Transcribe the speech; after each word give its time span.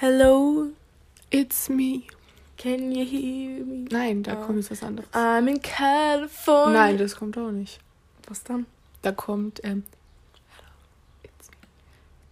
Hello, 0.00 0.68
It's 1.30 1.68
me. 1.68 2.06
can 2.56 2.92
you 2.92 3.04
hear 3.04 3.64
me? 3.64 3.86
Nein, 3.90 4.22
da 4.22 4.32
Ah. 4.32 4.36
kommt 4.46 4.58
jetzt 4.58 4.70
was 4.70 4.82
anderes. 4.82 5.08
I'm 5.12 5.48
in 5.48 5.60
California. 5.60 6.72
Nein, 6.86 6.98
das 6.98 7.16
kommt 7.16 7.36
auch 7.36 7.50
nicht. 7.50 7.78
Was 8.26 8.42
dann? 8.44 8.66
Da 9.02 9.12
kommt, 9.12 9.60
ähm. 9.64 9.82
It's 11.22 11.50
me. 11.50 11.56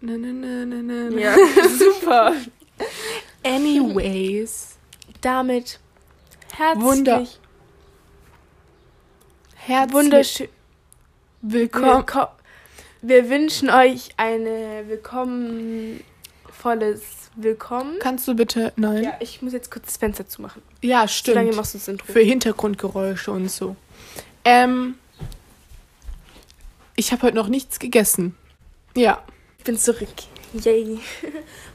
Na, 0.00 0.16
na, 0.16 0.32
na, 0.32 0.82
na, 0.82 1.10
na. 1.10 1.18
Ja, 1.18 1.34
super. 1.78 2.32
Anyways. 3.44 4.76
Damit 5.20 5.78
herzlich, 6.56 6.84
Wunder- 6.84 7.26
Herzlich 9.56 9.92
wunderschön. 9.94 10.48
willkommen. 11.42 11.86
Willko 12.06 12.28
wir 13.02 13.28
wünschen 13.30 13.70
euch 13.70 14.10
eine 14.16 14.84
willkommenvolles 16.66 17.02
Willkommen. 17.36 17.98
Kannst 18.00 18.26
du 18.26 18.34
bitte. 18.34 18.72
Nein. 18.76 19.04
Ja, 19.04 19.12
ich 19.20 19.40
muss 19.42 19.52
jetzt 19.52 19.70
kurz 19.70 19.86
das 19.86 19.96
Fenster 19.98 20.26
zumachen. 20.26 20.62
Ja, 20.82 21.06
So 21.06 21.32
lange 21.32 21.48
stimmt. 21.48 21.56
machst 21.56 21.74
du 21.74 21.78
das 21.78 21.86
Intro. 21.88 22.12
Für 22.12 22.20
Hintergrundgeräusche 22.20 23.30
und 23.30 23.48
so. 23.50 23.76
Ähm. 24.44 24.96
Ich 26.96 27.12
habe 27.12 27.22
heute 27.22 27.36
noch 27.36 27.48
nichts 27.48 27.78
gegessen. 27.78 28.34
Ja. 28.96 29.22
Ich 29.58 29.64
bin 29.64 29.78
zurück. 29.78 30.08
Yay. 30.54 30.98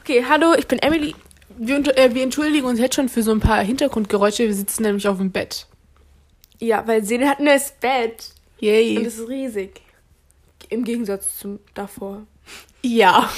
Okay, 0.02 0.24
hallo, 0.28 0.54
ich 0.58 0.66
bin 0.66 0.80
Emily. 0.80 1.14
Wir, 1.56 1.76
äh, 1.96 2.12
wir 2.12 2.24
entschuldigen 2.24 2.66
uns 2.66 2.80
jetzt 2.80 2.96
schon 2.96 3.08
für 3.08 3.22
so 3.22 3.30
ein 3.30 3.38
paar 3.38 3.62
Hintergrundgeräusche. 3.62 4.42
Wir 4.48 4.54
sitzen 4.54 4.82
nämlich 4.82 5.06
auf 5.06 5.18
dem 5.18 5.30
Bett. 5.30 5.68
Ja, 6.58 6.84
weil 6.88 7.04
Sene 7.04 7.28
hat 7.28 7.38
ein 7.38 7.44
neues 7.44 7.70
Bett. 7.80 8.30
Und 8.60 8.66
Yay. 8.66 9.06
es 9.06 9.18
ist 9.18 9.28
riesig. 9.28 9.80
Im 10.70 10.82
Gegensatz 10.82 11.38
zum 11.38 11.60
davor. 11.74 12.26
Ja. 12.82 13.30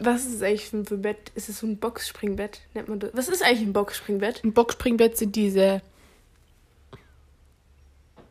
Was 0.00 0.24
ist 0.26 0.42
eigentlich 0.42 0.66
für 0.68 0.76
ein 0.78 1.02
Bett? 1.02 1.30
Ist 1.34 1.48
es 1.48 1.58
so 1.60 1.66
ein 1.66 1.78
Boxspringbett? 1.78 2.60
Nennt 2.74 2.88
man 2.88 2.98
das? 3.00 3.10
Was 3.14 3.28
ist 3.28 3.42
eigentlich 3.42 3.62
ein 3.66 3.72
Boxspringbett? 3.72 4.42
Ein 4.44 4.52
Boxspringbett 4.52 5.16
sind 5.16 5.36
diese. 5.36 5.80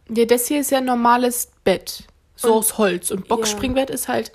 Ja, 0.10 0.26
das 0.26 0.48
hier 0.48 0.60
ist 0.60 0.72
ja 0.72 0.80
ein 0.80 0.86
normales 0.86 1.52
Bett. 1.64 2.04
So 2.36 2.50
Und- 2.50 2.54
aus 2.60 2.78
Holz. 2.78 3.12
Und 3.12 3.28
Boxspringbett 3.28 3.90
ist 3.90 4.08
halt. 4.08 4.32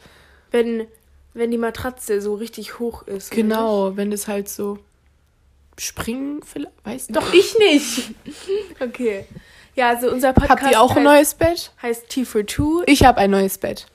Wenn, 0.51 0.87
wenn 1.35 1.51
die 1.51 1.59
Matratze 1.59 2.21
so 2.23 2.35
richtig 2.35 2.79
hoch 2.79 3.03
ist. 3.03 3.31
Genau, 3.31 3.97
wenn 3.97 4.11
das 4.11 4.29
halt 4.29 4.49
so. 4.49 4.79
Springen, 5.79 6.43
vielleicht? 6.43 6.75
Weiß 6.85 7.07
Doch, 7.09 7.33
ich 7.33 7.57
nicht. 7.59 8.11
Okay. 8.81 9.27
Ja, 9.77 9.91
also 9.91 10.11
unser 10.11 10.33
Podcast 10.33 10.63
Habt 10.63 10.73
ihr 10.73 10.81
auch 10.81 10.97
ein 10.97 11.05
neues 11.05 11.35
Bett? 11.35 11.71
heißt 11.83 12.09
T 12.09 12.25
for 12.25 12.45
Two. 12.45 12.83
Ich 12.87 13.05
habe 13.05 13.19
ein 13.19 13.31
neues 13.31 13.59
Bett. 13.59 13.87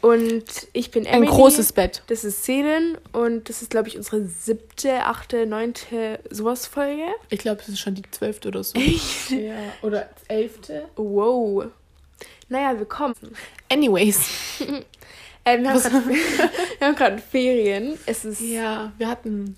Und 0.00 0.44
ich 0.72 0.90
bin 0.92 1.06
Ein 1.06 1.14
Emily. 1.14 1.30
großes 1.32 1.72
Bett. 1.72 2.02
Das 2.06 2.22
ist 2.24 2.44
Selen 2.44 2.96
und 3.12 3.48
das 3.48 3.62
ist, 3.62 3.70
glaube 3.70 3.88
ich, 3.88 3.96
unsere 3.96 4.24
siebte, 4.26 5.04
achte, 5.04 5.44
neunte 5.46 6.20
sowas 6.30 6.66
Folge. 6.66 7.02
Ich 7.30 7.40
glaube, 7.40 7.60
es 7.62 7.68
ist 7.68 7.80
schon 7.80 7.94
die 7.96 8.02
zwölfte 8.10 8.48
oder 8.48 8.62
so. 8.62 8.78
Echt? 8.78 9.30
Ja, 9.30 9.56
oder 9.82 10.08
elfte. 10.28 10.84
Wow. 10.96 11.66
Naja, 12.48 12.78
willkommen. 12.78 13.14
Anyways. 13.70 14.20
Äh, 15.44 15.62
wir 15.62 15.72
haben 16.86 16.94
gerade 16.94 17.18
Ferien. 17.30 17.98
Es 18.04 18.26
ist 18.26 18.40
Ja, 18.42 18.92
wir 18.98 19.08
hatten. 19.08 19.56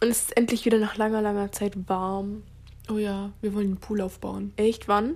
und 0.00 0.08
es 0.08 0.22
ist 0.22 0.36
endlich 0.36 0.64
wieder 0.64 0.78
nach 0.78 0.96
langer, 0.96 1.22
langer 1.22 1.52
Zeit 1.52 1.74
warm. 1.86 2.42
Oh 2.90 2.96
ja, 2.98 3.30
wir 3.40 3.54
wollen 3.54 3.66
einen 3.66 3.76
Pool 3.76 4.00
aufbauen. 4.00 4.52
Echt? 4.56 4.88
Wann? 4.88 5.14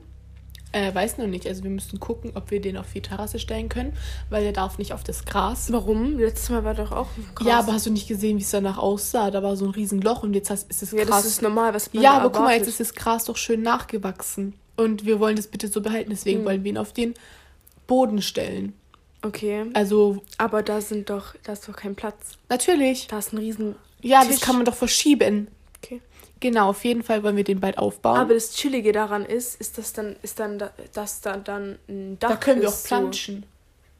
Äh, 0.74 0.92
weiß 0.94 1.18
noch 1.18 1.26
nicht. 1.28 1.46
Also 1.46 1.62
wir 1.62 1.70
müssen 1.70 2.00
gucken, 2.00 2.32
ob 2.34 2.50
wir 2.50 2.60
den 2.60 2.76
auf 2.76 2.92
die 2.92 3.00
Terrasse 3.00 3.38
stellen 3.38 3.68
können, 3.68 3.92
weil 4.28 4.42
der 4.42 4.52
darf 4.52 4.76
nicht 4.78 4.92
auf 4.92 5.04
das 5.04 5.24
Gras. 5.24 5.70
Warum? 5.72 6.18
Letztes 6.18 6.50
Mal 6.50 6.64
war 6.64 6.74
doch 6.74 6.90
auch 6.90 7.08
krass. 7.34 7.46
Ja, 7.46 7.60
aber 7.60 7.74
hast 7.74 7.86
du 7.86 7.90
nicht 7.90 8.08
gesehen, 8.08 8.38
wie 8.38 8.42
es 8.42 8.50
danach 8.50 8.78
aussah? 8.78 9.30
Da 9.30 9.42
war 9.42 9.56
so 9.56 9.64
ein 9.66 9.70
Riesenloch 9.70 10.22
und 10.24 10.34
jetzt 10.34 10.50
hast, 10.50 10.68
ist 10.70 10.82
das 10.82 10.90
Ja, 10.90 11.04
Gras. 11.04 11.22
das 11.22 11.26
ist 11.26 11.42
normal. 11.42 11.72
Was 11.74 11.92
man 11.94 12.02
ja, 12.02 12.14
aber 12.14 12.30
guck 12.30 12.40
mal, 12.42 12.50
jetzt 12.54 12.62
erwartet? 12.66 12.68
ist 12.68 12.80
das 12.80 12.94
Gras 12.94 13.24
doch 13.24 13.36
schön 13.36 13.62
nachgewachsen. 13.62 14.54
Und 14.76 15.06
wir 15.06 15.20
wollen 15.20 15.36
das 15.36 15.46
bitte 15.46 15.68
so 15.68 15.80
behalten, 15.80 16.10
deswegen 16.10 16.40
Hm. 16.40 16.44
wollen 16.46 16.64
wir 16.64 16.70
ihn 16.72 16.78
auf 16.78 16.92
den 16.92 17.14
Boden 17.86 18.20
stellen. 18.20 18.72
Okay. 19.22 19.66
Also, 19.74 20.22
Aber 20.38 20.62
da 20.62 20.80
sind 20.80 21.08
doch, 21.08 21.34
da 21.44 21.52
ist 21.52 21.68
doch 21.68 21.76
kein 21.76 21.94
Platz. 21.94 22.32
natürlich. 22.48 23.06
Da 23.06 23.18
ist 23.20 23.32
ein 23.32 23.38
riesen. 23.38 23.76
Ja, 24.02 24.20
Tisch. 24.20 24.32
das 24.32 24.40
kann 24.40 24.56
man 24.56 24.64
doch 24.64 24.74
verschieben. 24.74 25.48
Genau, 26.44 26.68
auf 26.68 26.84
jeden 26.84 27.02
Fall 27.02 27.22
wollen 27.22 27.36
wir 27.36 27.44
den 27.44 27.58
bald 27.58 27.78
aufbauen. 27.78 28.18
Aber 28.18 28.34
das 28.34 28.52
Chillige 28.52 28.92
daran 28.92 29.24
ist, 29.24 29.58
ist 29.58 29.78
das 29.78 29.94
dann, 29.94 30.16
ist 30.20 30.38
dann, 30.38 30.58
da- 30.58 30.74
dass 30.92 31.22
da 31.22 31.38
dann 31.38 31.78
ein 31.88 32.18
Dach 32.18 32.28
da 32.32 32.36
können 32.36 32.60
wir 32.60 32.68
auch 32.68 32.84
planschen. 32.84 33.40
So. 33.42 33.48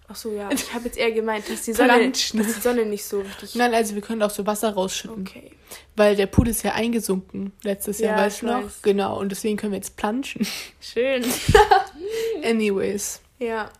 Ach 0.08 0.16
so, 0.16 0.30
ja. 0.32 0.50
Ich 0.52 0.74
habe 0.74 0.84
jetzt 0.84 0.98
eher 0.98 1.10
gemeint, 1.12 1.48
dass 1.48 1.62
die 1.62 1.72
Sonne, 1.72 2.10
dass 2.10 2.20
die 2.34 2.60
Sonne 2.60 2.84
nicht 2.84 3.02
so 3.06 3.20
richtig. 3.20 3.54
Nein, 3.54 3.72
also 3.72 3.94
wir 3.94 4.02
können 4.02 4.22
auch 4.22 4.28
so 4.28 4.46
Wasser 4.46 4.74
rausschütten. 4.74 5.22
Okay. 5.26 5.52
Weil 5.96 6.16
der 6.16 6.26
Pool 6.26 6.48
ist 6.48 6.62
ja 6.62 6.72
eingesunken 6.74 7.52
letztes 7.62 7.98
Jahr, 8.00 8.18
Ja, 8.18 8.22
weißt 8.24 8.42
du 8.42 8.46
noch? 8.46 8.64
weiß. 8.64 8.82
Genau, 8.82 9.18
und 9.18 9.30
deswegen 9.30 9.56
können 9.56 9.72
wir 9.72 9.78
jetzt 9.78 9.96
planschen. 9.96 10.46
Schön. 10.82 11.24
Anyways. 12.44 13.20
Ja. 13.38 13.70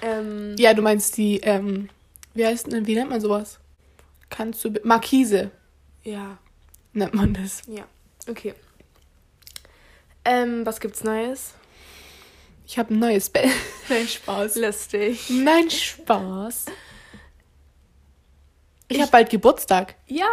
Ähm, 0.00 0.54
Ja, 0.58 0.72
du 0.72 0.80
meinst 0.80 1.18
die, 1.18 1.40
ähm, 1.40 1.90
wie 2.32 2.46
heißt 2.46 2.72
denn, 2.72 2.86
wie 2.86 2.94
nennt 2.94 3.10
man 3.10 3.20
sowas? 3.20 3.58
Kannst 4.30 4.64
du, 4.64 4.70
Markise 4.84 5.50
ja. 6.04 6.38
nennt 6.94 7.12
man 7.14 7.34
das. 7.34 7.62
Ja. 7.66 7.84
Okay. 8.28 8.54
Ähm, 10.24 10.66
was 10.66 10.80
gibt's 10.80 11.04
Neues? 11.04 11.54
Ich 12.66 12.78
habe 12.78 12.92
ein 12.92 12.98
neues 12.98 13.30
Bett. 13.30 13.48
Nein, 13.88 14.06
Spaß. 14.06 14.56
Lustig. 14.56 15.30
Nein, 15.30 15.70
Spaß. 15.70 16.66
Ich, 18.88 18.96
Ich- 18.96 19.00
habe 19.02 19.10
bald 19.10 19.30
Geburtstag. 19.30 19.94
Ja. 20.06 20.26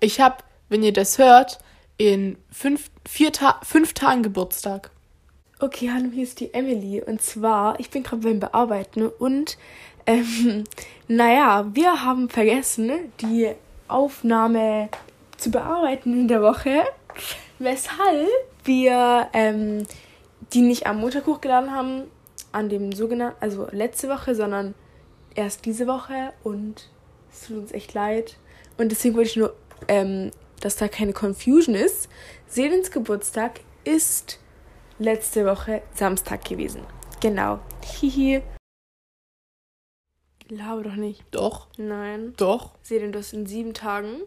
Ich 0.00 0.20
habe, 0.20 0.36
wenn 0.68 0.82
ihr 0.82 0.92
das 0.92 1.18
hört, 1.18 1.58
in 1.98 2.38
fünf, 2.50 2.90
vier 3.06 3.32
Ta 3.32 3.60
fünf 3.62 3.92
Tagen 3.92 4.22
Geburtstag. 4.22 4.90
Okay, 5.60 5.90
hallo, 5.92 6.08
hier 6.12 6.22
ist 6.22 6.38
die 6.40 6.54
Emily. 6.54 7.02
Und 7.02 7.20
zwar, 7.20 7.80
ich 7.80 7.90
bin 7.90 8.04
gerade 8.04 8.22
beim 8.22 8.38
Bearbeiten 8.40 9.06
und, 9.08 9.58
ähm, 10.06 10.64
naja, 11.08 11.66
wir 11.74 12.02
haben 12.04 12.30
vergessen, 12.30 13.12
die 13.20 13.50
Aufnahme 13.88 14.88
zu 15.36 15.50
bearbeiten 15.50 16.12
in 16.12 16.28
der 16.28 16.42
Woche, 16.42 16.84
weshalb 17.58 18.28
wir 18.64 19.28
ähm, 19.32 19.86
die 20.52 20.60
nicht 20.60 20.86
am 20.86 21.00
Montag 21.00 21.26
hochgeladen 21.26 21.72
haben, 21.72 22.04
an 22.52 22.68
dem 22.68 22.92
sogenannten, 22.92 23.36
also 23.40 23.68
letzte 23.70 24.08
Woche, 24.08 24.34
sondern 24.34 24.74
erst 25.34 25.64
diese 25.66 25.86
Woche 25.86 26.32
und 26.42 26.88
es 27.30 27.46
tut 27.46 27.58
uns 27.58 27.72
echt 27.72 27.94
leid. 27.94 28.36
Und 28.78 28.90
deswegen 28.90 29.16
wollte 29.16 29.30
ich 29.30 29.36
nur, 29.36 29.54
ähm, 29.88 30.30
dass 30.60 30.76
da 30.76 30.88
keine 30.88 31.12
Confusion 31.12 31.74
ist. 31.74 32.08
Selens 32.46 32.90
Geburtstag 32.90 33.60
ist 33.84 34.40
letzte 34.98 35.44
Woche 35.46 35.82
Samstag 35.94 36.44
gewesen. 36.44 36.82
Genau. 37.20 37.60
Hihi. 37.84 38.42
Glaube 40.48 40.84
doch 40.84 40.96
nicht. 40.96 41.24
Doch, 41.30 41.68
Nein. 41.76 42.32
doch, 42.38 42.74
Selen, 42.82 43.12
du 43.12 43.18
hast 43.18 43.34
in 43.34 43.44
sieben 43.46 43.74
Tagen. 43.74 44.22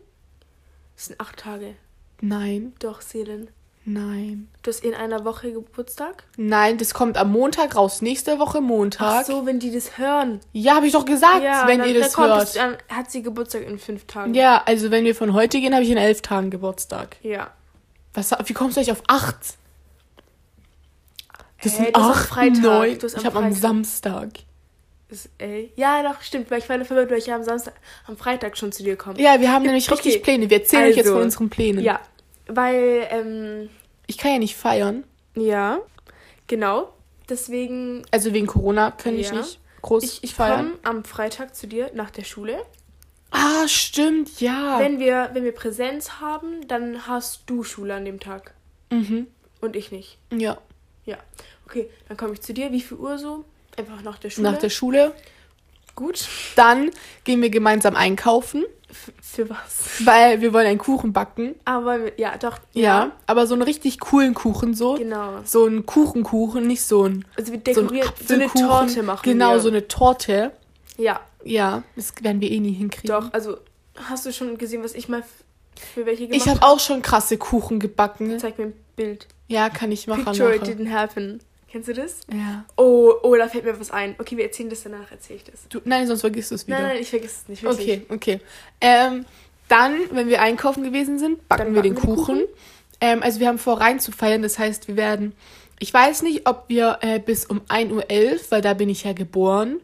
Das 0.95 1.05
sind 1.07 1.19
acht 1.19 1.39
Tage. 1.39 1.75
Nein, 2.21 2.73
Doch, 2.79 3.01
Selen. 3.01 3.49
nein. 3.85 4.47
Du 4.61 4.69
hast 4.69 4.83
in 4.83 4.93
einer 4.93 5.25
Woche 5.25 5.51
Geburtstag? 5.51 6.23
Nein, 6.37 6.77
das 6.77 6.93
kommt 6.93 7.17
am 7.17 7.31
Montag 7.31 7.75
raus. 7.75 8.01
Nächste 8.01 8.39
Woche 8.39 8.61
Montag. 8.61 9.21
Ach 9.21 9.25
so, 9.25 9.45
wenn 9.45 9.59
die 9.59 9.71
das 9.71 9.97
hören. 9.97 10.39
Ja, 10.53 10.75
habe 10.75 10.85
ich 10.87 10.93
doch 10.93 11.05
gesagt, 11.05 11.41
wenn 11.67 11.79
dann, 11.79 11.89
ihr 11.89 11.99
das 11.99 12.15
hört. 12.17 12.43
Es, 12.43 12.53
dann 12.53 12.77
hat 12.89 13.09
sie 13.11 13.21
Geburtstag 13.23 13.63
in 13.67 13.79
fünf 13.79 14.05
Tagen. 14.05 14.33
Ja, 14.33 14.61
also 14.65 14.91
wenn 14.91 15.03
wir 15.03 15.15
von 15.15 15.33
heute 15.33 15.59
gehen, 15.59 15.73
habe 15.73 15.83
ich 15.83 15.89
in 15.91 15.97
elf 15.97 16.21
Tagen 16.21 16.49
Geburtstag. 16.51 17.17
Ja. 17.23 17.51
Was, 18.13 18.31
wie 18.45 18.53
kommst 18.53 18.77
du 18.77 18.81
eigentlich 18.81 18.91
auf 18.91 19.03
acht? 19.07 19.55
Das 21.63 21.75
sind 21.77 21.95
acht, 21.95 22.27
Freitag, 22.27 22.61
neun. 22.61 22.97
Ich 23.17 23.25
habe 23.25 23.37
am. 23.39 23.53
Samstag. 23.53 24.29
Ist, 25.09 25.29
ey. 25.37 25.71
Ja, 25.75 26.01
doch, 26.03 26.21
stimmt. 26.21 26.49
Weil 26.49 26.59
ich 26.59 26.69
war 26.69 26.83
verwirrt, 26.85 27.11
weil 27.11 27.17
ich 27.17 27.27
ja 27.27 27.35
am 27.35 27.43
Samstag, 27.43 27.73
am 28.07 28.15
Freitag 28.17 28.57
schon 28.57 28.71
zu 28.71 28.81
dir 28.81 28.95
komme. 28.95 29.21
Ja, 29.21 29.39
wir 29.41 29.51
haben 29.51 29.63
nämlich 29.63 29.85
Okay. 29.91 30.01
richtig 30.01 30.23
Pläne. 30.23 30.49
Wir 30.49 30.59
erzählen 30.59 30.83
euch 30.89 30.95
jetzt 30.95 31.05
Also, 31.07 31.17
von 31.17 31.23
unseren 31.23 31.49
Plänen. 31.49 31.83
Ja. 31.83 31.99
Weil, 32.55 33.07
ähm, 33.11 33.69
Ich 34.07 34.17
kann 34.17 34.31
ja 34.33 34.39
nicht 34.39 34.55
feiern. 34.55 35.03
ja. 35.35 35.79
Genau. 36.47 36.91
Deswegen 37.29 38.03
Also 38.11 38.33
wegen 38.33 38.45
Corona 38.47 38.91
kann 38.91 39.17
ich 39.17 39.29
Ja. 39.29 39.35
nicht 39.37 39.59
groß 39.83 40.03
Ich, 40.03 40.23
ich 40.23 40.33
feiern. 40.33 40.71
komme 40.71 40.79
am 40.83 41.03
Freitag 41.05 41.55
zu 41.55 41.65
dir 41.65 41.91
nach 41.93 42.09
der 42.11 42.25
Schule. 42.25 42.61
Ah, 43.31 43.65
stimmt, 43.69 44.41
ja. 44.41 44.77
Wenn, 44.79 44.99
wir, 44.99 45.29
wenn 45.33 45.45
wir 45.45 45.53
Präsenz 45.53 46.19
haben, 46.19 46.67
dann 46.67 47.07
hast 47.07 47.43
du 47.45 47.63
Schule 47.63 47.93
an 47.95 48.03
dem 48.03 48.19
Tag. 48.19 48.53
mhm. 48.89 49.27
Und 49.61 49.75
ich 49.77 49.91
nicht. 49.91 50.17
Ja. 50.33 50.57
Ja. 51.05 51.17
Okay, 51.65 51.89
dann 52.09 52.17
komme 52.17 52.33
ich 52.33 52.41
zu 52.41 52.51
dir. 52.53 52.71
Wie 52.73 52.81
viel 52.81 52.97
Uhr 52.97 53.17
so? 53.17 53.45
Einfach 53.77 54.01
nach 54.01 54.17
der 54.17 54.29
Schule. 54.31 54.51
Nach 54.51 54.57
der 54.57 54.69
Schule. 54.69 55.13
Gut. 55.95 56.27
Dann 56.55 56.89
gehen 57.23 57.41
wir 57.41 57.49
gemeinsam 57.51 57.95
einkaufen, 57.95 58.65
für 59.21 59.49
was? 59.49 60.05
weil 60.05 60.41
wir 60.41 60.53
wollen 60.53 60.67
einen 60.67 60.77
Kuchen 60.77 61.13
backen. 61.13 61.55
Aber 61.65 62.17
ja, 62.19 62.37
doch. 62.37 62.57
Ja. 62.73 63.11
Aber 63.27 63.47
so 63.47 63.53
einen 63.53 63.63
richtig 63.63 63.99
coolen 63.99 64.33
Kuchen 64.33 64.73
so. 64.73 64.95
Genau. 64.95 65.39
So 65.45 65.65
einen 65.65 65.85
Kuchenkuchen, 65.85 66.67
nicht 66.67 66.83
so 66.83 67.03
ein 67.05 67.25
Also 67.37 67.51
wir 67.53 67.59
so, 67.73 67.81
dekorieren 67.81 68.09
so, 68.25 68.33
eine 68.33 68.45
Apfelkuchen. 68.45 68.69
Torte 68.69 69.03
machen 69.03 69.21
Genau, 69.23 69.53
wir. 69.53 69.59
so 69.59 69.69
eine 69.69 69.87
Torte. 69.87 70.51
Ja, 70.97 71.19
Ja, 71.43 71.83
das 71.95 72.13
werden 72.21 72.41
wir 72.41 72.51
eh 72.51 72.59
nie 72.59 72.73
hinkriegen. 72.73 73.07
doch. 73.15 73.33
Also 73.33 73.57
Hast 73.95 74.25
du 74.25 74.31
schon 74.31 74.57
gesehen, 74.57 74.83
was 74.83 74.93
ich 74.93 75.09
mal 75.09 75.21
für 75.93 76.05
welche 76.05 76.27
gemacht 76.27 76.41
Ich 76.45 76.49
habe 76.49 76.61
auch 76.63 76.79
schon 76.79 77.01
krasse 77.01 77.37
Kuchen 77.37 77.79
gebacken. 77.79 78.39
Zeig 78.39 78.57
mir 78.57 78.65
ein 78.65 78.73
Bild. 78.95 79.27
Ja, 79.47 79.69
kann 79.69 79.91
ich 79.91 80.07
machen. 80.07 80.23
Picture 80.25 80.55
it 80.55 80.63
didn't 80.63 80.89
happen. 80.91 81.39
Kennst 81.71 81.87
du 81.87 81.93
das? 81.93 82.19
Ja. 82.29 82.65
Oh, 82.75 83.13
oh, 83.23 83.35
da 83.35 83.47
fällt 83.47 83.63
mir 83.63 83.79
was 83.79 83.91
ein. 83.91 84.15
Okay, 84.19 84.35
wir 84.35 84.43
erzählen 84.43 84.69
das 84.69 84.83
danach, 84.83 85.09
erzähle 85.09 85.37
ich 85.37 85.45
das. 85.45 85.67
Du, 85.69 85.79
nein, 85.85 86.05
sonst 86.05 86.19
vergisst 86.19 86.51
du 86.51 86.55
es 86.55 86.67
wieder. 86.67 86.79
Nein, 86.79 86.89
nein, 86.89 87.01
ich 87.01 87.09
vergesse 87.09 87.35
es 87.43 87.47
nicht. 87.47 87.63
Wirklich. 87.63 88.01
Okay, 88.09 88.13
okay. 88.13 88.39
Ähm, 88.81 89.25
dann, 89.69 89.95
wenn 90.11 90.27
wir 90.27 90.41
einkaufen 90.41 90.83
gewesen 90.83 91.17
sind, 91.17 91.47
backen 91.47 91.67
Dann 91.67 91.75
wir 91.75 91.81
den 91.81 91.95
backen 91.95 92.07
wir 92.07 92.15
den 92.15 92.25
Kuchen. 92.25 92.41
Ähm, 92.99 93.23
also 93.23 93.39
wir 93.39 93.47
haben 93.47 93.57
vor 93.57 93.79
rein 93.79 94.01
zu 94.01 94.11
feiern, 94.11 94.41
das 94.41 94.59
heißt, 94.59 94.89
wir 94.89 94.97
werden, 94.97 95.33
ich 95.79 95.93
weiß 95.93 96.23
nicht, 96.23 96.45
ob 96.45 96.65
wir 96.67 96.99
äh, 97.01 97.19
bis 97.19 97.45
um 97.45 97.61
1.11 97.69 97.91
Uhr, 97.93 98.39
weil 98.49 98.61
da 98.61 98.73
bin 98.73 98.89
ich 98.89 99.05
ja 99.05 99.13
geboren, 99.13 99.79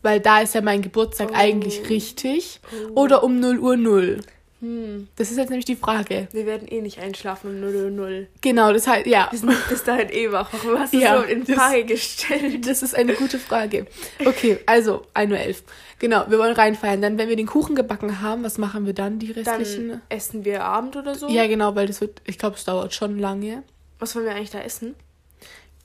weil 0.00 0.20
da 0.20 0.40
ist 0.40 0.54
ja 0.54 0.62
mein 0.62 0.80
Geburtstag 0.80 1.28
Oh. 1.32 1.34
eigentlich 1.36 1.88
richtig, 1.90 2.60
oder 2.94 3.22
um 3.22 3.38
0 3.40 3.58
Uhr 3.58 3.76
0. 3.76 4.20
Hm. 4.60 5.08
Das 5.16 5.30
ist 5.30 5.36
jetzt 5.36 5.50
nämlich 5.50 5.66
die 5.66 5.76
Frage. 5.76 6.28
Wir 6.32 6.46
werden 6.46 6.66
eh 6.66 6.80
nicht 6.80 6.98
einschlafen 6.98 7.50
um 7.50 7.60
0 7.60 7.74
Uhr 7.74 7.90
0. 7.90 8.28
Genau, 8.40 8.72
das 8.72 8.86
heißt, 8.86 9.06
ja. 9.06 9.28
Wir 9.30 9.38
sind 9.38 9.68
bis 9.68 9.84
dahin 9.84 10.08
eh 10.10 10.32
wach. 10.32 10.48
Warum 10.52 10.78
hast 10.78 10.94
du 10.94 10.98
Ja, 10.98 11.18
so 11.18 11.24
in 11.24 11.44
das- 11.44 11.56
Frage 11.56 11.84
gestellt? 11.84 12.66
Das 12.66 12.82
ist 12.82 12.94
eine 12.94 13.12
gute 13.14 13.38
Frage. 13.38 13.86
Okay, 14.24 14.58
also 14.64 15.04
1.11 15.14 15.48
Uhr. 15.48 15.54
Genau, 15.98 16.24
wir 16.28 16.38
wollen 16.38 16.54
reinfeiern. 16.54 17.02
Dann, 17.02 17.18
wenn 17.18 17.28
wir 17.28 17.36
den 17.36 17.46
Kuchen 17.46 17.74
gebacken 17.76 18.22
haben, 18.22 18.44
was 18.44 18.56
machen 18.58 18.86
wir 18.86 18.92
dann, 18.94 19.18
die 19.18 19.30
restlichen? 19.32 19.88
Dann 19.88 20.02
essen 20.08 20.44
wir 20.46 20.64
Abend 20.64 20.96
oder 20.96 21.14
so. 21.14 21.28
ja, 21.28 21.46
genau, 21.46 21.74
weil 21.74 21.86
das 21.86 22.00
wird, 22.00 22.22
ich 22.24 22.38
glaube, 22.38 22.56
es 22.56 22.64
dauert 22.64 22.94
schon 22.94 23.18
lange. 23.18 23.62
Was 23.98 24.14
wollen 24.14 24.24
wir 24.26 24.34
eigentlich 24.34 24.50
da 24.50 24.60
essen? 24.60 24.94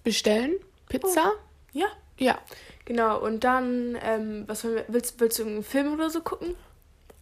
Bestellen? 0.03 0.53
Pizza? 0.89 1.31
Ja. 1.73 1.87
Ja. 2.17 2.39
Genau, 2.85 3.19
und 3.21 3.43
dann, 3.43 3.97
ähm, 4.03 4.43
was 4.47 4.63
wollen 4.63 4.75
wir, 4.75 4.85
willst, 4.87 5.19
willst 5.19 5.39
du 5.39 5.43
einen 5.45 5.63
Film 5.63 5.93
oder 5.93 6.09
so 6.09 6.21
gucken? 6.21 6.55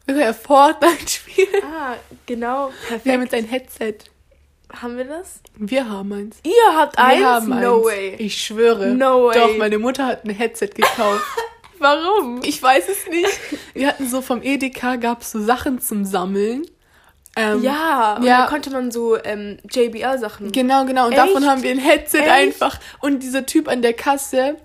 Wir 0.09 0.15
können 0.15 0.25
ja 0.27 0.33
Fortnite 0.33 1.07
spielen. 1.07 1.63
Ah, 1.63 1.93
genau, 2.25 2.71
perfekt. 2.87 3.05
Wir 3.05 3.13
haben 3.13 3.21
jetzt 3.21 3.33
ein 3.35 3.45
Headset. 3.45 3.93
Haben 4.81 4.97
wir 4.97 5.05
das? 5.05 5.39
Wir 5.55 5.87
haben 5.89 6.11
eins. 6.13 6.37
Ihr 6.43 6.75
habt 6.75 6.97
Wir 6.97 7.03
eins? 7.03 7.23
haben 7.23 7.49
no 7.49 7.77
eins. 7.77 7.85
way. 7.85 8.15
Ich 8.17 8.37
schwöre. 8.43 8.87
No 8.87 9.27
way. 9.27 9.35
Doch, 9.39 9.57
meine 9.57 9.77
Mutter 9.77 10.05
hat 10.07 10.25
ein 10.25 10.31
Headset 10.31 10.69
gekauft. 10.75 11.23
Warum? 11.79 12.41
ich 12.43 12.61
weiß 12.61 12.85
es 12.89 13.07
nicht. 13.09 13.29
Wir 13.73 13.87
hatten 13.87 14.07
so 14.09 14.21
vom 14.21 14.41
Edeka, 14.41 14.95
gab 14.97 15.21
es 15.21 15.31
so 15.31 15.41
Sachen 15.41 15.79
zum 15.79 16.05
Sammeln. 16.05 16.65
Ähm, 17.35 17.61
Ja, 17.63 18.15
und 18.17 18.23
ja. 18.23 18.41
da 18.41 18.47
konnte 18.47 18.69
man 18.71 18.91
so 18.91 19.15
ähm, 19.23 19.59
JBL-Sachen. 19.71 20.51
Genau, 20.51 20.85
genau. 20.85 21.05
Und 21.05 21.13
Echt? 21.13 21.21
davon 21.21 21.45
haben 21.45 21.61
wir 21.63 21.71
ein 21.71 21.79
Headset 21.79 22.19
Echt? 22.21 22.29
einfach. 22.31 22.79
Und 22.99 23.21
dieser 23.23 23.45
Typ 23.45 23.67
an 23.67 23.81
der 23.81 23.93
Kasse, 23.93 24.55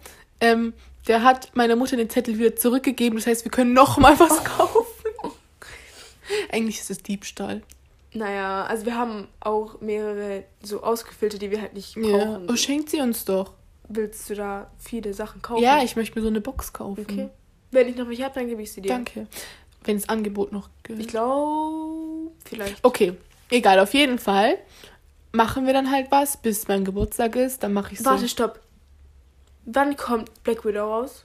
ähm, 0.41 0.73
der 1.07 1.23
hat 1.23 1.51
meiner 1.55 1.77
Mutter 1.77 1.97
den 1.97 2.09
Zettel 2.11 2.39
wieder 2.39 2.57
zurückgegeben. 2.57 3.19
Das 3.19 3.27
heißt, 3.27 3.45
wir 3.45 3.51
können 3.53 3.75
noch 3.75 3.99
mal 3.99 4.19
was 4.19 4.43
kaufen. 4.43 4.87
Eigentlich 6.53 6.81
ist 6.81 6.91
es 6.91 6.99
Diebstahl. 6.99 7.63
Naja, 8.13 8.65
also 8.65 8.87
wir 8.87 8.97
haben 8.97 9.27
auch 9.41 9.81
mehrere 9.81 10.45
so 10.63 10.83
ausgefüllte, 10.83 11.39
die 11.39 11.51
wir 11.51 11.61
halt 11.61 11.75
nicht 11.75 11.97
Ja. 11.97 12.03
brauchen. 12.03 12.49
Oh, 12.51 12.57
schenkt 12.57 12.91
sie 12.91 13.01
uns 13.01 13.25
doch. 13.25 13.53
Willst 13.89 14.31
du 14.31 14.35
da 14.35 14.71
viele 14.79 15.13
Sachen 15.13 15.43
kaufen? 15.43 15.63
Ja, 15.63 15.83
ich 15.83 15.97
möchte 15.97 16.17
mir 16.17 16.23
so 16.23 16.29
eine 16.29 16.41
Box 16.41 16.73
kaufen. 16.73 17.05
Okay. 17.09 17.29
Wenn 17.71 17.89
ich 17.89 17.97
noch 17.97 18.09
welche 18.09 18.25
habe, 18.25 18.35
dann 18.35 18.47
gebe 18.47 18.63
ich 18.63 18.73
sie 18.73 18.81
dir. 18.81 18.89
Danke. 18.89 19.27
Wenn 19.83 19.97
das 19.99 20.09
Angebot 20.09 20.53
noch 20.53 20.71
gilt. 20.85 21.01
Ich 21.01 21.09
glaube, 21.09 22.31
vielleicht. 22.45 22.83
Okay, 22.85 23.15
egal, 23.51 23.81
auf 23.81 23.93
jeden 23.95 24.19
Fall 24.19 24.59
machen 25.33 25.67
wir 25.67 25.73
dann 25.73 25.91
halt 25.91 26.11
was, 26.11 26.37
bis 26.37 26.69
mein 26.69 26.85
Geburtstag 26.85 27.35
ist. 27.37 27.63
Dann 27.65 27.73
mache 27.73 27.93
ich 27.93 27.99
so. 27.99 28.05
Warte, 28.07 28.29
stopp. 28.29 28.61
Wann 29.67 29.97
kommt 29.97 30.31
Black 30.45 30.65
Widow 30.65 30.85
raus? 30.85 31.25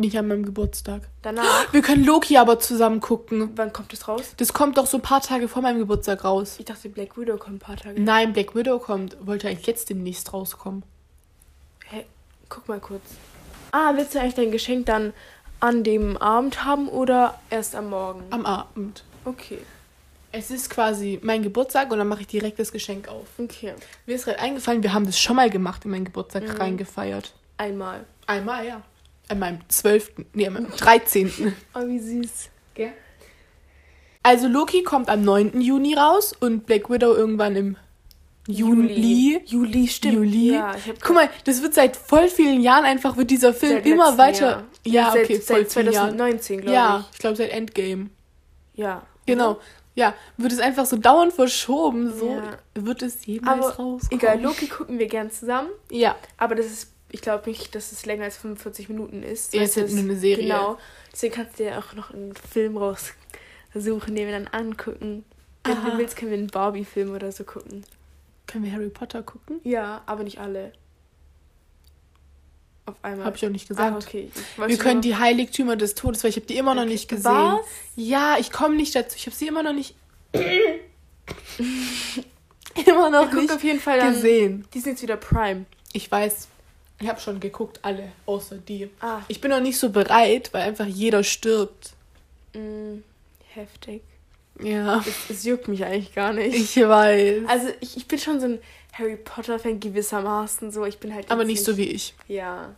Nicht 0.00 0.16
an 0.18 0.28
meinem 0.28 0.46
Geburtstag. 0.46 1.02
Danach? 1.20 1.70
Wir 1.74 1.82
können 1.82 2.04
Loki 2.06 2.38
aber 2.38 2.58
zusammen 2.58 3.00
gucken. 3.00 3.50
Wann 3.56 3.70
kommt 3.70 3.92
es 3.92 4.08
raus? 4.08 4.32
Das 4.38 4.54
kommt 4.54 4.78
doch 4.78 4.86
so 4.86 4.96
ein 4.96 5.02
paar 5.02 5.20
Tage 5.20 5.46
vor 5.46 5.60
meinem 5.60 5.78
Geburtstag 5.78 6.24
raus. 6.24 6.56
Ich 6.58 6.64
dachte, 6.64 6.88
Black 6.88 7.18
Widow 7.18 7.36
kommt 7.36 7.56
ein 7.56 7.58
paar 7.58 7.76
Tage. 7.76 8.00
Nein, 8.00 8.32
Black 8.32 8.54
Widow 8.54 8.78
kommt, 8.78 9.18
wollte 9.26 9.48
eigentlich 9.48 9.66
jetzt 9.66 9.90
demnächst 9.90 10.32
rauskommen. 10.32 10.84
Hä? 11.84 12.06
Guck 12.48 12.66
mal 12.66 12.80
kurz. 12.80 13.02
Ah, 13.72 13.92
willst 13.94 14.14
du 14.14 14.20
eigentlich 14.20 14.34
dein 14.36 14.50
Geschenk 14.50 14.86
dann 14.86 15.12
an 15.60 15.84
dem 15.84 16.16
Abend 16.16 16.64
haben 16.64 16.88
oder 16.88 17.38
erst 17.50 17.74
am 17.76 17.90
Morgen? 17.90 18.22
Am 18.30 18.46
Abend. 18.46 19.04
Okay. 19.26 19.58
Es 20.32 20.50
ist 20.50 20.70
quasi 20.70 21.20
mein 21.22 21.42
Geburtstag 21.42 21.92
und 21.92 21.98
dann 21.98 22.08
mache 22.08 22.22
ich 22.22 22.26
direkt 22.26 22.58
das 22.58 22.72
Geschenk 22.72 23.08
auf. 23.08 23.26
Okay. 23.36 23.74
Mir 24.06 24.14
ist 24.14 24.24
gerade 24.24 24.38
eingefallen, 24.38 24.82
wir 24.82 24.94
haben 24.94 25.04
das 25.04 25.20
schon 25.20 25.36
mal 25.36 25.50
gemacht 25.50 25.84
in 25.84 25.90
meinen 25.90 26.06
Geburtstag 26.06 26.44
Mhm. 26.44 26.50
reingefeiert. 26.56 27.34
Einmal. 27.58 28.06
Einmal, 28.26 28.66
ja. 28.66 28.80
An 29.30 29.38
meinem 29.38 29.60
12., 29.68 30.12
nee, 30.34 30.46
an 30.46 30.52
meinem 30.54 30.70
13. 30.76 31.54
Oh, 31.74 31.86
wie 31.86 31.98
süß. 31.98 32.50
Also 34.22 34.48
Loki 34.48 34.82
kommt 34.82 35.08
am 35.08 35.22
9. 35.24 35.60
Juni 35.62 35.94
raus 35.94 36.34
und 36.38 36.66
Black 36.66 36.90
Widow 36.90 37.14
irgendwann 37.14 37.56
im 37.56 37.76
Juli. 38.46 39.40
Juli, 39.46 39.88
stimmt. 39.88 40.14
Juli. 40.16 40.52
Ja, 40.52 40.74
ich 40.74 41.00
Guck 41.00 41.14
mal, 41.14 41.30
das 41.44 41.62
wird 41.62 41.72
seit 41.72 41.96
voll 41.96 42.28
vielen 42.28 42.60
Jahren 42.60 42.84
einfach, 42.84 43.16
wird 43.16 43.30
dieser 43.30 43.54
Film 43.54 43.74
Seit 43.76 43.86
immer 43.86 44.18
weiter. 44.18 44.50
Jahr. 44.50 44.64
Ja, 44.84 45.10
seit, 45.12 45.24
okay, 45.24 45.40
voll 45.40 45.56
seit 45.66 45.72
vielen 45.72 45.92
Jahren. 45.94 46.08
2019, 46.18 46.60
glaube 46.60 46.74
Ja, 46.74 47.06
ich 47.12 47.18
glaube 47.18 47.36
seit 47.36 47.50
Endgame. 47.50 48.10
ich. 48.74 48.80
Ja. 48.80 49.06
Genau. 49.26 49.58
Ja, 49.94 50.14
wird 50.36 50.52
es 50.52 50.58
einfach 50.60 50.86
so 50.86 50.96
dauernd 50.96 51.32
verschoben, 51.32 52.12
so 52.12 52.28
Ja. 52.30 52.58
wird 52.84 53.02
es 53.02 53.24
jemals 53.26 53.58
Aber 53.58 53.68
rauskommen. 53.76 54.00
egal, 54.10 54.40
Loki 54.40 54.66
gucken 54.66 54.98
wir 54.98 55.06
gern 55.06 55.30
zusammen. 55.30 55.68
Ja, 55.90 56.16
Aber 56.36 56.54
das 56.54 56.66
ist, 56.66 56.92
ich 57.12 57.20
glaube 57.20 57.48
nicht, 57.48 57.74
dass 57.74 57.92
es 57.92 58.06
länger 58.06 58.24
als 58.24 58.36
45 58.38 58.88
Minuten 58.88 59.22
ist. 59.22 59.54
Ja, 59.54 59.62
es 59.62 59.76
ist 59.76 59.92
nur 59.92 60.04
eine 60.04 60.16
Serie. 60.16 60.44
Genau. 60.44 60.78
Deswegen 61.12 61.34
kannst 61.34 61.58
du 61.58 61.64
dir 61.64 61.78
auch 61.78 61.92
noch 61.94 62.10
einen 62.12 62.34
Film 62.34 62.76
raussuchen, 62.76 64.14
den 64.14 64.26
wir 64.26 64.32
dann 64.32 64.46
angucken. 64.48 65.24
Wenn 65.64 65.76
Aha. 65.76 65.90
du 65.90 65.98
willst, 65.98 66.16
können 66.16 66.30
wir 66.30 66.38
einen 66.38 66.46
Barbie-Film 66.48 67.12
oder 67.14 67.30
so 67.32 67.44
gucken. 67.44 67.84
können 68.46 68.64
wir 68.64 68.72
Harry 68.72 68.88
Potter 68.88 69.22
gucken? 69.22 69.60
Ja, 69.62 70.02
aber 70.06 70.24
nicht 70.24 70.38
alle. 70.38 70.72
Auf 72.86 72.96
einmal. 73.02 73.26
Habe 73.26 73.36
ich 73.36 73.44
auch 73.46 73.50
nicht 73.50 73.68
gesagt. 73.68 73.92
Ah, 73.92 73.96
okay. 73.96 74.30
Ich 74.34 74.68
Wir 74.68 74.78
können 74.78 75.02
die 75.02 75.16
Heiligtümer 75.16 75.76
des 75.76 75.94
Todes, 75.94 76.24
weil 76.24 76.30
ich 76.30 76.36
habe 76.36 76.46
die 76.46 76.56
immer 76.56 76.74
noch 76.74 76.86
nicht 76.86 77.08
gesehen. 77.08 77.24
Was? 77.30 77.60
Ja, 77.94 78.36
ich 78.38 78.50
komme 78.50 78.74
nicht 78.76 78.94
dazu. 78.96 79.16
Ich 79.16 79.26
habe 79.26 79.36
sie 79.36 79.46
immer 79.46 79.62
noch 79.62 79.74
nicht. 79.74 79.94
immer 82.86 83.10
noch 83.10 83.24
gucken 83.26 83.42
nicht 83.42 83.52
auf 83.52 83.62
jeden 83.62 83.80
Fall 83.80 83.98
dann. 83.98 84.14
gesehen. 84.14 84.66
Die 84.74 84.80
sind 84.80 84.92
jetzt 84.92 85.02
wieder 85.02 85.16
Prime. 85.16 85.66
Ich 85.92 86.10
weiß, 86.10 86.48
ich 87.00 87.08
habe 87.08 87.20
schon 87.20 87.40
geguckt, 87.40 87.80
alle, 87.82 88.12
außer 88.26 88.56
die. 88.58 88.90
Ah, 89.00 89.20
Ich 89.28 89.40
bin 89.40 89.50
noch 89.50 89.60
nicht 89.60 89.78
so 89.78 89.90
bereit, 89.90 90.50
weil 90.52 90.62
einfach 90.62 90.86
jeder 90.86 91.24
stirbt. 91.24 91.92
mh, 92.54 92.98
heftig. 93.54 94.02
Ja, 94.62 95.02
Es, 95.06 95.30
es 95.38 95.44
juckt 95.44 95.68
mich 95.68 95.84
eigentlich 95.84 96.14
gar 96.14 96.32
nicht. 96.34 96.54
ich 96.54 96.76
weiß. 96.76 97.42
also 97.48 97.68
ich, 97.80 97.96
ich 97.96 98.06
bin 98.06 98.18
schon 98.18 98.40
so 98.40 98.46
ein 98.46 98.58
Harry 98.92 99.16
Potter-Fan 99.16 99.80
gewissermaßen 99.80 100.70
so. 100.70 100.84
Ich 100.84 100.98
bin 100.98 101.14
halt. 101.14 101.30
Aber 101.30 101.40
jetzt 101.42 101.48
nicht 101.48 101.64
so 101.64 101.76
wie 101.78 101.84
ich. 101.88 102.14
Ja. 102.28 102.74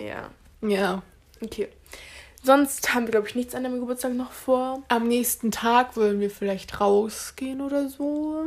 Ja. 0.00 0.30
Ja. 0.62 1.02
Okay. 1.40 1.68
Sonst 2.42 2.92
haben 2.92 3.06
wir, 3.06 3.12
glaube 3.12 3.28
ich, 3.28 3.36
nichts 3.36 3.54
an 3.54 3.62
deinem 3.62 3.78
Geburtstag 3.78 4.14
noch 4.14 4.32
vor. 4.32 4.82
Am 4.88 5.06
nächsten 5.06 5.52
Tag 5.52 5.96
wollen 5.96 6.18
wir 6.18 6.30
vielleicht 6.30 6.80
rausgehen 6.80 7.60
oder 7.60 7.88
so. 7.88 8.46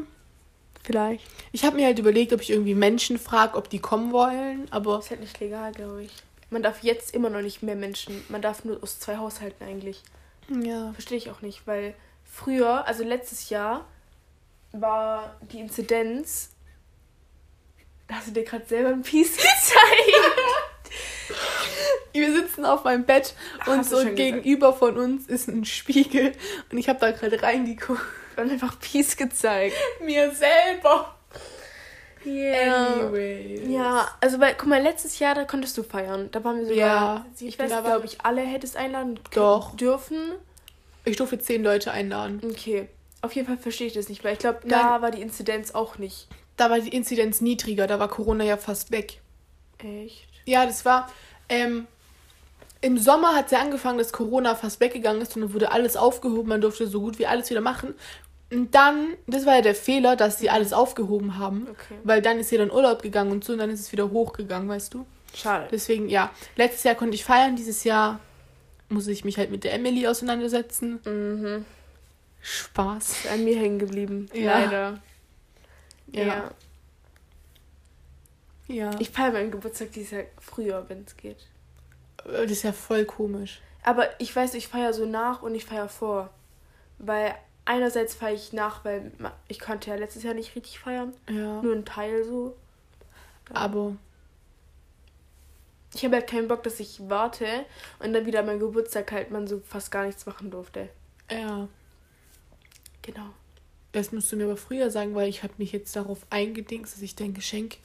Vielleicht. 0.86 1.26
Ich 1.52 1.66
habe 1.66 1.78
mir 1.78 1.88
halt 1.88 1.98
überlegt, 1.98 2.32
ob 2.32 2.42
ich 2.42 2.52
irgendwie 2.52 2.76
Menschen 2.76 3.18
frage, 3.18 3.58
ob 3.58 3.70
die 3.70 3.80
kommen 3.80 4.12
wollen, 4.12 4.68
aber 4.70 5.00
Ist 5.00 5.10
halt 5.10 5.20
nicht 5.22 5.40
legal, 5.40 5.72
glaube 5.72 6.04
ich. 6.04 6.12
Man 6.52 6.62
darf 6.62 6.84
jetzt 6.84 7.16
immer 7.16 7.32
noch 7.32 7.42
nicht 7.42 7.64
mehr 7.64 7.76
Menschen. 7.76 8.24
Man 8.30 8.42
darf 8.44 8.64
nur 8.66 8.82
aus 8.84 9.00
zwei 9.00 9.18
Haushalten 9.18 9.66
eigentlich. 9.66 10.04
ja. 10.48 10.92
Verstehe 10.94 11.18
ich 11.18 11.32
auch 11.32 11.42
nicht, 11.42 11.66
weil 11.66 11.96
früher, 12.24 12.86
also 12.88 13.04
letztes 13.04 13.50
Jahr, 13.50 13.86
war 14.74 15.36
die 15.52 15.60
Inzidenz. 15.60 16.52
Da 18.08 18.16
hast 18.16 18.28
du 18.28 18.32
dir 18.32 18.44
gerade 18.44 18.66
selber 18.68 18.90
ein 18.90 19.02
Piece 19.02 19.32
gezeigt. 19.38 20.86
Wir 22.14 22.32
sitzen 22.32 22.64
auf 22.64 22.84
meinem 22.84 23.06
Bett 23.06 23.34
und 23.66 23.80
Hast 23.80 23.92
du 23.92 23.98
so 23.98 24.12
gegenüber 24.12 24.72
von 24.72 24.98
uns 24.98 25.26
ist 25.28 25.50
ein 25.50 25.66
Spiegel 25.66 26.34
und 26.72 26.78
ich 26.78 26.88
habe 26.88 27.00
da 27.00 27.12
gerade 27.12 27.42
reingeguckt. 27.42 28.02
Und 28.38 28.52
einfach 28.52 28.80
Peace 28.80 29.16
gezeigt. 29.16 29.76
Mir 30.04 30.32
selber. 30.32 31.16
Ja. 32.26 32.88
Anyway. 32.88 33.62
Ja, 33.72 34.08
also 34.20 34.40
weil, 34.40 34.56
guck 34.58 34.68
mal, 34.68 34.82
letztes 34.82 35.20
Jahr, 35.20 35.36
da 35.36 35.44
konntest 35.46 35.78
du 35.78 35.84
feiern. 35.84 36.30
Da 36.32 36.44
waren 36.44 36.58
wir 36.58 36.66
sogar, 36.66 36.78
Ja, 36.78 37.26
ich, 37.40 37.60
weiß 37.60 37.70
nicht, 37.70 37.84
glaube 37.84 38.06
ich, 38.06 38.22
alle 38.22 38.42
hättest 38.42 38.78
einladen 38.78 39.20
Doch. 39.32 39.76
dürfen. 39.76 40.32
Ich 41.06 41.18
durfte 41.18 41.38
zehn 41.38 41.64
Leute 41.64 41.92
einladen. 41.92 42.42
Okay. 42.44 42.90
Auf 43.22 43.34
jeden 43.34 43.48
Fall 43.48 43.58
verstehe 43.58 43.88
ich 43.88 43.94
das 43.94 44.10
nicht, 44.10 44.24
weil 44.24 44.34
ich 44.34 44.40
glaube, 44.40 44.60
da 44.68 45.02
war 45.02 45.12
die 45.12 45.22
Inzidenz 45.22 45.72
auch 45.72 45.98
nicht. 45.98 46.28
Da 46.58 46.70
war 46.70 46.80
die 46.80 46.90
Inzidenz 46.96 47.42
niedriger, 47.42 47.86
da 47.86 48.00
war 48.00 48.08
Corona 48.08 48.44
ja 48.44 48.58
fast 48.58 48.92
weg. 48.92 49.20
Echt? 49.80 50.28
Ja, 50.46 50.66
das 50.66 50.86
war. 50.86 51.12
Ähm, 51.50 51.88
Im 52.82 52.98
Sommer 52.98 53.36
hat 53.36 53.46
es 53.46 53.52
ja 53.52 53.60
angefangen, 53.60 53.98
dass 53.98 54.12
Corona 54.14 54.56
fast 54.56 54.80
weggegangen 54.80 55.22
ist 55.22 55.36
und 55.36 55.42
dann 55.42 55.54
wurde 55.54 55.72
alles 55.72 55.98
aufgehoben. 55.98 56.50
Man 56.50 56.62
durfte 56.62 56.88
so 56.88 57.02
gut 57.02 57.20
wie 57.20 57.28
alles 57.28 57.50
wieder 57.50 57.62
machen. 57.62 57.96
Und 58.56 58.74
dann, 58.74 59.18
das 59.28 59.46
war 59.46 59.56
ja 59.56 59.62
der 59.62 59.76
Fehler, 59.76 60.16
dass 60.16 60.40
sie 60.40 60.50
alles 60.50 60.72
aufgehoben 60.72 61.38
haben. 61.38 61.68
Okay. 61.70 61.96
Weil 62.06 62.22
dann 62.22 62.40
ist 62.40 62.52
jeder 62.52 62.64
in 62.64 62.72
Urlaub 62.72 63.02
gegangen 63.02 63.32
und 63.32 63.44
so 63.44 63.52
und 63.52 63.60
dann 63.60 63.70
ist 63.70 63.82
es 63.82 63.92
wieder 63.92 64.12
hochgegangen, 64.12 64.70
weißt 64.70 64.94
du? 64.94 65.06
Schade. 65.34 65.68
Deswegen, 65.70 66.08
ja. 66.08 66.32
Letztes 66.56 66.84
Jahr 66.84 66.96
konnte 66.96 67.16
ich 67.16 67.26
feiern, 67.26 67.58
dieses 67.58 67.84
Jahr 67.84 68.22
muss 68.88 69.08
ich 69.08 69.26
mich 69.26 69.38
halt 69.38 69.52
mit 69.52 69.66
der 69.66 69.74
Emily 69.74 70.08
auseinandersetzen. 70.08 71.02
Mhm. 71.04 71.66
Spaß. 72.42 73.28
An 73.34 73.44
mir 73.44 73.58
hängen 73.58 73.78
geblieben. 73.78 74.30
Ja. 74.34 74.60
Leider. 74.60 75.00
Ja. 76.14 76.24
Ja. 76.24 76.52
Ja. 78.68 78.92
Ich 79.00 79.10
feiere 79.10 79.34
meinen 79.34 79.52
Geburtstag 79.52 79.92
dieses 79.92 80.12
Jahr 80.12 80.24
früher, 80.40 80.86
wenn 80.88 81.04
es 81.06 81.18
geht. 81.18 81.46
das 82.24 82.52
ist 82.52 82.64
ja 82.64 82.72
voll 82.72 83.04
komisch. 83.04 83.60
Aber 83.84 84.08
ich 84.20 84.34
weiß, 84.34 84.54
ich 84.54 84.70
feiere 84.70 84.94
so 84.94 85.06
nach 85.06 85.42
und 85.42 85.56
ich 85.56 85.66
feiere 85.66 85.90
vor. 85.90 86.30
Weil 86.98 87.36
einerseits 87.66 88.16
feiere 88.16 88.36
ich 88.36 88.54
nach, 88.54 88.86
weil 88.86 89.12
ich 89.48 89.60
konnte 89.60 89.90
ja 89.90 89.96
letztes 89.96 90.24
Jahr 90.24 90.34
nicht 90.34 90.56
richtig 90.56 90.80
feiern. 90.80 91.14
Ja. 91.30 91.62
Nur 91.62 91.76
ein 91.76 91.86
Teil 91.86 92.24
so. 92.24 92.56
Aber 93.54 93.96
Ich 95.94 96.04
habe 96.04 96.16
halt 96.16 96.28
keinen 96.28 96.48
Bock, 96.48 96.64
dass 96.64 96.80
ich 96.80 97.10
warte 97.10 97.46
und 98.00 98.14
dann 98.14 98.26
wieder 98.26 98.44
mein 98.44 98.60
Geburtstag 98.60 99.12
halt 99.12 99.32
man 99.32 99.48
so 99.48 99.60
fast 99.60 99.92
gar 99.92 100.06
nichts 100.06 100.26
machen 100.26 100.52
durfte. 100.52 100.90
ja. 101.32 101.68
Genau. 103.02 103.30
Das 103.92 104.12
musst 104.12 104.32
du 104.32 104.36
mir 104.36 104.46
aber 104.46 104.58
früher 104.58 104.90
sagen, 104.90 105.14
weil 105.14 105.30
ich 105.30 105.44
habe 105.44 105.54
mich 105.58 105.72
jetzt 105.72 105.96
darauf 105.96 106.26
eingedingst, 106.32 106.96
dass 106.96 107.02
ich 107.04 107.16
dein 107.16 107.34
Geschenk 107.36 107.78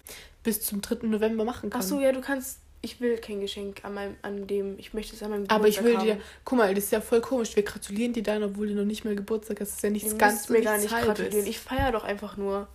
bis 0.43 0.63
zum 0.63 0.81
3. 0.81 1.07
November 1.07 1.45
machen 1.45 1.69
kann. 1.71 1.81
Ach 1.81 1.85
so, 1.85 2.01
ja, 2.01 2.11
du 2.11 2.21
kannst. 2.23 2.59
Ich 2.83 3.01
will 3.01 3.19
kein 3.19 3.41
Geschenk 3.41 3.85
an 3.85 3.95
meinem, 3.95 4.17
an 4.23 4.47
dem. 4.47 4.79
Ich 4.79 4.95
möchte 4.95 5.15
es 5.15 5.23
an 5.23 5.31
meinem 5.31 5.45
Aber 5.49 5.69
ich 5.69 5.77
Geburtstag 5.77 6.03
will 6.05 6.13
haben. 6.13 6.19
dir, 6.19 6.25
guck 6.45 6.59
mal, 6.59 6.75
das 6.75 6.85
ist 6.85 6.93
ja 6.93 7.01
voll 7.01 7.21
komisch. 7.21 7.55
Wir 7.55 7.63
gratulieren 7.63 8.15
dir 8.15 8.23
dann, 8.23 8.43
obwohl 8.43 8.69
du 8.69 8.75
noch 8.75 8.85
nicht 8.85 9.05
mal 9.05 9.15
Geburtstag 9.15 9.61
hast. 9.61 9.69
Das 9.69 9.77
ist 9.77 9.83
ja 9.83 9.91
nichts 9.91 10.11
Du 10.13 10.19
ganz 10.19 10.49
mir 10.49 10.63
gar 10.63 10.79
nicht 10.79 10.89
gratulieren. 10.89 11.47
Ich 11.47 11.59
feiere 11.59 11.93
doch 11.93 12.05
einfach 12.05 12.37
nur. 12.39 12.69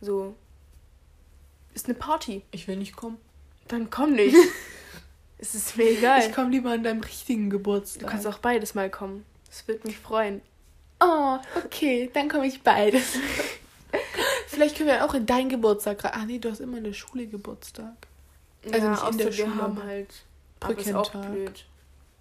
So. 0.00 0.34
Ist 1.74 1.86
eine 1.86 1.94
Party. 1.94 2.42
Ich 2.50 2.66
will 2.66 2.76
nicht 2.76 2.96
kommen. 2.96 3.18
Dann 3.68 3.90
komm 3.90 4.12
nicht. 4.12 4.36
es 5.38 5.54
ist 5.54 5.76
mir 5.76 5.90
egal. 5.90 6.20
Ich 6.20 6.32
komme 6.32 6.50
lieber 6.50 6.70
an 6.70 6.82
deinem 6.82 7.02
richtigen 7.02 7.50
Geburtstag. 7.50 8.02
Du 8.02 8.06
kannst 8.06 8.26
auch 8.26 8.38
beides 8.38 8.74
mal 8.74 8.88
kommen. 8.88 9.26
Das 9.48 9.68
würde 9.68 9.86
mich 9.86 9.98
freuen. 9.98 10.40
Oh, 11.00 11.38
okay, 11.56 12.10
dann 12.14 12.30
komme 12.30 12.46
ich 12.46 12.62
beides. 12.62 13.18
Vielleicht 14.46 14.76
können 14.76 14.88
wir 14.88 15.04
auch 15.04 15.12
in 15.12 15.26
deinen 15.26 15.50
Geburtstag. 15.50 16.02
Ah 16.04 16.24
nee, 16.24 16.38
du 16.38 16.50
hast 16.50 16.60
immer 16.60 16.78
in 16.78 16.84
der 16.84 16.94
Schule 16.94 17.26
Geburtstag. 17.26 17.94
Also 18.72 18.86
ja, 18.86 18.92
nicht 18.92 19.10
in 19.10 19.18
der 19.18 19.26
außer 19.28 19.36
wir 19.38 19.46
Schule, 19.46 19.62
haben 19.62 19.82
halt. 19.84 20.08
Aber 20.60 20.78
ist 20.78 20.94
auch 20.94 21.10
Brückentag. 21.10 21.32
blöd. 21.32 21.64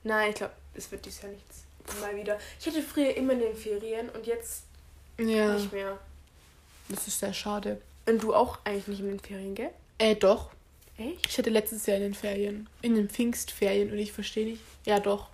Nein, 0.03 0.29
ich 0.29 0.35
glaube, 0.35 0.53
es 0.75 0.91
wird 0.91 1.05
dieses 1.05 1.21
Jahr 1.21 1.31
nichts. 1.31 1.63
Mal 2.01 2.15
wieder. 2.15 2.37
Ich 2.59 2.65
hatte 2.67 2.81
früher 2.81 3.15
immer 3.15 3.33
in 3.33 3.39
den 3.39 3.55
Ferien 3.55 4.09
und 4.09 4.25
jetzt 4.25 4.63
Ja, 5.19 5.53
nicht 5.53 5.71
mehr. 5.71 5.97
das 6.89 7.07
ist 7.07 7.19
sehr 7.19 7.33
schade. 7.33 7.81
Und 8.07 8.21
du 8.23 8.33
auch 8.33 8.59
eigentlich 8.63 8.87
nicht 8.87 8.99
in 9.01 9.07
den 9.09 9.19
Ferien, 9.19 9.55
gell? 9.55 9.71
Äh, 9.97 10.15
doch. 10.15 10.49
Echt? 10.97 11.27
Ich 11.27 11.37
hatte 11.37 11.49
letztes 11.49 11.85
Jahr 11.85 11.97
in 11.97 12.03
den 12.03 12.13
Ferien, 12.13 12.67
in 12.81 12.95
den 12.95 13.09
Pfingstferien 13.09 13.91
und 13.91 13.97
ich 13.97 14.11
verstehe 14.13 14.45
nicht. 14.45 14.61
Ja, 14.85 14.99
doch. 14.99 15.27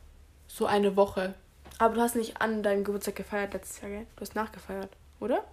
So 0.48 0.66
eine 0.66 0.96
Woche. 0.96 1.34
Aber 1.78 1.96
du 1.96 2.02
hast 2.02 2.16
nicht 2.16 2.42
an 2.42 2.64
deinem 2.64 2.84
Geburtstag 2.84 3.16
gefeiert 3.16 3.54
letztes 3.54 3.82
Jahr, 3.82 3.92
gell? 3.92 4.06
Du 4.16 4.22
hast 4.22 4.36
nachgefeiert, 4.36 4.90
oder? 5.20 5.44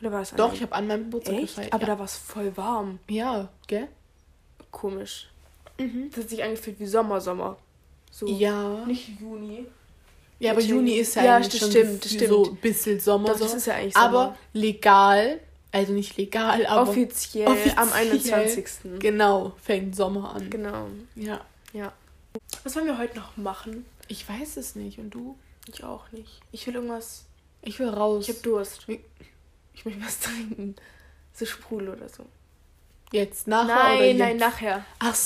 Oder 0.00 0.12
war 0.12 0.22
es 0.22 0.32
an 0.32 0.38
Doch, 0.38 0.52
ich 0.52 0.62
habe 0.62 0.74
an 0.74 0.86
meinem 0.86 1.04
Geburtstag 1.04 1.34
Echt? 1.36 1.46
gefeiert. 1.48 1.72
Aber 1.72 1.82
ja. 1.82 1.88
da 1.88 1.98
war 1.98 2.04
es 2.06 2.16
voll 2.16 2.56
warm. 2.56 2.98
ja, 3.08 3.48
gell? 3.66 3.88
Komisch. 4.70 5.28
Mhm. 5.78 6.10
Das 6.14 6.24
hat 6.24 6.30
sich 6.30 6.42
angefühlt 6.42 6.78
wie 6.78 6.86
Sommer, 6.86 7.20
Sommer. 7.20 7.56
So. 8.10 8.26
Ja. 8.26 8.84
Nicht 8.86 9.20
Juni. 9.20 9.66
Ja, 10.38 10.52
aber 10.52 10.60
Juni 10.60 10.92
ist 10.94 11.16
ja, 11.16 11.24
Ja, 11.24 11.36
eigentlich 11.36 11.50
das 11.52 11.60
schon 11.60 11.70
stimmt, 11.70 12.04
das 12.04 12.12
so 12.12 12.16
stimmt. 12.44 12.48
ein 12.48 12.56
bisschen 12.62 13.00
Sommer. 13.00 13.28
Doch, 13.28 13.38
so. 13.38 13.44
das 13.44 13.54
ist 13.54 13.66
ja 13.66 13.74
eigentlich 13.74 13.94
Sommer. 13.94 14.06
aber 14.06 14.36
legal, 14.54 15.38
also 15.70 15.92
nicht 15.92 16.16
legal, 16.16 16.64
aber 16.66 16.90
offiziell, 16.90 17.46
offiziell. 17.46 17.74
am 17.76 17.92
21. 17.92 18.64
genau, 18.98 19.52
fängt 19.62 19.94
Sommer 19.94 20.34
an. 20.34 20.48
Genau. 20.50 20.86
Ja. 21.14 21.40
Ja. 21.72 21.92
Was 22.64 22.74
wollen 22.74 22.86
wir 22.86 22.98
heute 22.98 23.16
noch 23.16 23.36
machen? 23.36 23.84
Ich 24.08 24.28
weiß 24.28 24.56
es 24.56 24.74
nicht. 24.76 24.98
Und 24.98 25.10
du? 25.10 25.36
Ich 25.72 25.84
auch 25.84 26.10
nicht. 26.10 26.40
Ich 26.52 26.66
will 26.66 26.74
irgendwas. 26.74 27.24
Ich 27.62 27.78
will 27.78 27.88
raus. 27.88 28.28
Ich 28.28 28.34
habe 28.34 28.42
Durst. 28.42 28.86
Ich 29.74 29.84
möchte 29.84 30.02
was 30.04 30.18
trinken. 30.20 30.74
So 31.32 31.44
Sprudel 31.46 31.90
oder 31.90 32.08
so. 32.08 32.24
Jetzt 33.12 33.46
nachher 33.46 33.64
oder 33.64 33.74
nein, 33.84 34.04
jetzt? 34.04 34.18
nein, 34.18 34.36
nachher. 34.36 34.84
Ach, 34.98 35.16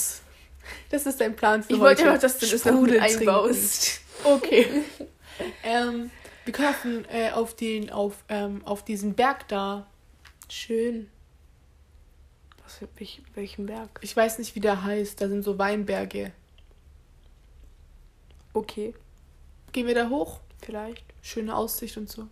das 0.91 1.07
ist 1.07 1.21
dein 1.21 1.37
Plan 1.37 1.63
für 1.63 1.75
Ich 1.75 1.81
heute. 1.81 2.03
wollte 2.03 2.11
einfach, 2.11 2.21
dass 2.23 2.39
du 2.39 2.47
das 2.47 2.65
noch 2.65 2.81
mit 2.81 2.99
einbaust. 2.99 4.01
Okay. 4.23 4.67
ähm, 5.65 6.11
wir 6.45 6.53
können 6.53 7.07
äh, 7.11 7.31
auf 7.31 7.55
den, 7.55 7.91
auf, 7.91 8.25
ähm, 8.29 8.63
auf 8.65 8.85
diesen 8.85 9.15
Berg 9.15 9.49
da. 9.49 9.87
Schön. 10.49 11.11
Was 12.63 12.81
welch, 12.97 13.23
welchen 13.35 13.67
Berg? 13.67 14.01
Ich 14.03 14.17
weiß 14.17 14.39
nicht, 14.39 14.55
wie 14.55 14.61
der 14.61 14.85
heißt. 14.85 15.21
Da 15.21 15.29
sind 15.29 15.43
so 15.43 15.59
Weinberge. 15.59 16.33
Okay, 18.53 18.95
Gehen 19.73 19.89
wir 19.89 19.95
da 19.97 20.09
hoch? 20.09 20.39
vielleicht. 20.63 21.05
Schöne 21.21 21.57
Aussicht 21.57 21.97
und 21.97 22.09
so. 22.09 22.29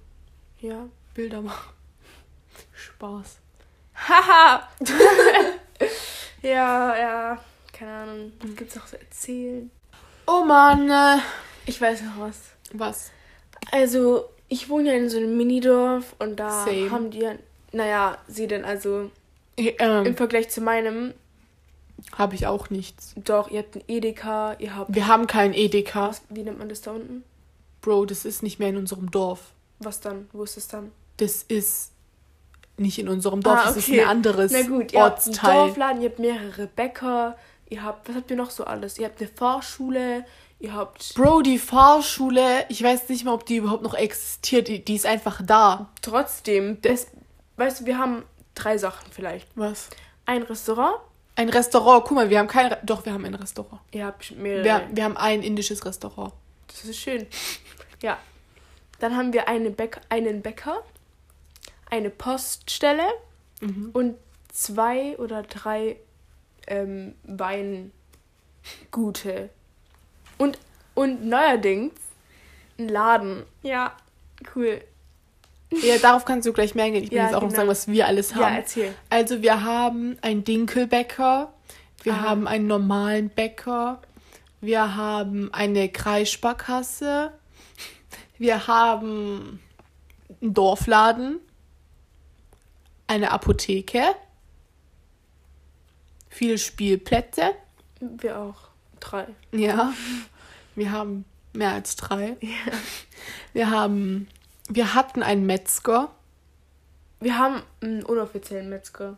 Ja. 0.61 0.89
Bilder 1.13 1.43
machen. 1.43 1.75
Spaß. 2.73 3.41
Haha! 4.09 4.69
ja, 6.43 6.97
ja. 6.99 7.39
Keine 7.73 7.93
Ahnung. 7.93 8.33
Was 8.41 8.57
gibt's 8.57 8.75
noch 8.77 8.87
zu 8.87 8.99
erzählen? 9.01 9.71
Oh 10.27 10.45
Mann. 10.45 10.91
Äh, 10.91 11.21
Ich 11.67 11.81
weiß 11.81 12.03
noch 12.03 12.19
was. 12.21 12.37
was? 12.73 13.11
Also, 13.71 14.25
ich 14.49 14.69
wohne 14.69 14.91
ja 14.93 14.97
in 14.99 15.09
so 15.09 15.17
einem 15.19 15.37
Minidorf 15.37 16.15
und 16.19 16.37
da 16.37 16.65
Same. 16.65 16.91
haben 16.91 17.11
die 17.11 17.21
ja. 17.21 17.33
Naja, 17.73 18.19
sie 18.29 18.47
denn 18.47 18.65
also 18.65 19.11
Äh, 19.57 19.69
im 19.79 20.07
Ähm, 20.07 20.17
Vergleich 20.17 20.51
zu 20.51 20.61
meinem, 20.61 21.15
Habe 22.19 22.35
ich 22.35 22.47
auch 22.47 22.69
nichts. 22.71 23.15
doch, 23.17 23.51
ihr 23.51 23.61
habt 23.61 23.77
ein 23.77 23.85
Edeka, 23.89 24.55
ihr 24.59 24.77
habt. 24.77 24.95
Wir 24.95 25.07
haben 25.07 25.27
keinen 25.27 25.55
Edeka. 25.55 26.09
Was, 26.09 26.23
wie 26.29 26.43
nennt 26.43 26.59
man 26.59 26.69
das 26.69 26.83
da 26.83 26.91
unten? 26.93 27.25
Bro, 27.81 28.07
das 28.07 28.25
ist 28.25 28.43
nicht 28.43 28.59
mehr 28.59 28.69
in 28.69 28.77
unserem 28.77 29.11
Dorf. 29.11 29.41
Was 29.79 30.01
dann? 30.01 30.29
Wo 30.33 30.43
ist 30.45 30.57
es 30.57 30.69
dann? 30.69 30.93
Das 31.17 31.43
ist 31.45 31.92
nicht 32.77 32.99
in 32.99 33.09
unserem 33.09 33.43
Dorf. 33.43 33.61
Ah, 33.61 33.65
Das 33.67 33.77
ist 33.77 33.89
okay. 33.89 34.03
ein 34.03 34.09
anderes 34.09 34.53
Na 34.53 34.63
gut, 34.63 34.93
ihr 34.93 35.03
habt 35.03 35.23
einen 35.25 35.29
Ortsteil. 35.35 35.55
Dorfladen, 35.55 36.03
ihr 36.03 36.09
habt 36.09 36.19
mehrere 36.19 36.67
Bäcker, 36.67 37.37
ihr 37.69 37.83
habt, 37.83 38.09
was 38.09 38.17
habt 38.17 38.31
ihr 38.31 38.37
noch 38.37 38.51
so 38.51 38.65
alles? 38.65 38.99
Ihr 38.99 39.07
habt 39.07 39.21
eine 39.21 39.29
Fahrschule, 39.31 40.25
ihr 40.59 40.75
habt 40.75 41.15
Bro, 41.15 41.43
die 41.43 41.59
Fahrschule, 41.59 42.65
ich 42.69 42.83
weiß 42.83 43.09
nicht 43.09 43.25
mal, 43.25 43.33
ob 43.35 43.47
die 43.47 43.57
überhaupt 43.57 43.83
noch 43.83 43.95
existiert. 43.95 44.69
Die, 44.69 44.85
die 44.85 44.95
ist 44.95 45.07
einfach 45.07 45.41
da. 45.45 45.91
trotzdem, 46.03 46.81
das, 46.83 47.07
weißt 47.57 47.81
du, 47.83 47.87
wir 47.87 47.99
haben 47.99 48.23
drei 48.55 48.79
Sachen 48.79 49.11
vielleicht. 49.13 49.49
Was? 49.55 49.89
Ein 50.27 50.43
Restaurant, 50.43 50.97
Ein 51.37 51.49
Restaurant. 51.49 52.05
Guck 52.05 52.15
mal, 52.17 52.31
wir 52.31 52.39
haben 52.39 52.47
kein. 52.49 52.75
Doch, 52.85 53.05
wir 53.05 53.13
haben 53.13 53.25
ein 53.25 53.35
Restaurant. 53.35 53.81
ihr 53.91 54.07
habt 54.07 54.31
mehrere. 54.37 54.65
Wir, 54.65 54.89
wir 54.93 55.05
haben 55.05 55.17
ein 55.17 55.43
indisches 55.43 55.85
Restaurant. 55.85 56.33
Das 56.69 56.85
ist 56.85 56.99
schön. 56.99 57.27
Ja. 58.03 58.19
Dann 59.01 59.17
haben 59.17 59.33
wir 59.33 59.49
eine 59.49 59.71
Bäck 59.71 60.01
einen 60.11 60.43
Bäcker, 60.43 60.83
eine 61.93 62.11
Poststelle 62.11 63.07
Mhm. 63.61 63.91
und 63.93 64.17
zwei 64.53 65.17
oder 65.19 65.43
drei 65.45 65.97
ähm, 66.67 67.15
Weingute. 67.23 67.91
Und, 70.39 70.59
und 70.95 71.25
neuerdings 71.25 71.93
ein 72.79 72.89
Laden. 72.89 73.45
Ja, 73.63 73.97
cool. 74.57 74.81
Ja, 75.83 75.97
darauf 75.97 76.27
kannst 76.27 76.47
du 76.47 76.53
gleich 76.53 76.75
mehr 76.75 76.85
eingehen. 76.85 77.05
Ich 77.05 77.11
will 77.11 77.17
Ja, 77.17 77.25
jetzt 77.25 77.35
auch 77.35 77.41
noch 77.41 77.49
genau. 77.49 77.57
sagen, 77.61 77.69
was 77.71 77.89
wir 77.89 78.07
alles 78.07 78.33
Ja, 78.33 78.37
haben. 78.45 78.57
erzähl. 78.57 78.95
also, 79.09 79.41
wir 79.41 79.63
haben 79.65 80.19
einen 80.21 80.45
Dinkelbäcker. 80.45 81.51
Wir 82.03 82.13
Ah. 82.13 82.21
haben 82.21 82.47
einen 82.47 82.67
normalen 82.67 83.31
Bäcker. 83.31 84.03
Wir 84.61 84.97
haben 84.97 85.49
eine 85.55 85.89
Kreissparkasse. 85.89 87.33
Wir 88.37 88.67
haben 88.67 89.61
einen 90.43 90.53
Dorfladen. 90.53 91.39
Eine 93.07 93.31
Apotheke. 93.31 94.03
Viele 96.29 96.59
Spielplätze. 96.59 97.55
Wir 98.01 98.39
auch. 98.39 98.69
Drei. 99.01 99.27
Ja, 99.53 99.93
wir 100.75 100.93
haben 100.93 101.25
mehr 101.53 101.73
als 101.73 101.97
drei. 101.97 102.37
Wir 103.53 103.71
haben, 103.71 104.29
wir 104.69 104.95
hatten 104.95 105.23
einen 105.23 105.45
Metzger, 105.45 106.11
Wir 107.23 107.39
haben 107.39 107.63
einen 107.81 108.03
unoffiziellen 108.03 108.69
Metzger. 108.69 109.17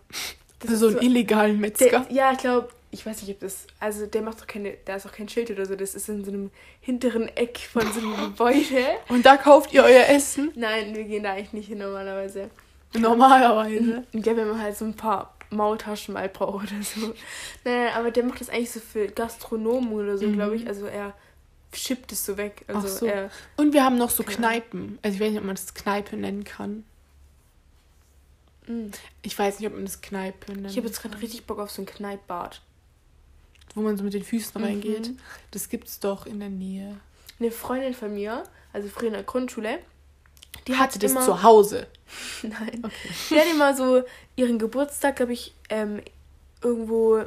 Das 0.61 0.79
so 0.79 0.89
ist 0.89 0.97
einen 0.97 1.07
illegalen 1.07 1.59
Metzger. 1.59 2.01
Der, 2.01 2.07
ja, 2.11 2.33
ich 2.33 2.39
glaube, 2.39 2.69
ich 2.91 3.05
weiß 3.05 3.23
nicht, 3.23 3.31
ob 3.31 3.41
das. 3.41 3.67
Also, 3.81 4.07
der 4.07 4.23
macht 4.23 4.41
doch 4.41 4.47
keine. 4.47 4.77
Da 4.85 4.97
ist 4.97 5.07
auch 5.07 5.13
kein 5.13 5.29
Schild 5.29 5.51
oder 5.51 5.65
so. 5.65 5.75
Das 5.75 5.95
ist 5.95 6.09
in 6.09 6.25
so 6.25 6.31
einem 6.31 6.51
hinteren 6.81 7.29
Eck 7.29 7.59
von 7.73 7.91
so 7.93 8.01
einem 8.01 8.17
Gebäude. 8.25 8.85
Und 9.09 9.25
da 9.25 9.37
kauft 9.37 9.73
ihr 9.73 9.83
euer 9.83 10.07
Essen? 10.09 10.53
Nein, 10.55 10.95
wir 10.95 11.05
gehen 11.05 11.23
da 11.23 11.33
eigentlich 11.33 11.53
nicht 11.55 11.69
hin 11.69 11.79
normalerweise. 11.79 12.51
Normalerweise. 12.97 14.05
Und 14.13 14.27
ja, 14.27 14.37
wenn 14.37 14.49
man 14.49 14.61
halt 14.61 14.77
so 14.77 14.85
ein 14.85 14.95
paar 14.95 15.35
Maultaschen 15.51 16.15
mal 16.15 16.29
braucht 16.29 16.73
oder 16.73 16.83
so. 16.83 17.15
Nein, 17.65 17.89
aber 17.95 18.11
der 18.11 18.25
macht 18.25 18.41
das 18.41 18.49
eigentlich 18.49 18.71
so 18.73 18.81
für 18.81 19.07
Gastronomen 19.09 19.93
oder 19.93 20.19
so, 20.19 20.27
Mhm. 20.27 20.33
glaube 20.35 20.57
ich. 20.57 20.67
Also 20.67 20.87
er 20.87 21.15
schippt 21.73 22.13
es 22.13 22.25
so 22.25 22.37
weg. 22.37 22.65
Also 22.69 22.81
Ach 22.87 22.89
so. 22.89 23.07
er. 23.07 23.31
Und 23.57 23.73
wir 23.73 23.85
haben 23.85 23.97
noch 23.99 24.11
so 24.11 24.23
Kneipen. 24.23 24.99
Also 25.03 25.17
ich 25.17 25.21
weiß 25.21 25.31
nicht, 25.31 25.39
ob 25.41 25.45
man 25.47 25.57
das 25.57 25.75
Kneipe 25.75 26.17
nennen 26.17 26.45
kann. 26.45 26.85
Mm. 28.67 28.91
Ich 29.23 29.39
weiß 29.39 29.59
nicht, 29.61 29.69
ob 29.69 29.75
man 29.75 29.85
das 29.85 30.01
Kneipe 30.01 30.53
nennt. 30.53 30.71
Ich 30.71 30.77
habe 30.77 30.87
jetzt 30.87 31.03
gerade 31.03 31.21
richtig 31.21 31.47
Bock 31.47 31.59
auf 31.59 31.71
so 31.71 31.83
ein 31.83 31.87
Kneippbad. 31.87 32.61
Wo 33.75 33.81
man 33.83 33.97
so 33.97 34.05
mit 34.05 34.15
den 34.15 34.23
Füßen 34.25 34.61
Mhm. 34.61 34.67
reingeht. 34.67 35.11
Das 35.51 35.69
gibt's 35.69 36.01
doch 36.01 36.27
in 36.27 36.39
der 36.41 36.49
Nähe. 36.51 36.97
Eine 37.41 37.51
Freundin 37.51 37.93
von 37.95 38.15
mir, 38.15 38.45
also 38.73 38.89
früher 38.89 39.09
in 39.09 39.15
der 39.15 39.25
Grundschule, 39.25 39.81
Die 40.67 40.77
Hatte 40.77 40.99
das 40.99 41.11
immer- 41.13 41.21
zu 41.25 41.43
Hause. 41.43 41.87
Nein. 42.43 42.83
Die 43.31 43.35
hat 43.39 43.47
immer 43.51 43.75
so 43.77 44.03
ihren 44.37 44.59
Geburtstag, 44.59 45.17
glaube 45.17 45.33
ich, 45.33 45.53
ähm, 45.69 46.01
irgendwo 46.63 47.23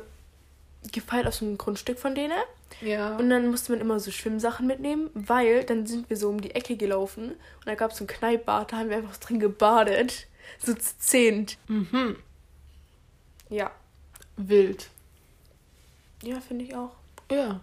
gefeiert 0.93 1.27
auf 1.27 1.35
so 1.35 1.45
einem 1.45 1.57
Grundstück 1.57 1.99
von 1.99 2.15
denen. 2.15 2.33
Ja. 2.81 3.15
Und 3.17 3.29
dann 3.29 3.49
musste 3.49 3.71
man 3.71 3.81
immer 3.81 3.99
so 3.99 4.11
Schwimmsachen 4.11 4.67
mitnehmen, 4.67 5.09
weil 5.13 5.63
dann 5.63 5.85
sind 5.87 6.09
wir 6.09 6.15
so 6.17 6.29
um 6.29 6.39
die 6.41 6.53
Ecke 6.55 6.77
gelaufen 6.77 7.31
und 7.31 7.65
da 7.65 7.75
gab 7.75 7.91
es 7.91 7.97
so 7.97 8.03
ein 8.03 8.07
Kneippbad, 8.07 8.71
da 8.71 8.77
haben 8.77 8.89
wir 8.89 8.97
einfach 8.97 9.17
drin 9.17 9.39
gebadet. 9.39 10.27
So 10.63 10.73
zu 10.73 10.97
zehnt. 10.99 11.57
mhm. 11.67 12.15
Ja. 13.49 13.71
Wild. 14.37 14.87
Ja, 16.23 16.39
finde 16.39 16.65
ich 16.65 16.75
auch. 16.75 16.91
Ja. 17.31 17.59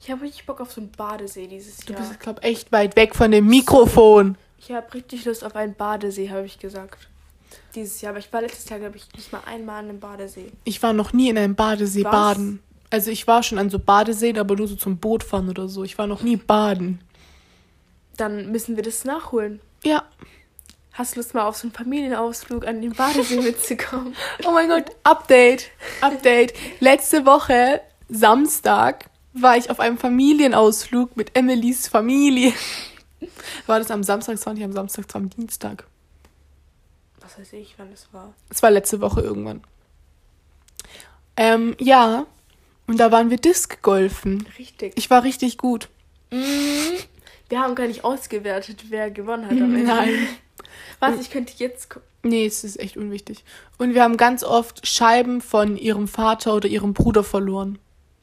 Ich 0.00 0.10
habe 0.10 0.22
richtig 0.22 0.46
Bock 0.46 0.60
auf 0.60 0.72
so 0.72 0.80
einen 0.80 0.90
Badesee 0.92 1.46
dieses 1.46 1.78
Du 1.78 1.92
Jahr. 1.92 2.02
bist, 2.02 2.20
glaube 2.20 2.42
echt 2.42 2.72
weit 2.72 2.96
weg 2.96 3.14
von 3.14 3.30
dem 3.30 3.46
Mikrofon. 3.46 4.36
Ich 4.64 4.70
habe 4.70 4.94
richtig 4.94 5.24
Lust 5.24 5.44
auf 5.44 5.56
einen 5.56 5.74
Badesee, 5.74 6.30
habe 6.30 6.46
ich 6.46 6.58
gesagt. 6.58 7.08
Dieses 7.74 8.00
Jahr. 8.00 8.10
Aber 8.10 8.20
ich 8.20 8.32
war 8.32 8.42
letztes 8.42 8.68
Jahr, 8.68 8.78
glaube 8.78 8.96
ich, 8.96 9.12
nicht 9.14 9.32
mal 9.32 9.42
einmal 9.44 9.80
an 9.80 9.88
einem 9.88 10.00
Badesee. 10.00 10.52
Ich 10.64 10.80
war 10.82 10.92
noch 10.92 11.12
nie 11.12 11.30
in 11.30 11.38
einem 11.38 11.56
Badesee 11.56 12.04
Was? 12.04 12.12
baden. 12.12 12.62
Also 12.88 13.10
ich 13.10 13.26
war 13.26 13.42
schon 13.42 13.58
an 13.58 13.70
so 13.70 13.78
Badeseen, 13.78 14.38
aber 14.38 14.54
nur 14.54 14.68
so 14.68 14.76
zum 14.76 14.98
Boot 14.98 15.24
fahren 15.24 15.48
oder 15.48 15.68
so. 15.68 15.82
Ich 15.82 15.98
war 15.98 16.06
noch 16.06 16.22
nie 16.22 16.36
baden. 16.36 17.00
Dann 18.16 18.52
müssen 18.52 18.76
wir 18.76 18.84
das 18.84 19.04
nachholen. 19.04 19.60
Ja. 19.82 20.04
Hast 20.92 21.16
du 21.16 21.20
Lust 21.20 21.34
mal 21.34 21.46
auf 21.46 21.56
so 21.56 21.66
einen 21.66 21.72
Familienausflug 21.72 22.66
an 22.66 22.82
den 22.82 22.92
Badesee 22.92 23.40
mitzukommen? 23.42 24.14
Oh 24.46 24.52
mein 24.52 24.68
Gott, 24.68 24.84
Update. 25.02 25.70
Update. 26.02 26.52
Letzte 26.78 27.26
Woche, 27.26 27.80
Samstag, 28.08 29.06
war 29.32 29.56
ich 29.56 29.70
auf 29.70 29.80
einem 29.80 29.98
Familienausflug 29.98 31.16
mit 31.16 31.34
Emilys 31.34 31.88
Familie. 31.88 32.52
War 33.66 33.78
das 33.78 33.90
am 33.90 34.02
Samstag? 34.02 34.34
Es 34.34 34.46
war 34.46 34.54
nicht 34.54 34.64
am 34.64 34.72
Samstag, 34.72 35.06
war 35.14 35.20
am 35.20 35.30
Dienstag. 35.30 35.86
Was 37.20 37.38
weiß 37.38 37.52
ich, 37.54 37.74
wann 37.78 37.92
es 37.92 38.08
war. 38.12 38.34
Es 38.50 38.62
war 38.62 38.70
letzte 38.70 39.00
Woche 39.00 39.20
irgendwann. 39.20 39.62
Ähm, 41.36 41.76
ja. 41.78 42.26
Und 42.86 42.98
da 42.98 43.12
waren 43.12 43.30
wir 43.30 43.36
Disc-Golfen. 43.36 44.46
Richtig. 44.58 44.92
Ich 44.96 45.08
war 45.08 45.22
richtig 45.22 45.56
gut. 45.56 45.88
Mhm. 46.30 46.98
Wir 47.48 47.60
haben 47.60 47.74
gar 47.74 47.86
nicht 47.86 48.04
ausgewertet, 48.04 48.86
wer 48.88 49.10
gewonnen 49.10 49.44
hat 49.44 49.52
am 49.52 49.74
Ende. 49.74 49.82
Nein. 49.84 50.28
Was, 51.00 51.20
ich 51.20 51.30
könnte 51.30 51.52
jetzt 51.58 51.90
gucken. 51.90 52.08
Nee, 52.22 52.46
es 52.46 52.62
ist 52.64 52.78
echt 52.78 52.96
unwichtig. 52.96 53.44
Und 53.78 53.94
wir 53.94 54.02
haben 54.02 54.16
ganz 54.16 54.44
oft 54.44 54.86
Scheiben 54.86 55.40
von 55.40 55.76
ihrem 55.76 56.06
Vater 56.06 56.54
oder 56.54 56.68
ihrem 56.68 56.94
Bruder 56.94 57.24
verloren. 57.24 57.78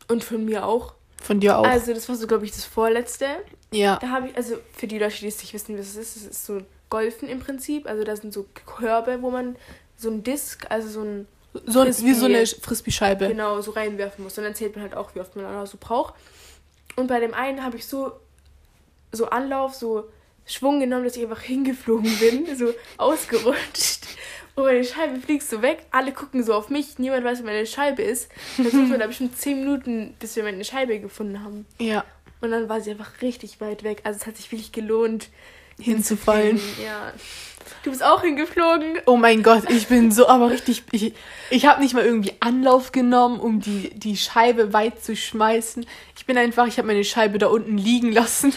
Und 0.08 0.24
von 0.24 0.46
mir 0.46 0.66
auch. 0.66 0.94
Von 1.22 1.40
dir 1.40 1.58
auch. 1.58 1.66
Also, 1.66 1.94
das 1.94 2.08
war 2.10 2.16
so, 2.16 2.28
glaube 2.28 2.46
ich, 2.46 2.52
das 2.52 2.66
vorletzte. 2.66 3.26
ja. 3.72 3.98
Da 4.02 4.10
habe 4.10 4.30
ich, 4.30 4.38
also 4.38 4.56
für 4.76 4.88
die 4.88 4.98
Leute, 5.00 5.18
die 5.20 5.28
es 5.28 5.40
nicht 5.42 5.54
wissen, 5.54 5.78
was 5.78 5.88
es 5.88 5.96
ist, 5.96 6.16
es 6.18 6.26
ist 6.26 6.46
so 6.46 6.62
Golfen 6.90 7.28
im 7.30 7.40
Prinzip. 7.40 7.88
Also, 7.88 8.04
da 8.04 8.16
sind 8.16 8.34
so 8.34 8.46
Körbe, 8.66 9.22
wo 9.22 9.30
man 9.30 9.56
so 9.98 10.10
ein 10.10 10.24
Disc, 10.24 10.66
also 10.70 10.88
so 10.90 11.02
ein, 11.02 11.28
So 11.66 11.82
ein, 11.82 11.88
wie 11.88 12.14
so 12.14 12.26
eine 12.26 12.46
Frisbee-Scheibe. 12.46 13.28
genau, 13.28 13.60
so 13.62 13.72
reinwerfen 13.72 14.24
muss. 14.24 14.38
Und 14.38 14.46
dann 14.46 14.56
zählt 14.56 14.76
man 14.76 14.84
halt 14.84 14.96
auch, 14.96 15.14
wie 15.14 15.20
oft 15.20 15.36
man 15.36 15.46
da 15.46 15.66
so 15.66 15.78
braucht. 15.80 16.14
Und 16.96 17.08
bei 17.08 17.20
dem 17.20 17.34
einen 17.34 17.64
habe 17.64 17.78
ich 17.78 17.86
so, 17.86 18.14
so 19.12 19.30
Anlauf, 19.30 19.76
so 19.76 20.10
Schwung 20.46 20.80
genommen, 20.80 21.04
dass 21.04 21.16
ich 21.16 21.24
einfach 21.24 21.42
hingeflogen 21.42 22.18
bin, 22.18 22.56
so 22.58 22.74
ausgerutscht. 22.98 24.08
Und 24.60 24.66
meine 24.66 24.84
Scheibe 24.84 25.20
fliegt 25.20 25.44
so 25.44 25.62
weg. 25.62 25.86
Alle 25.92 26.12
gucken 26.12 26.44
so 26.44 26.54
auf 26.54 26.70
mich. 26.70 27.00
Niemand 27.00 27.24
weiß, 27.24 27.42
wo 27.42 27.46
meine 27.46 27.66
Scheibe 27.66 28.02
ist. 28.02 28.30
Dann 28.58 28.66
suchen 28.66 28.92
wir 28.92 28.98
da 28.98 29.08
bestimmt 29.08 29.38
10 29.38 29.60
Minuten, 29.60 30.16
bis 30.20 30.36
wir 30.36 30.44
meine 30.44 30.64
Scheibe 30.64 31.00
gefunden 31.00 31.44
haben. 31.44 31.66
Ja. 31.80 32.04
Und 32.42 32.52
dann 32.52 32.70
war 32.70 32.82
sie 32.82 32.92
einfach 32.92 33.22
richtig 33.22 33.62
weit 33.62 33.84
weg. 33.84 34.02
Also 34.04 34.20
es 34.22 34.28
hat 34.28 34.38
sich 34.38 34.52
wirklich 34.52 34.72
gelohnt, 34.72 35.30
Hinzufallen. 35.80 36.60
Ja. 36.84 37.14
Du 37.84 37.92
bist 37.92 38.04
auch 38.04 38.22
hingeflogen. 38.22 39.00
Oh 39.06 39.16
mein 39.16 39.44
Gott, 39.44 39.70
ich 39.70 39.88
bin 39.88 40.12
so 40.12 40.28
aber 40.28 40.50
richtig. 40.50 40.84
Ich, 40.92 41.14
ich 41.50 41.66
habe 41.66 41.82
nicht 41.82 41.94
mal 41.94 42.04
irgendwie 42.04 42.34
Anlauf 42.42 42.92
genommen, 42.92 43.40
um 43.40 43.62
die, 43.62 43.92
die 43.98 44.18
Scheibe 44.18 44.74
weit 44.74 45.02
zu 45.04 45.16
schmeißen. 45.16 45.86
Ich 46.18 46.26
bin 46.26 46.38
einfach, 46.38 46.68
ich 46.68 46.78
habe 46.78 46.88
meine 46.88 47.04
Scheibe 47.04 47.38
da 47.38 47.48
unten 47.48 47.78
liegen 47.78 48.12
lassen. 48.12 48.54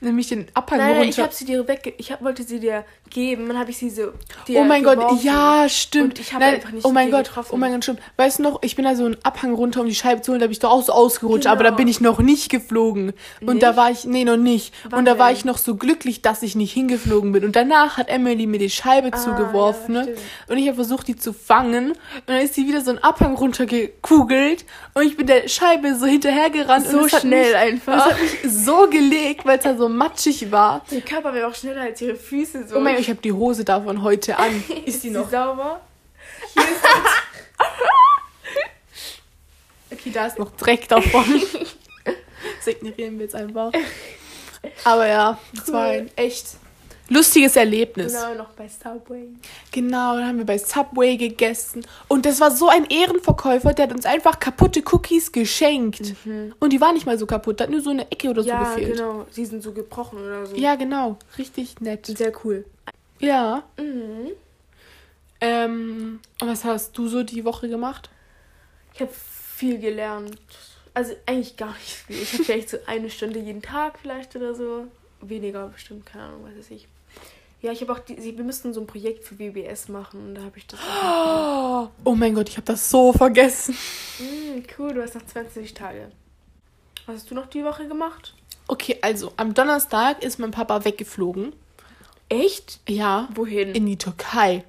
Nämlich 0.00 0.28
den 0.28 0.46
Abhang 0.54 0.78
Nein, 0.78 0.96
nein, 0.98 1.08
ich 1.08 1.18
habe 1.20 1.32
sie 1.34 1.44
dir 1.44 1.66
weg. 1.68 1.94
Ich 1.98 2.12
hab, 2.12 2.22
wollte 2.22 2.42
sie 2.42 2.60
dir 2.60 2.84
geben. 3.10 3.48
Dann 3.48 3.58
habe 3.58 3.70
ich 3.70 3.78
sie 3.78 3.90
so. 3.90 4.12
Oh 4.54 4.64
mein 4.64 4.82
Gott, 4.84 4.96
geworfen. 4.98 5.24
ja, 5.26 5.68
stimmt. 5.68 6.04
Und 6.14 6.18
ich 6.20 6.32
hab 6.32 6.40
Nein, 6.40 6.54
einfach 6.54 6.70
nicht 6.70 6.84
oh 6.84 6.90
mein 6.92 7.10
Gott, 7.10 7.24
getroffen. 7.24 7.50
oh 7.52 7.56
mein 7.56 7.72
Gott, 7.72 7.84
stimmt. 7.84 8.00
Weißt 8.16 8.38
du 8.38 8.42
noch, 8.44 8.62
ich 8.62 8.76
bin 8.76 8.84
da 8.84 8.94
so 8.94 9.04
einen 9.04 9.16
Abhang 9.22 9.54
runter, 9.54 9.80
um 9.80 9.86
die 9.86 9.94
Scheibe 9.94 10.22
zu 10.22 10.32
holen, 10.32 10.40
da 10.40 10.46
bin 10.46 10.52
ich 10.52 10.58
doch 10.58 10.70
auch 10.70 10.82
so 10.82 10.92
ausgerutscht, 10.92 11.46
aber 11.46 11.62
da 11.64 11.70
Genau. 11.70 11.76
bin 11.78 11.88
ich 11.88 12.00
noch 12.00 12.18
nicht 12.20 12.50
geflogen. 12.50 13.12
Und 13.40 13.62
da 13.62 13.68
Nicht? 13.68 13.76
war 13.76 13.90
ich, 13.90 14.04
nee, 14.04 14.24
noch 14.24 14.36
nicht. 14.36 14.74
Wann 14.88 15.00
und 15.00 15.04
da 15.04 15.18
war 15.18 15.32
ich 15.32 15.44
noch 15.44 15.58
so 15.58 15.76
glücklich, 15.76 16.22
dass 16.22 16.42
ich 16.42 16.54
nicht 16.56 16.72
hingeflogen 16.72 17.32
bin. 17.32 17.44
Und 17.44 17.56
danach 17.56 17.96
hat 17.98 18.08
Emily 18.08 18.46
mir 18.46 18.58
die 18.58 18.70
Scheibe 18.70 19.10
Ah, 19.12 19.16
zugeworfen, 19.16 19.94
ja, 19.94 20.02
ne? 20.04 20.14
Und 20.48 20.58
ich 20.58 20.66
habe 20.66 20.76
versucht, 20.76 21.08
die 21.08 21.16
zu 21.16 21.32
fangen. 21.32 21.92
Und 21.92 21.98
dann 22.26 22.36
ist 22.40 22.54
sie 22.54 22.66
wieder 22.66 22.80
so 22.80 22.90
einen 22.90 22.98
Abhang 23.00 23.34
runtergekugelt. 23.36 24.64
Und 24.94 25.02
ich 25.04 25.16
bin 25.16 25.26
der 25.26 25.48
Scheibe 25.48 25.94
so 25.96 26.06
hinterhergerannt. 26.06 26.86
So 26.86 26.98
und 27.00 27.10
schnell 27.10 27.46
mich, 27.46 27.56
einfach. 27.56 28.06
Es 28.06 28.12
hat 28.12 28.20
mich 28.20 28.52
so 28.52 28.88
gelegt, 28.88 29.44
weil 29.44 29.58
es 29.58 29.64
da 29.72 29.78
so 29.78 29.88
matschig 29.88 30.50
war. 30.50 30.82
Ihr 30.90 31.00
Körper 31.00 31.34
wäre 31.34 31.48
auch 31.48 31.54
schneller 31.54 31.82
als 31.82 32.00
ihre 32.00 32.16
Füße. 32.16 32.68
So. 32.68 32.76
Oh 32.76 32.80
mein 32.80 32.94
Gott, 32.94 33.02
ich 33.02 33.10
habe 33.10 33.20
die 33.20 33.32
Hose 33.32 33.64
davon 33.64 34.02
heute 34.02 34.38
an. 34.38 34.62
ist 34.84 35.02
die 35.02 35.10
noch 35.10 35.30
sauber? 35.30 35.80
Okay, 39.90 40.10
da 40.10 40.26
ist 40.26 40.38
noch 40.38 40.50
Dreck 40.56 40.88
davon. 40.88 41.22
das 42.04 42.66
ignorieren 42.66 43.18
wir 43.18 43.26
jetzt 43.26 43.34
einfach. 43.34 43.70
Aber 44.84 45.06
ja, 45.06 45.38
das 45.54 45.70
war 45.70 45.84
ein 45.84 46.10
echt 46.16 46.56
lustiges 47.08 47.56
Erlebnis. 47.56 48.12
Genau, 48.12 48.34
noch 48.34 48.50
bei 48.52 48.68
Subway. 48.68 49.28
Genau, 49.70 50.16
dann 50.16 50.26
haben 50.28 50.38
wir 50.38 50.46
bei 50.46 50.58
Subway 50.58 51.16
gegessen. 51.16 51.84
Und 52.08 52.24
das 52.26 52.40
war 52.40 52.50
so 52.50 52.68
ein 52.68 52.84
Ehrenverkäufer, 52.86 53.72
der 53.74 53.86
hat 53.88 53.92
uns 53.94 54.06
einfach 54.06 54.38
kaputte 54.40 54.82
Cookies 54.92 55.30
geschenkt. 55.32 56.14
Und 56.60 56.72
die 56.72 56.80
waren 56.80 56.94
nicht 56.94 57.06
mal 57.06 57.18
so 57.18 57.26
kaputt, 57.26 57.60
da 57.60 57.64
hat 57.64 57.70
nur 57.70 57.80
so 57.82 57.90
eine 57.90 58.10
Ecke 58.10 58.30
oder 58.30 58.42
so 58.42 58.48
Mhm. 58.50 58.54
ja, 58.54 58.74
gefehlt. 58.74 58.96
genau. 58.96 59.26
Sie 59.30 59.44
sind 59.44 59.62
so 59.62 59.72
gebrochen 59.72 60.18
oder 60.18 60.46
so. 60.46 60.56
Ja, 60.56 60.74
genau. 60.76 61.18
Richtig 61.38 61.80
nett. 61.80 62.06
Sehr 62.06 62.32
cool. 62.44 62.64
Ja. 63.18 63.62
Mhm. 63.78 64.28
Ähm, 65.40 66.20
und 66.40 66.48
was 66.48 66.64
hast 66.64 66.96
du 66.96 67.08
so 67.08 67.22
die 67.22 67.44
Woche 67.44 67.68
gemacht? 67.68 68.08
Ich 68.94 69.00
habe 69.00 69.10
viel 69.12 69.78
gelernt. 69.78 70.36
Also 70.94 71.14
eigentlich 71.26 71.56
gar 71.56 71.72
nicht 71.72 71.94
viel. 72.06 72.16
Ich 72.22 72.32
habe 72.34 72.44
vielleicht 72.44 72.68
so 72.70 72.76
eine 72.86 73.10
Stunde 73.10 73.38
jeden 73.40 73.62
Tag 73.62 73.98
vielleicht 74.00 74.36
oder 74.36 74.54
so. 74.54 74.86
Weniger 75.22 75.68
bestimmt, 75.68 76.04
keine 76.06 76.24
Ahnung, 76.24 76.44
was 76.44 76.58
weiß 76.58 76.70
ich. 76.72 76.88
Ja, 77.62 77.70
ich 77.70 77.80
habe 77.80 77.92
auch, 77.92 78.00
die, 78.00 78.16
wir 78.36 78.44
müssten 78.44 78.74
so 78.74 78.80
ein 78.80 78.88
Projekt 78.88 79.24
für 79.24 79.38
WBS 79.38 79.88
machen 79.88 80.26
und 80.26 80.34
da 80.34 80.42
habe 80.42 80.58
ich 80.58 80.66
das 80.66 80.80
auch 80.80 81.90
Oh 82.04 82.14
mein 82.16 82.34
Gott, 82.34 82.48
ich 82.48 82.56
habe 82.56 82.66
das 82.66 82.90
so 82.90 83.12
vergessen. 83.12 83.76
mm, 84.18 84.62
Cool, 84.76 84.94
du 84.94 85.02
hast 85.02 85.14
noch 85.14 85.24
20 85.24 85.72
Tage. 85.72 86.10
Was 87.06 87.16
hast 87.16 87.30
du 87.30 87.36
noch 87.36 87.46
die 87.46 87.64
Woche 87.64 87.86
gemacht? 87.86 88.34
Okay, 88.66 88.98
also 89.00 89.32
am 89.36 89.54
Donnerstag 89.54 90.22
ist 90.24 90.38
mein 90.38 90.50
Papa 90.50 90.84
weggeflogen. 90.84 91.52
Echt? 92.28 92.80
Ja. 92.88 93.28
Wohin? 93.34 93.74
In 93.74 93.86
die 93.86 93.98
Türkei. 93.98 94.64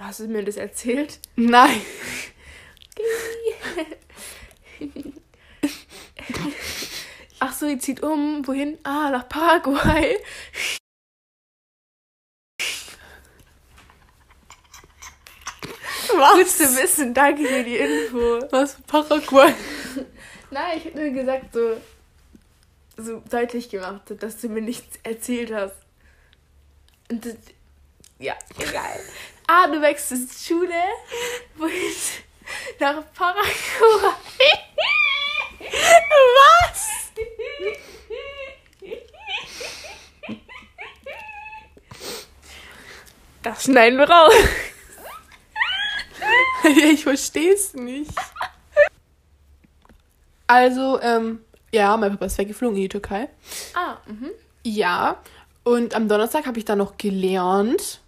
hast 0.00 0.20
du 0.20 0.28
mir 0.28 0.44
das 0.44 0.56
erzählt? 0.56 1.18
Nein. 1.36 1.80
Ach 7.40 7.52
so, 7.52 7.66
ihr 7.66 7.78
zieht 7.78 8.02
um. 8.02 8.46
Wohin? 8.46 8.78
Ah, 8.82 9.10
nach 9.10 9.28
Paraguay. 9.28 10.18
Gut 16.08 16.48
zu 16.48 16.76
wissen, 16.76 17.14
danke 17.14 17.46
für 17.46 17.62
die 17.62 17.76
Info. 17.76 18.40
Was 18.50 18.74
für 18.74 18.82
Paraguay? 18.82 19.54
Nein, 20.50 20.78
ich 20.78 20.86
habe 20.86 21.00
nur 21.00 21.10
gesagt, 21.10 21.52
so, 21.52 21.80
so 22.96 23.22
deutlich 23.30 23.68
gemacht, 23.68 24.02
dass 24.18 24.38
du 24.38 24.48
mir 24.48 24.62
nichts 24.62 24.98
erzählt 25.02 25.52
hast. 25.52 25.76
Und 27.10 27.24
das, 27.24 27.36
ja, 28.18 28.34
egal. 28.58 29.00
Ah, 29.46 29.66
du 29.68 29.80
wechselst 29.80 30.46
Schule. 30.46 30.82
Wohin? 31.56 31.94
Nach 32.80 33.02
Paraguay. 33.14 33.52
Was? 35.60 36.88
Das 43.42 43.57
schneiden 43.68 43.98
wir 43.98 44.08
raus. 44.08 44.32
ich 46.92 47.02
verstehe 47.02 47.52
es 47.52 47.74
nicht. 47.74 48.10
Also, 50.46 51.00
ähm, 51.02 51.44
ja, 51.70 51.96
mein 51.98 52.12
Papa 52.12 52.24
ist 52.24 52.38
weggeflogen 52.38 52.76
in 52.76 52.82
die 52.82 52.88
Türkei. 52.88 53.28
Ah, 53.74 53.98
mhm. 54.06 54.30
Ja. 54.64 55.22
Und 55.64 55.94
am 55.94 56.08
Donnerstag 56.08 56.46
habe 56.46 56.58
ich 56.58 56.64
dann 56.64 56.78
noch 56.78 56.96
gelernt. 56.96 58.00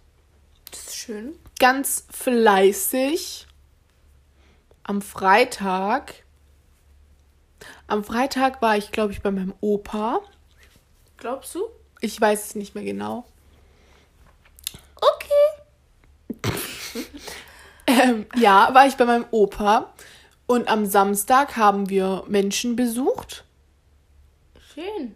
Das 0.71 0.79
ist 0.87 0.95
schön. 0.95 1.35
Ganz 1.59 2.07
fleißig. 2.09 3.45
Am 4.83 5.03
Freitag. 5.03 6.23
Am 7.85 8.03
Freitag 8.03 8.63
war 8.63 8.77
ich, 8.77 8.91
glaube 8.91 9.13
ich, 9.13 9.21
bei 9.21 9.29
meinem 9.29 9.53
Opa. 9.61 10.21
Glaubst 11.17 11.53
du? 11.53 11.61
Ich 11.99 12.19
weiß 12.19 12.47
es 12.47 12.55
nicht 12.55 12.73
mehr 12.73 12.83
genau. 12.83 13.25
Okay. 14.95 15.50
Ähm, 18.01 18.25
ja, 18.35 18.73
war 18.73 18.87
ich 18.87 18.95
bei 18.95 19.05
meinem 19.05 19.25
Opa 19.31 19.93
und 20.47 20.67
am 20.67 20.85
Samstag 20.85 21.55
haben 21.57 21.89
wir 21.89 22.23
Menschen 22.27 22.75
besucht. 22.75 23.45
Schön. 24.73 25.15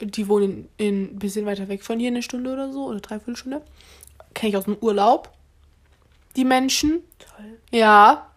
Die 0.00 0.28
wohnen 0.28 0.68
in, 0.76 1.14
ein 1.14 1.18
bisschen 1.18 1.46
weiter 1.46 1.68
weg 1.68 1.82
von 1.82 1.98
hier, 1.98 2.08
eine 2.08 2.22
Stunde 2.22 2.52
oder 2.52 2.72
so, 2.72 2.84
oder 2.86 3.00
dreiviertel 3.00 3.36
Stunde. 3.36 3.62
Kenne 4.34 4.50
ich 4.50 4.56
aus 4.56 4.64
dem 4.64 4.76
Urlaub. 4.80 5.32
Die 6.36 6.44
Menschen. 6.44 7.02
Toll. 7.18 7.58
Ja. 7.70 8.30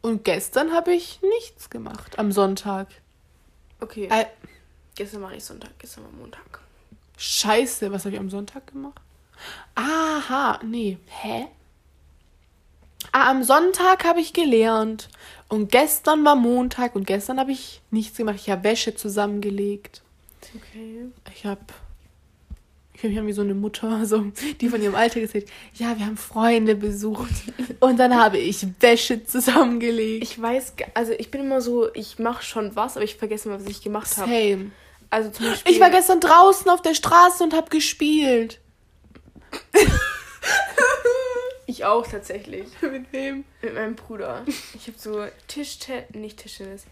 Und 0.00 0.24
gestern 0.24 0.72
habe 0.72 0.94
ich 0.94 1.20
nichts 1.22 1.68
gemacht. 1.68 2.18
Am 2.18 2.32
Sonntag. 2.32 2.88
Okay. 3.80 4.08
Äh, 4.10 4.26
gestern 4.94 5.20
mache 5.20 5.36
ich 5.36 5.44
Sonntag, 5.44 5.78
gestern 5.78 6.04
war 6.04 6.12
Montag. 6.12 6.60
scheiße, 7.18 7.92
was 7.92 8.04
habe 8.04 8.14
ich 8.14 8.20
am 8.20 8.30
Sonntag 8.30 8.66
gemacht? 8.66 9.00
Aha, 9.74 10.58
nee. 10.64 10.98
Hä? 11.06 11.48
Ah, 13.16 13.30
am 13.30 13.44
Sonntag 13.44 14.04
habe 14.04 14.20
ich 14.20 14.32
gelernt. 14.32 15.08
Und 15.48 15.70
gestern 15.70 16.24
war 16.24 16.34
Montag 16.34 16.96
und 16.96 17.06
gestern 17.06 17.38
habe 17.38 17.52
ich 17.52 17.80
nichts 17.92 18.16
gemacht. 18.16 18.34
Ich 18.40 18.50
habe 18.50 18.64
Wäsche 18.64 18.96
zusammengelegt. 18.96 20.02
Okay. 20.56 21.06
Ich 21.32 21.46
habe 21.46 21.60
ich 22.92 23.00
fühle 23.00 23.12
mich 23.12 23.20
an 23.20 23.26
wie 23.28 23.32
so 23.32 23.42
eine 23.42 23.54
Mutter, 23.54 24.04
so, 24.06 24.24
die 24.60 24.68
von 24.68 24.82
ihrem 24.82 24.96
Alter 24.96 25.20
erzählt, 25.20 25.48
ja, 25.74 25.96
wir 25.96 26.06
haben 26.06 26.16
Freunde 26.16 26.74
besucht 26.74 27.30
und 27.78 28.00
dann 28.00 28.16
habe 28.16 28.38
ich 28.38 28.66
Wäsche 28.80 29.24
zusammengelegt. 29.24 30.24
Ich 30.24 30.42
weiß, 30.42 30.74
also 30.94 31.12
ich 31.12 31.30
bin 31.30 31.42
immer 31.42 31.60
so, 31.60 31.94
ich 31.94 32.18
mache 32.18 32.42
schon 32.42 32.74
was, 32.74 32.96
aber 32.96 33.04
ich 33.04 33.14
vergesse 33.14 33.48
mal, 33.48 33.60
was 33.60 33.70
ich 33.70 33.80
gemacht 33.80 34.16
habe. 34.16 34.28
Same. 34.28 34.72
Also 35.10 35.30
zum 35.30 35.46
Beispiel. 35.46 35.72
Ich 35.72 35.78
war 35.78 35.90
gestern 35.90 36.18
draußen 36.18 36.68
auf 36.68 36.82
der 36.82 36.94
Straße 36.94 37.44
und 37.44 37.54
habe 37.54 37.70
gespielt. 37.70 38.58
Ich 41.66 41.84
auch 41.84 42.06
tatsächlich. 42.06 42.66
Mit 42.82 43.12
wem? 43.12 43.44
Mit 43.62 43.74
meinem 43.74 43.96
Bruder. 43.96 44.44
Ich 44.74 44.86
habe 44.88 44.98
so 44.98 45.26
Tischtennis, 45.48 46.10
nicht 46.14 46.38
Tischtennis, 46.38 46.84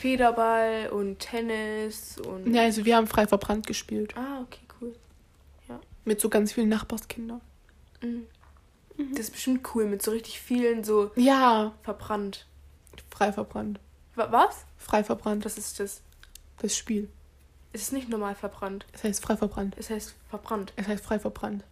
Federball 0.00 0.88
und 0.90 1.18
Tennis 1.20 2.18
und. 2.18 2.52
Ja, 2.54 2.62
also 2.62 2.84
wir 2.84 2.96
haben 2.96 3.06
frei 3.06 3.26
verbrannt 3.26 3.66
gespielt. 3.66 4.16
Ah, 4.16 4.40
okay, 4.42 4.60
cool. 4.80 4.94
Mit 6.04 6.20
so 6.20 6.28
ganz 6.28 6.52
vielen 6.52 6.68
Nachbarskindern. 6.68 7.40
Mhm. 8.00 8.26
Das 9.10 9.20
ist 9.20 9.32
bestimmt 9.32 9.68
cool 9.74 9.86
mit 9.86 10.02
so 10.02 10.10
richtig 10.12 10.40
vielen 10.40 10.84
so 10.84 11.10
Ja, 11.16 11.72
verbrannt. 11.82 12.46
frei 13.10 13.32
verbrannt. 13.32 13.80
Wa- 14.14 14.30
Was? 14.30 14.64
Frei 14.78 15.02
verbrannt, 15.04 15.44
Was 15.44 15.58
ist 15.58 15.80
das? 15.80 16.02
das 16.58 16.76
Spiel. 16.76 17.08
Es 17.72 17.82
ist 17.82 17.92
nicht 17.92 18.08
normal 18.08 18.34
verbrannt. 18.36 18.86
Es 18.92 19.04
heißt 19.04 19.22
frei 19.22 19.36
verbrannt. 19.36 19.74
Es 19.78 19.90
heißt 19.90 20.14
verbrannt. 20.30 20.72
Es 20.76 20.86
heißt 20.88 21.04
frei 21.04 21.18
verbrannt. 21.18 21.64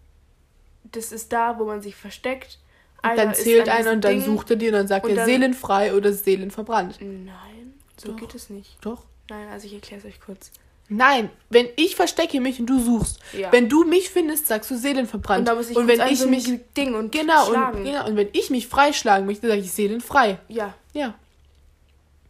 Das 0.94 1.12
ist 1.12 1.32
da, 1.32 1.58
wo 1.58 1.64
man 1.64 1.80
sich 1.82 1.96
versteckt. 1.96 2.58
Einer 3.02 3.16
dann 3.26 3.34
zählt 3.34 3.68
einer 3.68 3.90
und 3.92 4.02
dann 4.04 4.12
Ding. 4.12 4.24
sucht 4.24 4.50
er 4.50 4.56
dir 4.56 4.68
und 4.68 4.74
dann 4.74 4.88
sagt 4.88 5.04
und 5.04 5.10
er 5.10 5.16
dann- 5.16 5.26
seelenfrei 5.26 5.92
oder 5.94 6.12
seelenverbrannt. 6.12 7.00
Nein, 7.00 7.74
so 8.02 8.12
Doch. 8.12 8.16
geht 8.20 8.34
es 8.34 8.48
nicht. 8.48 8.78
Doch. 8.80 9.02
Nein, 9.28 9.48
also 9.52 9.66
ich 9.66 9.74
erkläre 9.74 10.00
es 10.00 10.06
euch 10.06 10.20
kurz. 10.20 10.50
Nein, 10.88 11.30
wenn 11.50 11.68
ich 11.76 11.96
verstecke 11.96 12.40
mich 12.40 12.60
und 12.60 12.66
du 12.66 12.78
suchst. 12.78 13.18
Ja. 13.32 13.50
Wenn 13.52 13.68
du 13.68 13.84
mich 13.84 14.10
findest, 14.10 14.46
sagst 14.46 14.70
du 14.70 14.76
seelenverbrannt. 14.76 15.40
und 15.40 15.44
da 15.48 15.54
muss 15.54 15.70
ich 15.70 15.76
und 15.76 15.88
wenn 15.88 16.00
ich 16.08 16.18
so 16.18 16.28
mich 16.28 16.46
Ding 16.76 16.94
und 16.94 17.10
genau 17.10 17.46
schlagen. 17.46 17.78
und, 17.78 17.84
genau 17.84 18.06
und 18.06 18.16
wenn 18.16 18.28
ich 18.32 18.50
mich 18.50 18.68
freischlagen 18.68 19.26
möchte, 19.26 19.48
sage 19.48 19.60
ich 19.60 19.72
seelenfrei. 19.72 20.38
Ja, 20.48 20.74
Ja. 20.92 21.14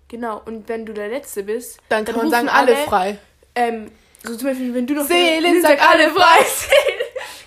genau. 0.08 0.40
Und 0.44 0.68
wenn 0.68 0.86
du 0.86 0.92
der 0.94 1.08
Letzte 1.08 1.42
bist, 1.42 1.78
Dann 1.88 2.04
kann 2.04 2.16
man 2.16 2.30
sagen 2.30 2.48
alle 2.48 2.76
frei. 2.76 3.18
Ähm, 3.56 3.90
so 4.22 4.36
zum 4.36 4.48
Beispiel, 4.48 4.72
wenn 4.74 4.86
du 4.86 4.94
noch 4.94 5.06
Seelen, 5.06 5.62
dann 5.62 5.62
sag 5.62 5.88
alle 5.90 6.10
frei. 6.10 6.44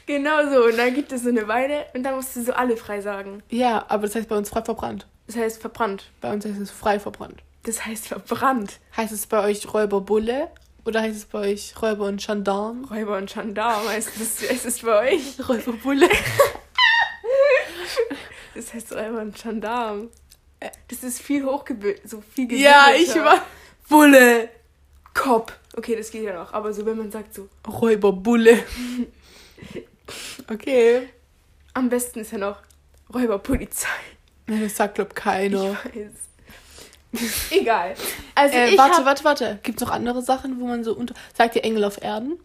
Genau 0.07 0.49
so. 0.49 0.65
Und 0.65 0.77
dann 0.77 0.93
gibt 0.95 1.11
es 1.11 1.21
so 1.23 1.29
eine 1.29 1.47
Weile 1.47 1.85
und 1.93 2.01
dann 2.03 2.15
musst 2.15 2.35
du 2.35 2.43
so 2.43 2.53
alle 2.53 2.75
frei 2.77 3.01
sagen. 3.01 3.43
Ja, 3.49 3.85
aber 3.89 4.07
das 4.07 4.15
heißt 4.15 4.27
bei 4.27 4.35
uns 4.37 4.49
frei 4.49 4.63
verbrannt. 4.63 5.05
Das 5.27 5.35
heißt 5.35 5.61
verbrannt. 5.61 6.09
Bei 6.21 6.33
uns 6.33 6.45
heißt 6.45 6.59
es 6.59 6.71
frei 6.71 6.99
verbrannt. 6.99 7.43
Das 7.63 7.85
heißt 7.85 8.07
verbrannt. 8.07 8.79
Heißt 8.95 9.11
es 9.13 9.27
bei 9.27 9.43
euch 9.43 9.71
Räuberbulle 9.71 10.49
oder 10.85 11.01
heißt 11.01 11.17
es 11.17 11.25
bei 11.25 11.39
euch 11.51 11.73
Räuber 11.81 12.05
und 12.05 12.25
Gendarm? 12.25 12.85
Räuber 12.85 13.17
und 13.17 13.31
Gendarm 13.31 13.87
heißt 13.87 14.09
das, 14.19 14.49
heißt 14.49 14.65
es 14.65 14.79
bei 14.81 15.11
euch. 15.13 15.37
Räuberbulle. 15.49 16.09
Das 18.55 18.73
heißt 18.73 18.91
Räuber 18.93 19.21
und 19.21 19.35
Gendarm. 19.39 20.09
Äh, 20.59 20.69
Das 20.87 21.03
ist 21.03 21.21
viel 21.21 21.45
hochgebildet, 21.45 22.09
so 22.09 22.21
viel 22.33 22.51
ja, 22.53 22.87
ich 22.97 23.13
war 23.15 23.45
Bulle. 23.87 24.49
Kopf. 25.13 25.53
Okay, 25.75 25.95
das 25.95 26.09
geht 26.09 26.23
ja 26.23 26.33
noch. 26.33 26.53
Aber 26.53 26.73
so, 26.73 26.83
wenn 26.85 26.97
man 26.97 27.11
sagt 27.11 27.35
so, 27.35 27.49
Räuberbulle. 27.67 28.57
okay. 30.51 31.09
am 31.73 31.89
besten 31.89 32.19
ist 32.19 32.31
ja 32.31 32.37
noch 32.37 32.57
Räuberpolizei. 33.13 33.87
Ja, 34.49 34.59
Das 34.61 34.75
sagt, 34.77 34.95
glaub 34.95 35.15
keiner. 35.15 35.77
Ich 35.93 36.01
weiß. 36.01 36.11
Egal. 37.51 37.95
Also 38.35 38.55
Äh, 38.57 38.69
ich 38.71 38.77
warte, 38.77 38.97
hab... 38.97 39.05
warte, 39.05 39.23
warte. 39.23 39.59
Gibt 39.63 39.81
es 39.81 39.87
noch 39.87 39.93
andere 39.93 40.21
Sachen, 40.21 40.59
wo 40.59 40.67
man 40.67 40.83
so 40.83 40.93
unter. 40.95 41.13
Sagt 41.35 41.55
ihr 41.55 41.63
Engel 41.63 41.83
auf 41.83 42.01
Erden? 42.01 42.39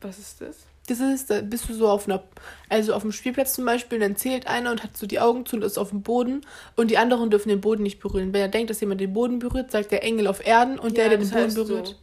Was 0.00 0.18
ist 0.18 0.40
das? 0.40 0.56
Das 0.86 1.00
ist, 1.00 1.30
da 1.30 1.40
bist 1.40 1.66
du 1.68 1.74
so 1.74 1.88
auf 1.88 2.06
einer, 2.06 2.22
also 2.68 2.92
auf 2.92 3.00
dem 3.02 3.12
Spielplatz 3.12 3.54
zum 3.54 3.64
Beispiel, 3.64 3.98
dann 4.00 4.16
zählt 4.16 4.46
einer 4.46 4.70
und 4.70 4.82
hat 4.82 4.94
so 4.98 5.06
die 5.06 5.18
Augen 5.18 5.46
zu 5.46 5.56
und 5.56 5.62
ist 5.62 5.78
auf 5.78 5.88
dem 5.88 6.02
Boden 6.02 6.44
und 6.76 6.90
die 6.90 6.98
anderen 6.98 7.30
dürfen 7.30 7.48
den 7.48 7.62
Boden 7.62 7.82
nicht 7.82 8.00
berühren. 8.00 8.34
Wenn 8.34 8.42
er 8.42 8.48
denkt, 8.48 8.68
dass 8.68 8.80
jemand 8.80 9.00
den 9.00 9.14
Boden 9.14 9.38
berührt, 9.38 9.70
sagt 9.70 9.92
der 9.92 10.02
Engel 10.04 10.26
auf 10.26 10.44
Erden 10.46 10.78
und 10.78 10.98
der, 10.98 11.04
Ja, 11.04 11.08
der 11.10 11.18
den 11.18 11.30
das 11.30 11.54
Boden 11.54 11.54
berührt. 11.54 11.86
so. 11.88 11.94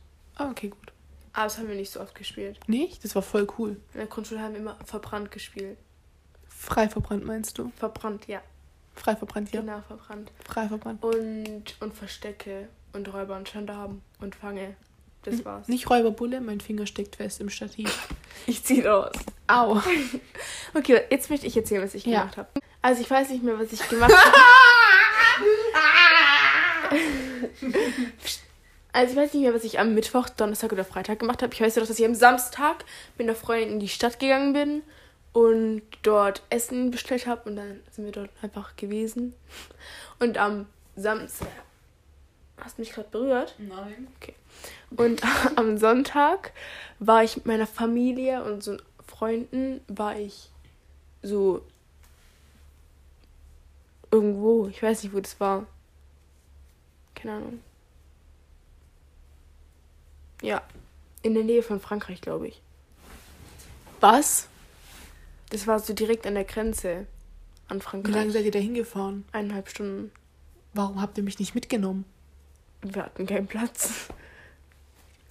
Ah, 0.43 0.49
okay, 0.49 0.69
gut. 0.69 0.90
Aber 1.33 1.43
das 1.45 1.57
haben 1.57 1.67
wir 1.69 1.75
nicht 1.75 1.91
so 1.91 2.01
oft 2.01 2.13
gespielt. 2.15 2.59
Nicht? 2.67 3.03
Das 3.03 3.15
war 3.15 3.21
voll 3.21 3.47
cool. 3.57 3.77
In 3.93 3.99
der 3.99 4.07
Grundschule 4.07 4.41
haben 4.41 4.53
wir 4.53 4.59
immer 4.59 4.77
verbrannt 4.85 5.31
gespielt. 5.31 5.77
Frei 6.47 6.89
verbrannt 6.89 7.25
meinst 7.25 7.57
du? 7.57 7.71
Verbrannt, 7.77 8.27
ja. 8.27 8.41
Frei 8.95 9.15
verbrannt, 9.15 9.51
ja. 9.53 9.61
Genau, 9.61 9.81
verbrannt. 9.87 10.31
Frei 10.45 10.67
verbrannt. 10.67 11.03
Und, 11.03 11.63
und 11.79 11.93
Verstecke 11.95 12.67
und 12.93 13.11
Räuber 13.13 13.37
und 13.37 13.49
Gendarm 13.51 14.01
und 14.19 14.35
Fange. 14.35 14.75
Das 15.23 15.45
war's. 15.45 15.67
Nicht 15.67 15.89
Räuberbulle, 15.89 16.41
mein 16.41 16.59
Finger 16.59 16.85
steckt 16.87 17.15
fest 17.15 17.39
im 17.41 17.49
Stativ. 17.49 18.07
Ich 18.47 18.63
zieh 18.63 18.81
raus. 18.81 19.11
Au. 19.47 19.79
Okay, 20.73 21.01
jetzt 21.11 21.29
möchte 21.29 21.45
ich 21.45 21.55
erzählen, 21.55 21.83
was 21.83 21.93
ich 21.93 22.05
Ja. 22.05 22.21
gemacht 22.21 22.37
habe. 22.37 22.49
Also 22.81 23.01
ich 23.03 23.09
weiß 23.11 23.29
nicht 23.29 23.43
mehr, 23.43 23.59
was 23.59 23.71
ich 23.71 23.87
gemacht 23.87 24.11
habe. 24.11 24.37
Also 28.93 29.13
ich 29.13 29.17
weiß 29.17 29.33
nicht 29.33 29.43
mehr, 29.43 29.53
was 29.53 29.63
ich 29.63 29.79
am 29.79 29.93
Mittwoch, 29.93 30.29
Donnerstag 30.29 30.71
oder 30.73 30.83
Freitag 30.83 31.19
gemacht 31.19 31.41
habe. 31.41 31.53
Ich 31.53 31.61
weiß 31.61 31.75
nur, 31.77 31.85
dass 31.85 31.97
ich 31.97 32.05
am 32.05 32.15
Samstag 32.15 32.83
mit 33.17 33.27
einer 33.27 33.35
Freundin 33.35 33.73
in 33.73 33.79
die 33.79 33.87
Stadt 33.87 34.19
gegangen 34.19 34.53
bin 34.53 34.83
und 35.33 35.81
dort 36.03 36.43
Essen 36.49 36.91
bestellt 36.91 37.25
habe 37.25 37.49
und 37.49 37.55
dann 37.55 37.79
sind 37.91 38.05
wir 38.05 38.11
dort 38.11 38.29
einfach 38.41 38.75
gewesen. 38.75 39.33
Und 40.19 40.37
am 40.37 40.67
Samstag... 40.95 41.47
Hast 42.57 42.77
du 42.77 42.81
mich 42.81 42.91
gerade 42.91 43.09
berührt? 43.09 43.55
Nein. 43.57 44.07
Und 44.95 45.21
am 45.55 45.77
Sonntag 45.77 46.51
war 46.99 47.23
ich 47.23 47.37
mit 47.37 47.45
meiner 47.45 47.65
Familie 47.65 48.43
und 48.43 48.63
so 48.63 48.77
Freunden, 49.07 49.81
war 49.87 50.17
ich 50.17 50.51
so 51.23 51.65
irgendwo. 54.11 54.67
Ich 54.67 54.83
weiß 54.83 55.03
nicht, 55.03 55.13
wo 55.13 55.19
das 55.19 55.39
war. 55.39 55.65
Keine 57.15 57.33
Ahnung. 57.33 57.59
Ja, 60.41 60.61
in 61.21 61.33
der 61.33 61.43
Nähe 61.43 61.63
von 61.63 61.79
Frankreich, 61.79 62.21
glaube 62.21 62.47
ich. 62.47 62.61
Was? 63.99 64.47
Das 65.49 65.67
war 65.67 65.79
so 65.79 65.93
direkt 65.93 66.25
an 66.25 66.33
der 66.35 66.43
Grenze 66.45 67.05
an 67.67 67.77
Wie 67.77 67.81
Frankreich. 67.81 68.15
lange 68.15 68.31
seid 68.31 68.45
ihr 68.45 68.51
da 68.51 68.59
hingefahren? 68.59 69.25
Eineinhalb 69.31 69.69
Stunden. 69.69 70.11
Warum 70.73 71.01
habt 71.01 71.17
ihr 71.17 71.23
mich 71.23 71.39
nicht 71.39 71.53
mitgenommen? 71.55 72.05
Wir 72.81 73.03
hatten 73.05 73.27
keinen 73.27 73.47
Platz. 73.47 74.07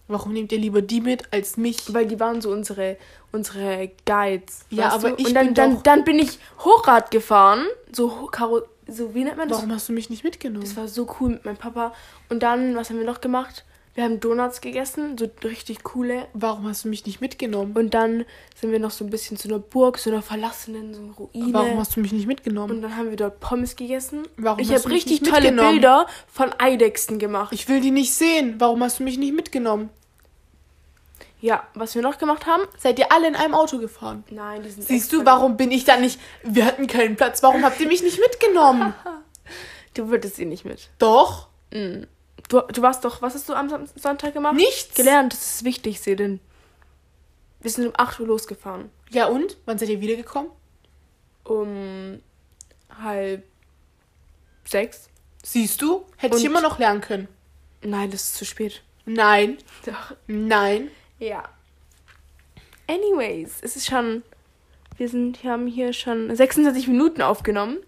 Warum 0.09 0.33
nehmt 0.33 0.53
ihr 0.53 0.59
lieber 0.59 0.83
die 0.83 1.01
mit 1.01 1.33
als 1.33 1.57
mich? 1.57 1.93
Weil 1.95 2.07
die 2.07 2.19
waren 2.21 2.41
so 2.41 2.51
unsere, 2.51 2.97
unsere 3.33 3.91
Guides. 4.07 4.65
Ja, 4.71 4.91
aber 4.91 5.11
du? 5.11 5.17
ich 5.19 5.29
Und 5.29 5.35
dann, 5.35 5.47
bin 5.47 5.55
dann, 5.55 5.75
doch- 5.77 5.83
dann 5.83 6.05
bin 6.05 6.19
ich 6.19 6.39
Hochrad 6.61 7.11
gefahren. 7.11 7.67
So, 7.93 8.27
Karo 8.27 8.63
so 8.87 9.15
wie 9.15 9.23
nennt 9.25 9.37
man 9.37 9.49
das? 9.49 9.59
Warum 9.59 9.73
hast 9.73 9.89
du 9.89 9.93
mich 9.93 10.11
nicht 10.11 10.25
mitgenommen? 10.25 10.65
Das 10.65 10.77
war 10.77 10.89
so 10.89 11.09
cool 11.21 11.31
mit 11.31 11.45
meinem 11.45 11.57
Papa. 11.57 11.95
Und 12.29 12.43
dann, 12.43 12.75
was 12.75 12.91
haben 12.91 12.99
wir 12.99 13.07
noch 13.07 13.21
gemacht? 13.21 13.65
Wir 13.95 14.05
haben 14.05 14.21
Donuts 14.21 14.61
gegessen, 14.61 15.19
so 15.19 15.29
richtig 15.43 15.83
coole. 15.83 16.29
Warum 16.33 16.69
hast 16.69 16.85
du 16.85 16.89
mich 16.89 17.05
nicht 17.07 17.21
mitgenommen? 17.21 17.77
Und 17.77 17.93
dann 17.93 18.25
sind 18.55 18.71
wir 18.71 18.79
noch 18.79 18.93
so 18.93 19.05
ein 19.05 19.11
bisschen 19.11 19.37
zu 19.37 19.49
einer 19.49 19.59
Burg, 19.59 19.99
zu 19.99 20.11
einer 20.11 20.23
verlassenen, 20.23 20.95
so 20.95 21.03
einer 21.03 21.13
Ruine. 21.13 21.53
Warum 21.53 21.79
hast 21.79 21.97
du 21.97 22.01
mich 22.01 22.13
nicht 22.13 22.23
und 22.23 22.29
mitgenommen? 22.29 22.83
dann 22.83 22.97
haben 22.97 23.11
wir 23.11 23.17
dort 23.17 23.41
Pommes 23.41 23.75
gegessen. 23.75 24.29
Warum 24.37 24.61
ich 24.61 24.69
hast 24.69 24.85
habe 24.85 24.89
du 24.91 24.95
mich 24.95 25.07
richtig 25.07 25.29
tolle? 25.29 25.53
Bilder 25.53 26.07
von 26.33 26.51
Eidechsen 26.59 27.19
gemacht. 27.19 27.53
Ich 27.53 27.69
will 27.69 27.81
die 27.81 27.91
nicht 27.91 28.15
sehen. 28.15 28.55
Warum 28.59 28.83
hast 28.83 29.01
du 29.01 29.03
mich 29.03 29.19
nicht 29.19 29.35
mitgenommen? 29.35 29.91
ja, 31.41 31.67
was 31.75 31.95
wir 31.95 32.03
noch 32.03 32.19
gemacht 32.19 32.47
haben? 32.47 32.63
Seid 32.79 32.99
ihr 32.99 33.11
alle 33.13 33.29
in 33.29 33.35
einem 33.35 33.55
Auto 33.55 33.79
gefahren? 33.79 34.25
Nein, 34.31 34.63
die 34.63 34.71
sind 34.71 34.87
Siehst 34.87 35.13
du, 35.13 35.25
warum 35.25 35.57
bin 35.57 35.71
ich 35.71 35.85
da 35.85 35.97
nicht? 35.97 36.21
Wir 36.43 36.67
hatten 36.67 36.87
keinen 36.87 37.17
Platz. 37.17 37.43
Warum 37.43 37.65
habt 37.65 37.81
ihr 37.81 37.89
mich 37.89 38.03
nicht 38.03 38.21
mitgenommen? 38.21 38.95
Du 39.95 40.09
würdest 40.09 40.37
sie 40.37 40.45
nicht 40.45 40.65
mit. 40.65 40.89
Doch. 41.01 41.49
Mm. 41.73 42.05
Du, 42.51 42.61
du 42.61 42.83
warst 42.83 43.05
doch, 43.05 43.23
was 43.23 43.35
hast 43.35 43.49
du 43.49 43.55
am 43.55 43.87
Sonntag 43.95 44.35
gemacht? 44.35 44.57
Nichts. 44.57 44.95
Gelernt, 44.97 45.33
das 45.33 45.55
ist 45.57 45.65
wichtig, 45.65 46.01
Selin. 46.01 46.41
Wir 47.61 47.71
sind 47.71 47.87
um 47.87 47.93
8 47.97 48.19
Uhr 48.21 48.27
losgefahren. 48.27 48.91
Ja 49.11 49.27
und? 49.27 49.57
Wann 49.65 49.79
seid 49.79 49.89
ihr 49.89 50.01
wiedergekommen? 50.03 50.51
um 51.45 52.21
halb 53.03 53.43
sechs. 54.65 55.09
Siehst 55.43 55.81
du? 55.83 56.05
Hätte 56.17 56.37
ich 56.37 56.43
Und- 56.43 56.51
immer 56.51 56.61
noch 56.61 56.79
lernen 56.79 57.01
können. 57.01 57.29
Nein, 57.83 58.11
das 58.11 58.25
ist 58.25 58.35
zu 58.37 58.45
spät. 58.45 58.83
Nein, 59.07 59.57
Doch. 59.87 60.15
nein. 60.27 60.91
Ja. 61.19 61.49
Anyways, 62.87 63.55
es 63.63 63.75
ist 63.77 63.87
schon. 63.87 64.23
Wir 64.97 65.09
sind, 65.09 65.43
wir 65.43 65.51
haben 65.53 65.67
hier 65.67 65.93
schon 65.93 66.35
26 66.35 66.87
Minuten 66.89 67.23
aufgenommen. 67.23 67.79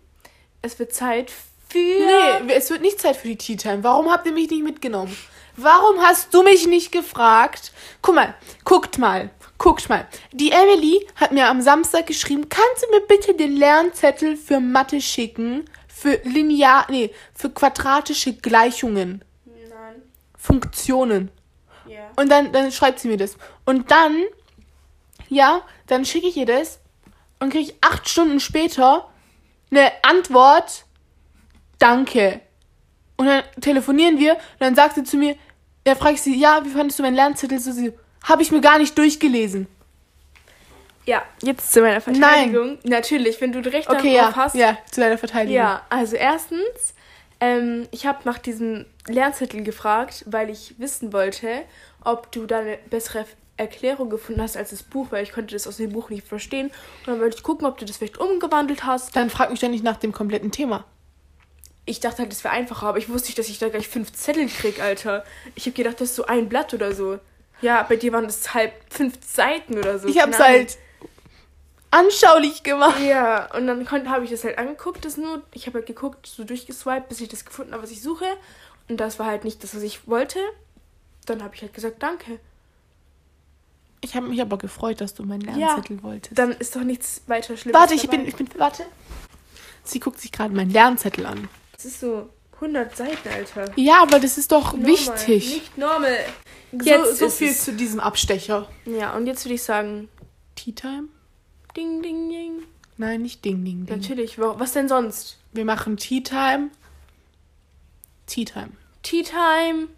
Es 0.63 0.79
wird 0.79 0.93
Zeit 0.95 1.33
für. 1.73 2.43
Nee, 2.45 2.53
es 2.53 2.71
wird 2.71 2.83
nicht 2.83 3.01
Zeit 3.01 3.17
für 3.17 3.29
die 3.29 3.37
Tea 3.37 3.57
Time. 3.57 3.83
Warum 3.83 4.11
habt 4.11 4.27
ihr 4.27 4.33
mich 4.33 4.51
nicht 4.51 4.63
mitgenommen? 4.63 5.17
Warum 5.57 6.01
hast 6.01 6.33
du 6.33 6.43
mich 6.43 6.67
nicht 6.67 6.93
gefragt? 6.93 7.73
Guck 8.01 8.15
mal, 8.15 8.35
guckt 8.65 8.99
mal, 8.99 9.31
guckt 9.59 9.89
mal. 9.89 10.07
Die 10.33 10.51
Emily 10.51 11.07
hat 11.17 11.33
mir 11.33 11.49
am 11.49 11.61
Samstag 11.61 12.07
geschrieben, 12.07 12.49
kannst 12.49 12.85
du 12.85 12.91
mir 12.91 13.07
bitte 13.07 13.35
den 13.35 13.57
Lernzettel 13.57 14.37
für 14.37 14.61
Mathe 14.61 15.01
schicken? 15.01 15.65
Für 15.89 16.19
linear, 16.25 16.87
nee, 16.91 17.11
für 17.35 17.51
quadratische 17.51 18.33
Gleichungen, 18.33 19.25
Nein. 19.45 20.03
Funktionen. 20.37 21.31
Ja. 21.87 22.11
Und 22.17 22.29
dann, 22.29 22.51
dann 22.53 22.73
schreibt 22.73 22.99
sie 22.99 23.09
mir 23.09 23.19
das. 23.19 23.37
Und 23.67 23.91
dann, 23.91 24.25
ja, 25.29 25.63
dann 25.87 26.05
schicke 26.05 26.27
ich 26.27 26.37
ihr 26.37 26.47
das 26.47 26.81
und 27.39 27.51
kriege 27.51 27.71
ich 27.71 27.75
acht 27.83 28.09
Stunden 28.09 28.41
später 28.41 29.09
eine 29.71 29.93
Antwort, 30.03 30.87
danke. 31.83 32.41
Und 33.17 33.27
dann 33.27 33.43
telefonieren 33.61 34.19
wir 34.19 34.35
und 34.35 34.61
dann 34.61 34.75
sagt 34.75 34.95
sie 34.95 35.05
zu 35.05 35.17
mir, 35.17 35.37
ja, 35.87 35.95
frage 35.95 36.15
ich 36.15 36.23
sie, 36.23 36.39
ja, 36.39 36.61
wie 36.65 36.71
fandest 36.71 36.99
du 36.99 37.03
meinen 37.03 37.15
Lernzettel? 37.17 37.59
So, 37.59 37.73
sie, 37.73 37.93
habe 38.25 38.43
ich 38.43 38.53
mir 38.53 38.61
gar 38.61 38.79
nicht 38.79 38.97
durchgelesen. 38.97 39.67
Ja, 41.05 41.23
jetzt 41.43 41.73
zu 41.73 41.81
meiner 41.81 42.01
Verteidigung. 42.01 42.79
Natürlich, 42.85 43.41
wenn 43.41 43.53
du 43.53 43.59
Recht 43.59 43.91
Okay, 43.91 44.17
darauf 44.17 44.37
ja, 44.37 44.37
hast. 44.37 44.55
ja, 44.55 44.79
zu 44.91 45.01
deiner 45.01 45.19
Verteidigung. 45.19 45.57
Ja, 45.57 45.83
also 45.89 46.15
erstens, 46.15 46.95
ähm, 47.41 47.89
ich 47.91 48.07
habe 48.07 48.21
nach 48.25 48.39
diesem 48.39 48.87
Lernzettel 49.09 49.65
gefragt, 49.65 50.25
weil 50.27 50.49
ich 50.49 50.77
wissen 50.79 51.13
wollte, 51.13 51.63
ob 52.05 52.31
du 52.31 52.47
da 52.47 52.61
eine 52.61 52.79
bessere 52.89 53.27
Erklärung 53.57 54.11
gefunden 54.11 54.41
hast 54.41 54.57
als 54.57 54.71
das 54.71 54.85
Buch, 54.85 55.09
weil 55.11 55.25
ich 55.25 55.33
konnte 55.33 55.55
das 55.55 55.67
aus 55.67 55.79
dem 55.79 55.93
Buch 55.93 56.09
nicht 56.09 56.27
verstehen. 56.27 56.69
Und 56.69 57.07
dann 57.07 57.21
wollte 57.21 57.37
ich 57.37 57.43
gucken, 57.43 57.67
ob 57.67 57.79
du 57.79 57.85
das 57.85 57.97
vielleicht 57.97 58.19
umgewandelt 58.19 58.85
hast. 58.85 59.17
Dann 59.17 59.29
frag 59.29 59.51
mich 59.51 59.59
doch 59.59 59.69
nicht 59.69 59.85
nach 59.85 59.97
dem 59.97 60.13
kompletten 60.13 60.53
Thema. 60.53 60.85
Ich 61.85 61.99
dachte 62.01 62.19
halt, 62.19 62.31
das 62.31 62.45
wäre 62.45 62.55
einfacher, 62.55 62.87
aber 62.87 62.99
ich 62.99 63.09
wusste 63.09 63.29
nicht, 63.29 63.39
dass 63.39 63.49
ich 63.49 63.59
da 63.59 63.69
gleich 63.69 63.89
fünf 63.89 64.13
Zettel 64.13 64.47
krieg, 64.47 64.81
Alter. 64.81 65.25
Ich 65.55 65.67
habe 65.67 65.75
gedacht, 65.75 66.01
das 66.01 66.11
ist 66.11 66.17
so 66.17 66.27
ein 66.27 66.49
Blatt 66.49 66.73
oder 66.75 66.95
so. 66.95 67.19
Ja, 67.61 67.83
bei 67.83 67.97
dir 67.97 68.13
waren 68.13 68.25
das 68.25 68.55
halb 68.55 68.73
fünf 68.91 69.15
Seiten 69.27 69.79
oder 69.79 69.99
so. 69.99 70.09
Ich 70.09 70.21
hab's 70.21 70.37
Ahnung. 70.41 70.49
halt 70.49 70.79
anschaulich 71.91 72.63
gemacht. 72.63 73.01
Ja, 73.01 73.53
und 73.55 73.67
dann 73.67 73.89
habe 73.91 74.25
ich 74.25 74.31
das 74.31 74.45
halt 74.45 74.59
angeguckt, 74.59 75.05
das 75.05 75.17
nur. 75.17 75.43
Ich 75.53 75.67
habe 75.67 75.79
halt 75.79 75.87
geguckt, 75.87 76.27
so 76.27 76.45
durchgeswiped, 76.45 77.09
bis 77.09 77.21
ich 77.21 77.29
das 77.29 77.45
gefunden 77.45 77.73
habe, 77.73 77.83
was 77.83 77.91
ich 77.91 78.03
suche. 78.03 78.27
Und 78.89 78.99
das 78.99 79.19
war 79.19 79.27
halt 79.27 79.45
nicht 79.45 79.63
das, 79.63 79.75
was 79.75 79.83
ich 79.83 80.07
wollte. 80.09 80.39
Dann 81.27 81.43
habe 81.43 81.55
ich 81.55 81.63
halt 81.63 81.75
gesagt, 81.75 82.03
danke. 82.03 82.39
Ich 84.01 84.17
habe 84.17 84.27
mich 84.27 84.41
aber 84.41 84.59
gefreut, 84.59 85.01
dass 85.01 85.15
du 85.15 85.23
meinen 85.23 85.43
Ja. 85.43 85.55
Lernzettel 85.57 86.03
wolltest. 86.03 86.37
Dann 86.37 86.51
ist 86.53 86.75
doch 86.75 86.83
nichts 86.83 87.23
weiter 87.29 87.57
Schlimmes. 87.57 87.81
Warte, 87.81 87.95
ich 87.95 88.03
dabei. 88.03 88.17
bin, 88.19 88.27
ich 88.27 88.35
bin, 88.35 88.49
warte. 88.57 88.85
Sie 89.85 90.01
guckt 90.01 90.21
sich 90.21 90.33
gerade 90.33 90.53
meinen 90.55 90.71
Lernzettel 90.71 91.27
an. 91.27 91.49
Das 91.83 91.93
ist 91.93 92.01
so 92.01 92.29
100 92.55 92.97
Seiten, 92.97 93.29
Alter. 93.29 93.73
Ja, 93.77 94.03
aber 94.03 94.21
das 94.21 94.39
ist 94.39 94.53
doch 94.53 94.73
Normal. 94.73 94.87
wichtig. 94.93 95.55
Nicht 95.55 95.79
normal. 95.79 96.19
So, 96.73 96.79
Jetzt 96.89 97.19
so 97.19 97.27
ist 97.27 97.39
viel 97.39 97.53
zu 97.55 97.73
diesem 97.73 97.99
Abstecher. 98.01 98.69
Ja, 98.87 99.15
und 99.17 99.27
jetzt 99.27 99.45
würde 99.45 99.55
ich 99.55 99.63
sagen, 99.63 100.09
Tea 100.55 100.73
Time? 100.73 101.09
ding, 101.77 102.03
ding, 102.03 102.29
ding. 102.29 102.63
Nein, 102.99 103.23
nicht 103.23 103.45
Ding, 103.45 103.65
Ding, 103.65 103.85
Ding. 103.87 103.99
Natürlich, 104.01 104.39
wa- 104.39 104.55
was 104.59 104.73
denn 104.75 104.87
sonst? 104.87 105.39
Wir 105.53 105.65
machen 105.65 105.97
Tea 105.97 106.23
Time. 106.23 106.71
Tea 108.27 108.45
Time. 108.45 108.71
Tea 109.03 109.23
Time. 109.25 109.89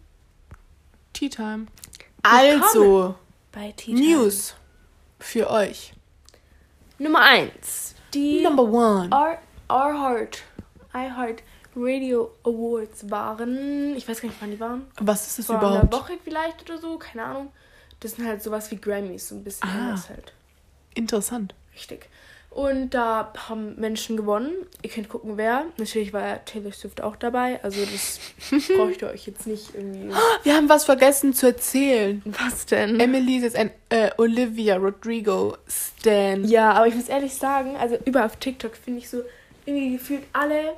Tea 1.12 1.28
Time. 1.28 1.66
Also, 2.22 3.16
Bei 3.52 3.72
Tea 3.72 3.94
Time. 3.94 4.00
News 4.00 4.54
für 5.18 5.50
euch. 5.50 5.92
Nummer 6.98 7.20
1. 7.20 7.94
Die 8.14 8.40
Number 8.42 8.62
one. 8.62 9.10
Our, 9.12 9.38
Our 9.68 9.92
Heart, 10.00 10.38
I 10.94 11.10
Heart 11.10 11.42
Radio 11.76 12.30
Awards 12.44 13.10
waren. 13.10 13.94
Ich 13.96 14.08
weiß 14.08 14.20
gar 14.20 14.28
nicht, 14.28 14.40
wann 14.40 14.50
die 14.50 14.60
waren. 14.60 14.86
Was 15.00 15.26
ist 15.26 15.38
das 15.40 15.46
Vor 15.46 15.58
einer 15.58 15.68
überhaupt? 15.70 15.92
Woche 15.92 16.12
vielleicht 16.22 16.62
oder 16.68 16.78
so, 16.78 16.98
keine 16.98 17.24
Ahnung. 17.24 17.52
Das 18.00 18.12
sind 18.12 18.26
halt 18.26 18.42
sowas 18.42 18.70
wie 18.70 18.76
Grammys, 18.76 19.28
so 19.28 19.34
ein 19.36 19.44
bisschen 19.44 19.68
Ah. 19.68 19.72
anders 19.88 20.08
halt. 20.08 20.32
Interessant. 20.94 21.54
Richtig. 21.74 22.08
Und 22.50 22.90
da 22.90 23.32
haben 23.48 23.74
Menschen 23.80 24.16
gewonnen. 24.16 24.52
Ihr 24.82 24.90
könnt 24.90 25.08
gucken, 25.08 25.36
wer. 25.36 25.64
Natürlich 25.76 26.12
war 26.12 26.44
Taylor 26.44 26.70
Swift 26.72 27.00
auch 27.02 27.16
dabei. 27.16 27.58
Also 27.64 27.80
das 27.84 28.20
braucht 28.76 29.02
ihr 29.02 29.08
euch 29.08 29.26
jetzt 29.26 29.48
nicht 29.48 29.74
irgendwie. 29.74 30.14
Wir 30.44 30.54
haben 30.54 30.68
was 30.68 30.84
vergessen 30.84 31.34
zu 31.34 31.46
erzählen. 31.46 32.22
Was 32.24 32.66
denn? 32.66 33.00
Emily 33.00 33.38
ist 33.38 33.42
jetzt 33.42 33.56
ein 33.56 33.70
äh, 33.88 34.10
Olivia 34.18 34.76
Rodrigo 34.76 35.56
Stan. 35.66 36.44
Ja, 36.44 36.72
aber 36.74 36.86
ich 36.86 36.94
muss 36.94 37.08
ehrlich 37.08 37.34
sagen, 37.34 37.74
also 37.74 37.96
überall 38.04 38.26
auf 38.26 38.36
TikTok 38.36 38.76
finde 38.76 39.00
ich 39.00 39.08
so, 39.10 39.22
irgendwie 39.66 39.94
gefühlt 39.96 40.22
alle 40.32 40.74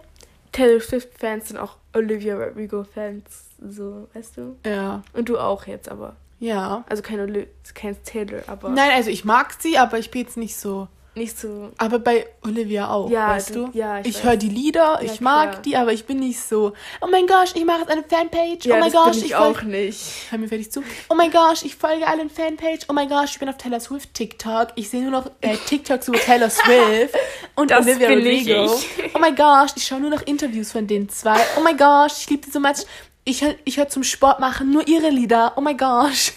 Taylor 0.53 0.81
Swift-Fans 0.81 1.49
sind 1.49 1.59
auch 1.59 1.77
Olivia 1.95 2.37
Rodrigo-Fans. 2.37 3.47
So, 3.69 4.09
weißt 4.15 4.37
du? 4.37 4.57
Ja. 4.65 5.03
Und 5.13 5.29
du 5.29 5.39
auch 5.39 5.67
jetzt 5.67 5.89
aber. 5.89 6.17
Ja. 6.39 6.85
Also 6.89 7.03
kein, 7.03 7.21
Oli 7.21 7.49
kein 7.75 7.97
Taylor, 8.05 8.43
aber 8.47 8.69
Nein, 8.69 8.91
also 8.93 9.11
ich 9.11 9.25
mag 9.25 9.55
sie, 9.59 9.79
aber 9.79 9.99
ich 9.99 10.11
bin 10.11 10.23
jetzt 10.23 10.37
nicht 10.37 10.57
so. 10.57 10.89
Nicht 11.17 11.39
so. 11.39 11.71
Aber 11.79 11.99
bei 11.99 12.27
Olivia 12.45 12.89
auch, 12.91 13.11
Ja, 13.11 13.31
weißt 13.31 13.55
du- 13.55 13.71
ja, 13.73 14.01
ich 14.01 14.09
ich 14.09 14.23
höre 14.23 14.37
die 14.37 14.49
Lieder, 14.49 14.99
Ja, 15.01 15.13
ich 15.13 15.21
mag 15.21 15.51
klar. 15.53 15.63
die, 15.63 15.77
aber 15.77 15.93
ich 15.93 16.05
bin 16.05 16.19
nicht 16.21 16.41
so. 16.41 16.73
Oh 17.01 17.07
mein 17.11 17.27
Gott, 17.27 17.53
ich 17.55 17.65
mache 17.65 17.81
jetzt 17.81 17.91
eine 17.91 18.05
Fanpage. 18.05 18.67
Ja, 18.67 18.77
oh 18.77 18.79
mein 18.81 18.93
Gott, 18.93 19.17
ich, 19.17 19.25
ich 19.27 19.35
auch 19.35 19.63
nicht. 19.63 20.01
Hör 20.31 20.39
mir 20.39 20.49
fertig 20.49 20.71
zu. 20.71 20.83
Oh 21.09 21.15
mein 21.15 21.31
Gott, 21.31 21.63
ich 21.65 21.75
folge 21.77 22.07
allen 22.07 22.29
Fanpage. 22.31 22.85
Oh 22.89 22.93
mein 22.93 23.09
Gott, 23.09 23.25
ich 23.31 23.39
bin 23.39 23.49
auf 23.49 23.57
Taylor 23.57 23.81
Swift 23.81 24.13
TikTok. 24.15 24.69
Ich 24.77 24.89
sehe 24.91 25.03
nur 25.03 25.11
noch 25.11 25.31
äh, 25.41 25.57
TikToks 25.67 26.09
über 26.09 26.19
Taylor 26.19 26.51
Swift 26.51 27.15
und 27.55 27.71
Das 27.71 27.87
Olivia 27.87 28.09
Rodrigo. 28.11 28.75
Oh 29.15 29.19
mein 29.19 29.35
Gott, 29.35 29.73
ich 29.77 29.85
schaue 29.87 30.01
nur 30.01 30.11
noch 30.11 30.23
Interviews 30.23 30.73
von 30.73 30.87
den 30.87 31.09
zwei. 31.09 31.39
Oh 31.59 31.63
mein 31.63 31.77
Gott, 31.77 32.13
ich 32.19 32.29
liebe 32.31 32.45
die 32.47 32.51
so 32.51 32.61
much. 32.61 32.85
Ich, 33.25 33.43
hör- 33.43 33.57
ich 33.65 33.79
höre 33.79 33.89
zum 33.89 34.05
Sport 34.05 34.39
machen 34.39 34.71
nur 34.71 34.87
ihre 34.87 35.09
Lieder. 35.11 35.55
Oh 35.57 35.61
mein 35.61 35.77
Gott. 35.77 36.33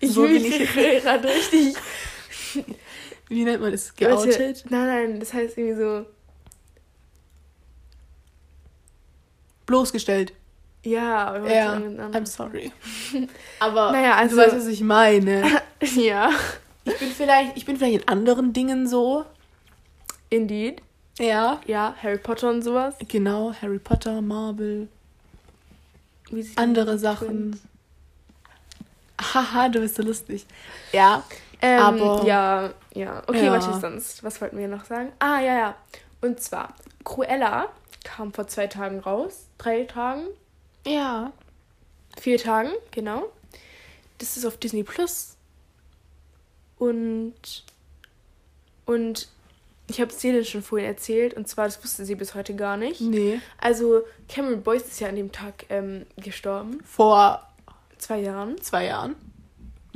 Ich 0.00 0.10
So 0.12 0.22
mich 0.22 0.44
ich. 0.60 0.72
gerade 1.02 1.28
richtig. 1.28 1.74
Wie 3.28 3.44
nennt 3.44 3.60
man 3.60 3.72
das? 3.72 3.94
Geoutet? 3.94 4.64
Nein, 4.70 4.86
nein, 4.86 5.20
das 5.20 5.32
heißt 5.34 5.56
irgendwie 5.58 5.80
so. 5.80 6.06
Bloßgestellt. 9.66 10.32
Ja, 10.82 11.28
aber 11.28 11.52
Ja, 11.52 11.74
I'm 11.76 12.24
sorry. 12.24 12.72
Aber 13.60 13.92
Naja, 13.92 14.14
also- 14.14 14.36
du 14.36 14.42
weißt, 14.42 14.56
was 14.56 14.66
ich 14.66 14.80
meine. 14.80 15.60
Ja. 15.94 16.30
Ich 16.84 16.98
bin 16.98 17.10
vielleicht, 17.10 17.56
ich 17.56 17.64
bin 17.66 17.76
vielleicht 17.76 18.02
in 18.02 18.08
anderen 18.08 18.52
Dingen 18.52 18.88
so. 18.88 19.24
Indeed. 20.30 20.80
Ja. 21.18 21.60
Ja, 21.66 21.94
Harry 22.02 22.18
Potter 22.18 22.48
und 22.50 22.62
sowas. 22.62 22.94
Genau, 23.08 23.52
Harry 23.60 23.78
Potter, 23.78 24.20
Marvel, 24.22 24.88
andere 26.56 26.98
Sachen. 26.98 27.60
Haha, 29.20 29.68
du 29.68 29.80
bist 29.80 29.96
so 29.96 30.02
lustig. 30.02 30.46
Ja. 30.92 31.22
Ähm, 31.60 31.80
Aber- 31.80 32.24
Ja, 32.24 32.70
ja. 32.94 33.22
Okay, 33.26 33.46
Ja. 33.46 33.52
was 33.52 33.66
ist 33.66 33.80
sonst? 33.80 34.22
Was 34.24 34.40
wollten 34.40 34.58
wir 34.58 34.68
noch 34.68 34.84
sagen? 34.84 35.12
Ah, 35.18 35.40
ja, 35.40 35.58
ja. 35.58 35.76
Und 36.20 36.40
zwar, 36.40 36.74
Cruella 37.04 37.68
kam 38.04 38.32
vor 38.32 38.46
zwei 38.48 38.66
Tagen 38.66 39.00
raus. 39.00 39.46
Drei 39.58 39.84
Tagen. 39.84 40.24
Ja. 40.86 41.32
Vier 42.20 42.38
Tagen, 42.38 42.70
genau. 42.90 43.24
Das 44.18 44.36
ist 44.36 44.44
auf 44.44 44.56
Disney 44.56 44.82
Plus. 44.82 45.36
Und. 46.78 47.34
Und 48.86 49.28
ich 49.86 50.00
habe 50.00 50.10
es 50.10 50.18
dir 50.18 50.44
schon 50.44 50.62
vorhin 50.62 50.86
erzählt. 50.88 51.34
Und 51.34 51.48
zwar, 51.48 51.66
das 51.66 51.82
wusste 51.82 52.04
sie 52.04 52.14
bis 52.14 52.34
heute 52.34 52.54
gar 52.54 52.76
nicht. 52.76 53.00
Nee. 53.00 53.40
Also, 53.58 54.02
Cameron 54.28 54.62
Boyce 54.62 54.86
ist 54.86 55.00
ja 55.00 55.08
an 55.08 55.16
dem 55.16 55.32
Tag 55.32 55.66
ähm, 55.68 56.06
gestorben. 56.16 56.80
Vor 56.84 57.42
Zwei 57.98 58.20
Jahren. 58.20 58.60
zwei 58.62 58.86
Jahren. 58.86 59.16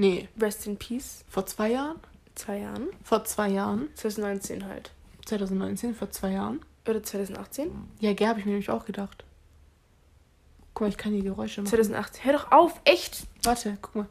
Nee. 0.02 0.28
Rest 0.40 0.66
in 0.66 0.76
Peace. 0.76 1.24
Vor 1.28 1.46
zwei 1.46 1.70
Jahren? 1.70 2.00
Zwei 2.34 2.58
Jahren. 2.58 2.88
Vor 3.04 3.24
zwei 3.24 3.48
Jahren. 3.48 3.88
2019 3.94 4.66
halt. 4.66 4.90
2019, 5.26 5.94
vor 5.94 6.10
zwei 6.10 6.32
Jahren. 6.32 6.60
Oder 6.88 7.04
2018? 7.04 7.70
Ja, 8.00 8.12
gell, 8.12 8.26
habe 8.26 8.40
ich 8.40 8.44
mir 8.44 8.50
nämlich 8.50 8.70
auch 8.70 8.84
gedacht. 8.84 9.24
Guck 10.74 10.80
mal, 10.80 10.88
ich 10.88 10.96
kann 10.96 11.12
die 11.12 11.22
Geräusche 11.22 11.60
machen. 11.62 11.70
2018. 11.70 12.24
Hör 12.24 12.32
doch 12.32 12.50
auf, 12.50 12.80
echt! 12.84 13.28
Warte, 13.44 13.78
guck 13.80 13.94
mal. 13.94 14.06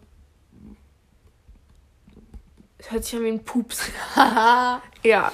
Es 2.77 2.89
hört 2.89 3.03
sich 3.03 3.15
an 3.15 3.25
wie 3.25 3.29
ein 3.29 3.43
Pups. 3.43 3.89
Ja. 5.03 5.33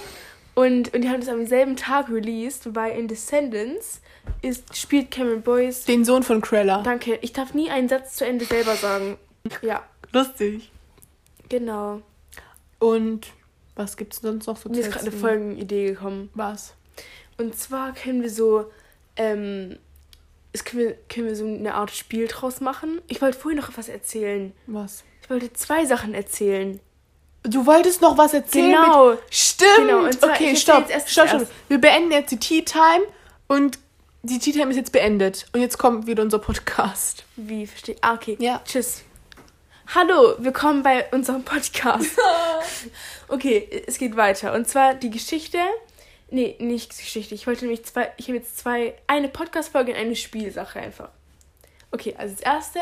Und, 0.56 0.92
und 0.96 1.02
die 1.02 1.10
haben 1.10 1.20
das 1.20 1.30
am 1.30 1.46
selben 1.46 1.76
Tag 1.76 2.10
released, 2.10 2.74
weil 2.74 2.98
in 2.98 3.08
Descendants 3.08 4.02
ist, 4.42 4.76
spielt 4.76 5.12
Cameron 5.12 5.44
Boyce. 5.44 5.84
Den 5.86 6.04
Sohn 6.04 6.24
von 6.24 6.42
Krella. 6.42 6.82
Danke, 6.82 7.20
ich 7.22 7.32
darf 7.32 7.54
nie 7.54 7.70
einen 7.70 7.90
Satz 7.90 8.16
zu 8.16 8.26
Ende 8.26 8.46
selber 8.46 8.76
sagen. 8.76 9.18
Ja, 9.62 9.84
Lustig. 10.18 10.72
genau. 11.50 12.02
Und 12.80 13.28
Was 13.76 13.98
gibt's 13.98 14.22
sonst 14.22 14.48
noch 14.48 14.58
so 14.58 14.70
Mir 14.70 14.76
zu 14.76 14.82
ist 14.82 14.92
gerade 14.92 15.08
eine? 15.08 15.16
Folgenidee 15.18 15.88
gekommen. 15.90 16.30
Was? 16.34 16.74
Und 17.38 17.58
zwar 17.58 17.94
können 17.94 18.22
wir 18.24 18.30
so, 18.30 18.72
ähm, 19.16 19.78
es 20.54 20.64
können 20.66 20.84
wir, 20.84 20.94
können 21.10 21.28
wir 21.28 21.36
so 21.36 21.46
eine 21.46 21.76
Art 21.76 21.92
Spiel 21.92 22.28
draus 22.28 22.60
machen. 22.62 23.02
Ich 23.08 23.22
wollte 23.22 23.38
vorhin 23.38 23.60
noch 23.60 23.70
was 23.78 23.90
erzählen. 23.90 24.54
Was? 24.66 25.04
Ich 25.24 25.30
wollte 25.30 25.54
zwei 25.54 25.86
Sachen 25.86 26.14
erzählen. 26.14 26.80
Du 27.44 27.66
wolltest 27.66 28.02
noch 28.02 28.18
was 28.18 28.34
erzählen? 28.34 28.72
Genau. 28.72 29.12
Mit... 29.12 29.20
Stimmt. 29.30 29.72
Genau, 29.78 30.06
und 30.06 30.14
zwar, 30.20 30.32
okay, 30.32 30.56
stopp. 30.56 30.90
erst 30.90 31.10
Stopp, 31.12 31.28
stopp. 31.28 31.40
zuerst. 31.42 31.54
Wir 31.70 31.78
beenden 31.80 32.12
jetzt 32.12 32.32
die 32.32 32.40
Tea 32.40 32.64
Time 32.64 33.04
und 33.48 33.78
die 34.24 34.40
Tea 34.40 34.52
Time 34.52 34.70
ist 34.72 34.78
jetzt 34.78 34.92
beendet. 34.92 35.46
Und 35.54 35.62
jetzt 35.62 35.78
kommt 35.78 36.08
wieder 36.08 36.24
unser 36.24 36.40
Podcast. 36.40 37.24
Wie 37.36 37.68
verstehe 37.68 37.96
Ah, 38.02 38.16
okay. 38.16 38.36
Ja. 38.40 38.62
Tschüss. 38.66 39.04
Hallo, 39.96 40.36
willkommen 40.40 40.84
bei 40.84 41.06
unserem 41.12 41.44
Podcast. 41.44 42.12
okay, 43.30 43.84
es 43.88 43.98
geht 43.98 44.18
weiter. 44.18 44.54
Und 44.54 44.68
zwar 44.68 44.94
die 44.96 45.10
Geschichte. 45.10 45.60
Nee, 46.30 46.56
nicht 46.60 46.98
Geschichte. 46.98 47.34
Ich 47.36 47.48
wollte 47.48 47.62
nämlich 47.66 47.86
zwei. 47.86 48.12
Ich 48.18 48.28
habe 48.28 48.38
jetzt 48.38 48.58
zwei. 48.58 48.96
Eine 49.08 49.30
Podcast-Folge 49.30 49.94
und 49.94 49.98
eine 49.98 50.16
Spielsache 50.16 50.80
einfach. 50.80 51.10
Okay, 51.92 52.16
also 52.18 52.36
das 52.36 52.44
erste. 52.44 52.80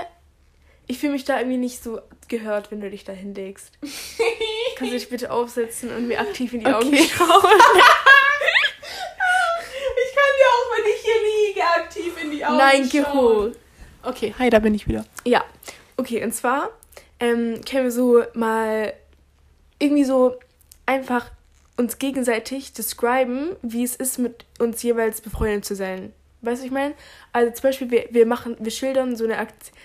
Ich 0.88 0.98
fühle 0.98 1.14
mich 1.14 1.26
da 1.26 1.38
irgendwie 1.38 1.58
nicht 1.58 1.82
so 1.84 2.02
gehört, 2.28 2.72
wenn 2.72 2.82
du 2.82 2.90
dich 2.90 3.04
da 3.04 3.12
hinlegst. 3.14 3.72
Kannst 3.82 4.94
du 4.94 4.98
dich 4.98 5.10
bitte 5.10 5.32
aufsetzen 5.32 5.96
und 5.96 6.08
mir 6.08 6.20
aktiv 6.20 6.54
in 6.54 6.62
die 6.62 6.66
Augen 6.68 6.88
Okay. 6.88 7.08
schauen? 7.16 7.30
Ich 9.98 10.16
kann 10.16 10.34
dir 10.38 10.48
auch, 10.54 10.78
wenn 10.78 10.86
ich 10.94 11.02
hier 11.02 11.22
liege, 11.48 11.62
aktiv 11.64 12.24
in 12.24 12.32
die 12.32 12.46
Augen 12.46 12.58
Nein, 12.58 12.90
geh 12.90 13.04
hoch. 13.04 13.50
Okay, 14.04 14.34
hi, 14.40 14.50
da 14.50 14.60
bin 14.60 14.74
ich 14.74 14.88
wieder. 14.88 15.06
Ja, 15.26 15.44
okay, 15.98 16.24
und 16.24 16.32
zwar 16.34 16.70
ähm, 17.20 17.62
können 17.70 17.86
wir 17.86 17.92
so 17.92 18.24
mal 18.34 18.94
irgendwie 19.80 20.04
so 20.04 20.36
einfach 20.86 21.32
uns 21.78 22.00
gegenseitig 22.00 22.74
describen, 22.74 23.56
wie 23.62 23.84
es 23.84 23.96
ist, 23.96 24.18
mit 24.18 24.46
uns 24.60 24.82
jeweils 24.84 25.22
befreundet 25.22 25.66
zu 25.66 25.76
sein. 25.76 26.14
Weißt 26.42 26.62
du, 26.62 26.68
ich 26.68 26.72
meine? 26.72 26.94
Also 27.34 27.52
zum 27.52 27.64
Beispiel, 27.64 27.92
wir, 27.92 28.08
wir 28.12 28.26
machen, 28.26 28.56
wir 28.60 28.72
schildern 28.72 29.16
so 29.16 29.24
eine 29.24 29.38
Aktion. 29.38 29.76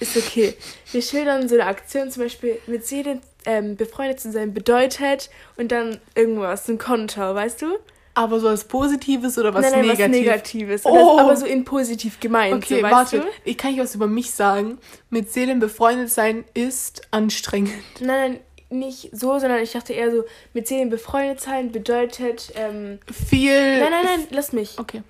Ist 0.00 0.16
okay. 0.16 0.54
Wir 0.90 1.02
schildern 1.02 1.48
so 1.48 1.54
eine 1.54 1.66
Aktion, 1.66 2.10
zum 2.10 2.22
Beispiel 2.24 2.58
mit 2.66 2.86
Seelen 2.86 3.20
ähm, 3.44 3.76
befreundet 3.76 4.18
zu 4.20 4.32
sein 4.32 4.54
bedeutet 4.54 5.30
und 5.56 5.70
dann 5.70 6.00
irgendwas, 6.14 6.68
ein 6.68 6.78
Konter, 6.78 7.34
weißt 7.34 7.62
du? 7.62 7.78
Aber 8.18 8.40
so 8.40 8.48
was 8.48 8.64
Positives 8.64 9.38
oder 9.38 9.54
was 9.54 9.62
nein, 9.62 9.86
nein, 9.86 9.96
Negatives? 9.96 10.04
was 10.04 10.20
Negatives. 10.20 10.86
Oh. 10.86 10.90
Oh. 10.90 11.16
Das, 11.16 11.24
aber 11.24 11.36
so 11.36 11.46
in 11.46 11.64
positiv 11.64 12.18
gemeint, 12.18 12.54
Okay, 12.56 12.80
so, 12.80 12.82
warte. 12.82 13.20
du? 13.20 13.26
Ich 13.44 13.56
kann 13.56 13.72
ich 13.72 13.78
was 13.78 13.94
über 13.94 14.08
mich 14.08 14.32
sagen. 14.32 14.78
Mit 15.08 15.30
Seelen 15.30 15.60
befreundet 15.60 16.10
sein 16.10 16.44
ist 16.52 17.02
anstrengend. 17.12 17.72
Nein, 18.00 18.40
nein, 18.70 18.80
nicht 18.80 19.10
so, 19.12 19.38
sondern 19.38 19.62
ich 19.62 19.70
dachte 19.70 19.92
eher 19.92 20.10
so, 20.10 20.24
mit 20.52 20.66
Seelen 20.66 20.90
befreundet 20.90 21.40
sein 21.40 21.70
bedeutet, 21.70 22.52
ähm, 22.56 22.98
Viel. 23.12 23.78
nein, 23.80 23.90
nein, 23.90 24.04
nein, 24.04 24.26
lass 24.30 24.52
mich. 24.52 24.78
Okay. 24.80 25.02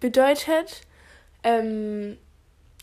Bedeutet, 0.00 0.80
ähm, 1.42 2.16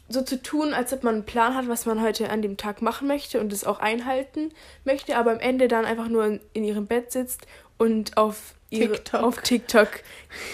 so 0.08 0.22
zu 0.22 0.42
tun, 0.42 0.74
als 0.74 0.94
ob 0.94 1.04
man 1.04 1.16
einen 1.16 1.26
Plan 1.26 1.56
hat, 1.56 1.68
was 1.68 1.88
man 1.88 2.02
heute 2.02 2.30
an 2.30 2.44
dem 2.44 2.58
Tag 2.58 2.82
machen 2.84 3.08
möchte 3.08 3.40
und 3.40 3.52
es 3.52 3.64
auch 3.64 3.80
einhalten 3.80 4.52
möchte, 4.84 5.18
aber 5.18 5.32
am 5.32 5.40
Ende 5.40 5.68
dann 5.68 5.86
einfach 5.86 6.10
nur 6.10 6.26
in, 6.26 6.40
in 6.54 6.64
ihrem 6.64 6.86
Bett 6.86 7.12
sitzt 7.12 7.48
und 7.78 8.18
auf, 8.18 8.54
ihre, 8.72 8.94
TikTok. 8.94 9.22
auf 9.22 9.38
TikTok 9.42 9.90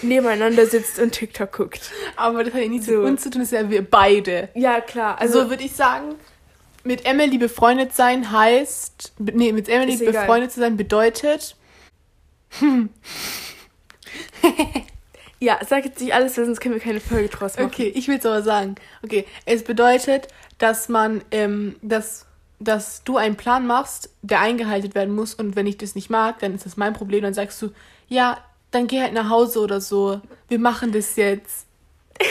nebeneinander 0.02 0.66
sitzt 0.66 0.98
und 0.98 1.12
TikTok 1.12 1.50
guckt. 1.52 1.90
Aber 2.16 2.44
das 2.44 2.52
hat 2.52 2.60
ja 2.62 2.68
nichts 2.68 2.86
So. 2.86 2.92
mit 2.92 3.02
uns 3.04 3.22
zu 3.22 3.30
tun, 3.30 3.40
das 3.40 3.50
sind 3.50 3.62
ja 3.64 3.70
wir 3.70 3.88
beide. 3.88 4.50
Ja, 4.54 4.80
klar. 4.82 5.18
Also 5.20 5.38
Also, 5.40 5.50
würde 5.50 5.62
ich 5.64 5.72
sagen, 5.72 6.16
mit 6.84 7.06
Emily 7.06 7.38
befreundet 7.38 7.94
sein 7.94 8.30
heißt. 8.30 9.14
Nee, 9.18 9.52
mit 9.52 9.68
Emily 9.68 9.94
Ist 9.94 10.04
befreundet 10.04 10.52
zu 10.52 10.60
sein 10.60 10.76
bedeutet. 10.76 11.56
ja, 15.38 15.58
sag 15.68 15.84
jetzt 15.84 16.00
nicht 16.00 16.14
alles, 16.14 16.34
sonst 16.34 16.60
können 16.60 16.74
wir 16.74 16.80
keine 16.82 17.00
Folge 17.00 17.28
draus 17.28 17.56
machen. 17.56 17.66
Okay, 17.66 17.92
ich 17.94 18.08
will 18.08 18.18
es 18.18 18.26
aber 18.26 18.42
sagen. 18.42 18.74
Okay, 19.02 19.24
es 19.44 19.62
bedeutet, 19.64 20.28
dass 20.58 20.88
man, 20.88 21.22
ähm, 21.30 21.76
dass, 21.82 22.26
dass 22.58 23.04
du 23.04 23.16
einen 23.16 23.36
Plan 23.36 23.66
machst, 23.66 24.10
der 24.22 24.40
eingehalten 24.40 24.94
werden 24.94 25.14
muss 25.14 25.34
und 25.34 25.54
wenn 25.56 25.66
ich 25.66 25.76
das 25.78 25.94
nicht 25.94 26.10
mag, 26.10 26.38
dann 26.40 26.54
ist 26.54 26.66
das 26.66 26.76
mein 26.76 26.94
Problem. 26.94 27.22
Dann 27.22 27.34
sagst 27.34 27.60
du, 27.62 27.70
ja, 28.08 28.38
dann 28.70 28.86
geh 28.86 29.00
halt 29.00 29.12
nach 29.14 29.28
Hause 29.30 29.60
oder 29.60 29.80
so. 29.80 30.20
Wir 30.48 30.58
machen 30.58 30.92
das 30.92 31.16
jetzt. 31.16 31.66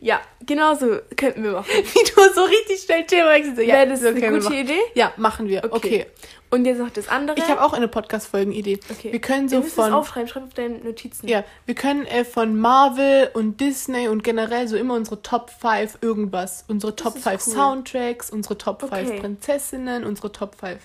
Ja, 0.00 0.20
genau 0.46 0.74
so 0.74 0.98
könnten 1.16 1.42
wir 1.42 1.52
machen. 1.52 1.66
Wie 1.70 2.10
du 2.14 2.34
so 2.34 2.44
richtig 2.44 2.80
schnell 2.82 3.04
Thema 3.04 3.30
wechselst. 3.30 3.60
Ja, 3.60 3.74
Wäre 3.74 3.88
das 3.88 4.00
so 4.00 4.08
eine 4.08 4.20
wir 4.20 4.30
gute. 4.30 4.54
Idee? 4.54 4.78
Ja, 4.94 5.12
machen 5.16 5.48
wir. 5.48 5.64
Okay. 5.64 5.74
Okay. 5.74 6.06
Und 6.50 6.64
jetzt 6.64 6.78
noch 6.78 6.90
das 6.90 7.08
andere. 7.08 7.36
Ich 7.36 7.48
habe 7.48 7.60
auch 7.62 7.72
eine 7.72 7.88
Podcast-Folgen-Idee. 7.88 8.78
Okay. 8.90 9.12
Wir 9.12 9.20
können 9.20 9.50
Wir 9.50 9.60
so 9.60 9.66
es 9.66 9.72
von. 9.74 9.92
aufschreiben, 9.92 10.28
schreib 10.28 10.44
auf 10.44 10.54
deine 10.54 10.78
Notizen. 10.78 11.28
Ja, 11.28 11.44
wir 11.66 11.74
können 11.74 12.06
äh, 12.06 12.24
von 12.24 12.56
Marvel 12.58 13.30
und 13.34 13.60
Disney 13.60 14.08
und 14.08 14.22
generell 14.22 14.68
so 14.68 14.76
immer 14.76 14.94
unsere 14.94 15.20
Top 15.22 15.50
5 15.50 15.98
irgendwas. 16.02 16.64
Unsere 16.68 16.94
Top 16.94 17.16
ist 17.16 17.24
5 17.24 17.46
cool. 17.46 17.52
Soundtracks, 17.52 18.30
unsere 18.30 18.56
Top 18.56 18.80
5 18.80 18.92
Okay. 18.92 19.20
Prinzessinnen, 19.20 20.04
unsere 20.04 20.30
Top 20.32 20.54
5 20.54 20.78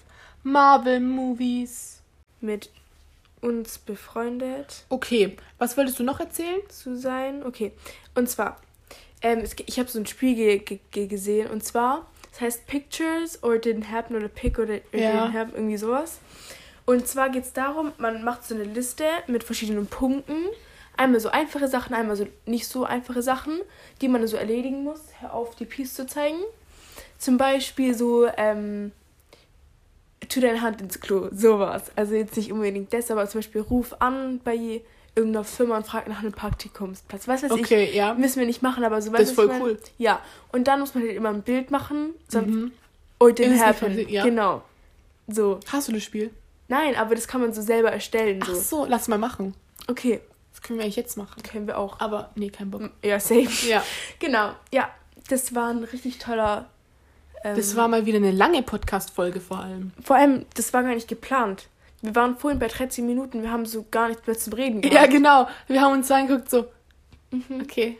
Marvel-Movies. 0.43 2.01
Mit 2.41 2.69
uns 3.41 3.77
befreundet 3.79 4.85
Okay, 4.89 5.35
was 5.57 5.75
wolltest 5.77 5.99
du 5.99 6.03
noch 6.03 6.19
erzählen? 6.19 6.61
zu 6.69 6.95
sein. 6.97 7.43
Okay. 7.43 7.71
Und 8.15 8.29
zwar, 8.29 8.57
ähm, 9.21 9.39
es, 9.39 9.55
ich 9.65 9.79
habe 9.79 9.89
so 9.89 9.99
ein 9.99 10.05
Spiel 10.05 10.35
ge 10.35 10.57
ge 10.59 10.79
ge 10.91 11.07
gesehen 11.07 11.49
und 11.49 11.63
zwar, 11.63 12.07
das 12.31 12.41
heißt 12.41 12.67
Pictures 12.67 13.43
or 13.43 13.53
Didn't 13.55 13.89
Happen 13.91 14.15
oder 14.15 14.27
Pick 14.27 14.59
oder 14.59 14.75
or 14.93 14.99
Ja. 14.99 15.25
Didn't 15.25 15.33
Happen, 15.33 15.55
irgendwie 15.55 15.77
sowas. 15.77 16.19
Und 16.85 17.07
zwar 17.07 17.29
geht 17.29 17.43
es 17.43 17.53
darum, 17.53 17.91
man 17.97 18.23
macht 18.23 18.43
so 18.45 18.55
eine 18.55 18.63
Liste 18.63 19.05
mit 19.27 19.43
verschiedenen 19.43 19.87
Punkten. 19.87 20.35
Einmal 20.97 21.19
so 21.19 21.29
einfache 21.29 21.67
Sachen, 21.67 21.93
einmal 21.95 22.15
so 22.15 22.27
nicht 22.45 22.67
so 22.67 22.83
einfache 22.83 23.21
Sachen, 23.21 23.59
die 24.01 24.07
man 24.07 24.25
so 24.27 24.35
erledigen 24.37 24.83
muss. 24.83 24.99
Hör 25.19 25.33
auf, 25.33 25.55
die 25.55 25.65
Piece 25.65 25.93
zu 25.93 26.05
zeigen. 26.05 26.37
Zum 27.17 27.37
Beispiel 27.37 27.93
so, 27.95 28.27
ähm, 28.37 28.91
tu 30.31 30.39
deine 30.39 30.61
Hand 30.61 30.81
ins 30.81 30.99
Klo, 30.99 31.29
sowas. 31.31 31.83
Also 31.95 32.15
jetzt 32.15 32.35
nicht 32.37 32.51
unbedingt 32.51 32.91
das, 32.93 33.11
aber 33.11 33.27
zum 33.27 33.39
Beispiel 33.39 33.61
ruf 33.61 33.95
an 33.99 34.39
bei 34.43 34.81
irgendeiner 35.15 35.43
Firma 35.43 35.77
und 35.77 35.85
frag 35.85 36.07
nach 36.07 36.19
einem 36.19 36.31
Praktikumsplatz. 36.31 37.27
Was 37.27 37.43
weiß 37.43 37.51
ich. 37.51 37.61
Okay, 37.63 37.91
ja. 37.93 38.13
Müssen 38.13 38.39
wir 38.39 38.45
nicht 38.45 38.61
machen, 38.61 38.83
aber 38.83 39.01
so 39.01 39.11
Das 39.11 39.21
ist 39.21 39.31
voll 39.33 39.49
was 39.49 39.57
ich 39.57 39.61
cool. 39.61 39.79
Ja, 39.97 40.21
und 40.51 40.67
dann 40.67 40.79
muss 40.79 40.93
man 40.95 41.03
halt 41.03 41.15
immer 41.15 41.29
ein 41.29 41.41
Bild 41.41 41.69
machen. 41.71 42.13
Sonst, 42.29 42.47
Mhm. 42.49 42.71
it 43.21 43.39
didn't 43.39 43.49
nicht 43.49 43.61
happen. 43.65 43.87
passiert, 43.89 44.09
ja. 44.09 44.23
Genau. 44.23 44.61
So. 45.27 45.59
Hast 45.71 45.87
du 45.89 45.91
das 45.93 46.03
Spiel? 46.03 46.31
Nein, 46.69 46.95
aber 46.95 47.15
das 47.15 47.27
kann 47.27 47.41
man 47.41 47.53
so 47.53 47.61
selber 47.61 47.91
erstellen. 47.91 48.39
Ach 48.43 48.47
So. 48.47 48.55
so, 48.55 48.85
lass 48.85 49.07
mal 49.09 49.17
machen. 49.17 49.53
Okay, 49.87 50.21
Das 50.53 50.61
können 50.61 50.79
wir 50.79 50.83
eigentlich 50.85 50.95
jetzt 50.95 51.17
machen. 51.17 51.41
können 51.43 51.67
wir 51.67 51.77
auch. 51.77 51.99
Aber 51.99 52.29
nee, 52.35 52.49
kein 52.49 52.71
Bock. 52.71 52.89
Ja, 53.03 53.19
same. 53.19 53.47
Ja, 53.67 53.83
Genau. 54.19 54.51
Ja, 54.71 54.89
das 55.29 55.53
war 55.55 55.69
ein 55.69 55.83
richtig 55.83 56.19
toller. 56.19 56.69
Ähm, 57.43 57.55
das 57.55 57.75
war 57.75 57.87
mal 57.87 58.05
wieder 58.05 58.17
eine 58.17 58.31
lange 58.31 58.61
Podcast-Folge 58.63 59.39
vor 59.41 59.59
allem. 59.59 59.91
Vor 60.03 60.15
allem, 60.15 60.45
das 60.55 60.73
war 60.73 60.83
gar 60.83 60.93
nicht 60.95 61.07
geplant. 61.07 61.67
Wir 62.01 62.15
waren 62.15 62.37
vorhin 62.37 62.59
bei 62.59 62.67
13 62.67 63.05
Minuten, 63.05 63.41
wir 63.43 63.51
haben 63.51 63.65
so 63.65 63.85
gar 63.91 64.07
nichts 64.07 64.25
mehr 64.25 64.37
zum 64.37 64.53
Reden 64.53 64.81
Ja, 64.83 65.05
gemacht. 65.05 65.09
genau. 65.11 65.47
Wir 65.67 65.81
haben 65.81 65.93
uns 65.93 66.09
angeguckt, 66.11 66.49
so. 66.49 66.65
Mhm. 67.31 67.61
Okay. 67.61 67.97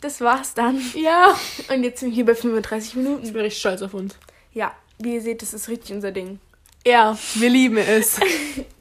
Das 0.00 0.20
war's 0.20 0.52
dann. 0.54 0.80
Ja. 0.94 1.34
Und 1.72 1.82
jetzt 1.84 2.00
sind 2.00 2.10
wir 2.10 2.14
hier 2.16 2.26
bei 2.26 2.34
35 2.34 2.90
Ich 2.90 2.94
Minuten. 2.96 3.22
bin 3.32 3.40
richtig 3.42 3.60
stolz 3.60 3.82
auf 3.82 3.94
uns. 3.94 4.16
Ja, 4.52 4.72
wie 4.98 5.14
ihr 5.14 5.22
seht, 5.22 5.42
das 5.42 5.54
ist 5.54 5.68
richtig 5.68 5.94
unser 5.94 6.12
Ding. 6.12 6.38
Ja, 6.86 7.16
wir 7.34 7.48
lieben 7.50 7.78
es. 7.78 8.20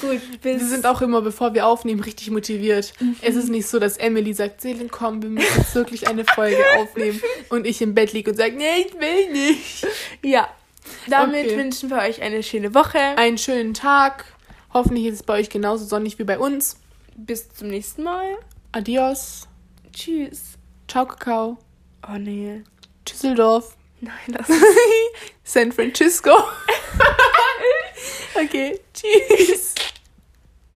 Gut, 0.00 0.20
bis. 0.42 0.60
Wir 0.60 0.66
sind 0.68 0.86
auch 0.86 1.00
immer, 1.02 1.22
bevor 1.22 1.54
wir 1.54 1.66
aufnehmen, 1.66 2.00
richtig 2.00 2.30
motiviert. 2.30 2.92
Es 3.22 3.34
ist 3.34 3.48
nicht 3.48 3.66
so, 3.66 3.78
dass 3.78 3.96
Emily 3.96 4.32
sagt, 4.34 4.60
Seelen, 4.60 4.90
komm, 4.90 5.22
wir 5.22 5.30
müssen 5.30 5.58
jetzt 5.58 5.74
wirklich 5.74 6.06
eine 6.08 6.24
Folge 6.24 6.62
aufnehmen. 6.78 7.20
Und 7.48 7.66
ich 7.66 7.80
im 7.82 7.94
Bett 7.94 8.12
liege 8.12 8.30
und 8.30 8.36
sage, 8.36 8.54
nee, 8.56 8.86
ich 8.86 8.94
will 8.94 9.32
nicht. 9.32 9.86
Ja. 10.22 10.48
Damit 11.08 11.46
Okay. 11.46 11.56
wünschen 11.58 11.90
wir 11.90 11.98
euch 11.98 12.22
eine 12.22 12.42
schöne 12.42 12.74
Woche. 12.74 12.98
Einen 12.98 13.38
schönen 13.38 13.74
Tag. 13.74 14.24
Hoffentlich 14.72 15.06
ist 15.06 15.14
es 15.14 15.22
bei 15.22 15.34
euch 15.40 15.50
genauso 15.50 15.84
sonnig 15.84 16.18
wie 16.18 16.24
bei 16.24 16.38
uns. 16.38 16.76
Bis 17.16 17.48
zum 17.54 17.68
nächsten 17.68 18.02
Mal. 18.02 18.36
Adios. 18.72 19.48
Tschüss. 19.92 20.42
Ciao, 20.86 21.06
Kakao. 21.06 21.56
Oh 22.06 22.18
nee. 22.18 22.62
Düsseldorf. 23.08 23.76
Nein, 24.00 24.12
das 24.28 24.46
San 25.44 25.72
Francisco. 25.72 26.30
okay, 28.34 28.80
tschüss. 28.92 29.74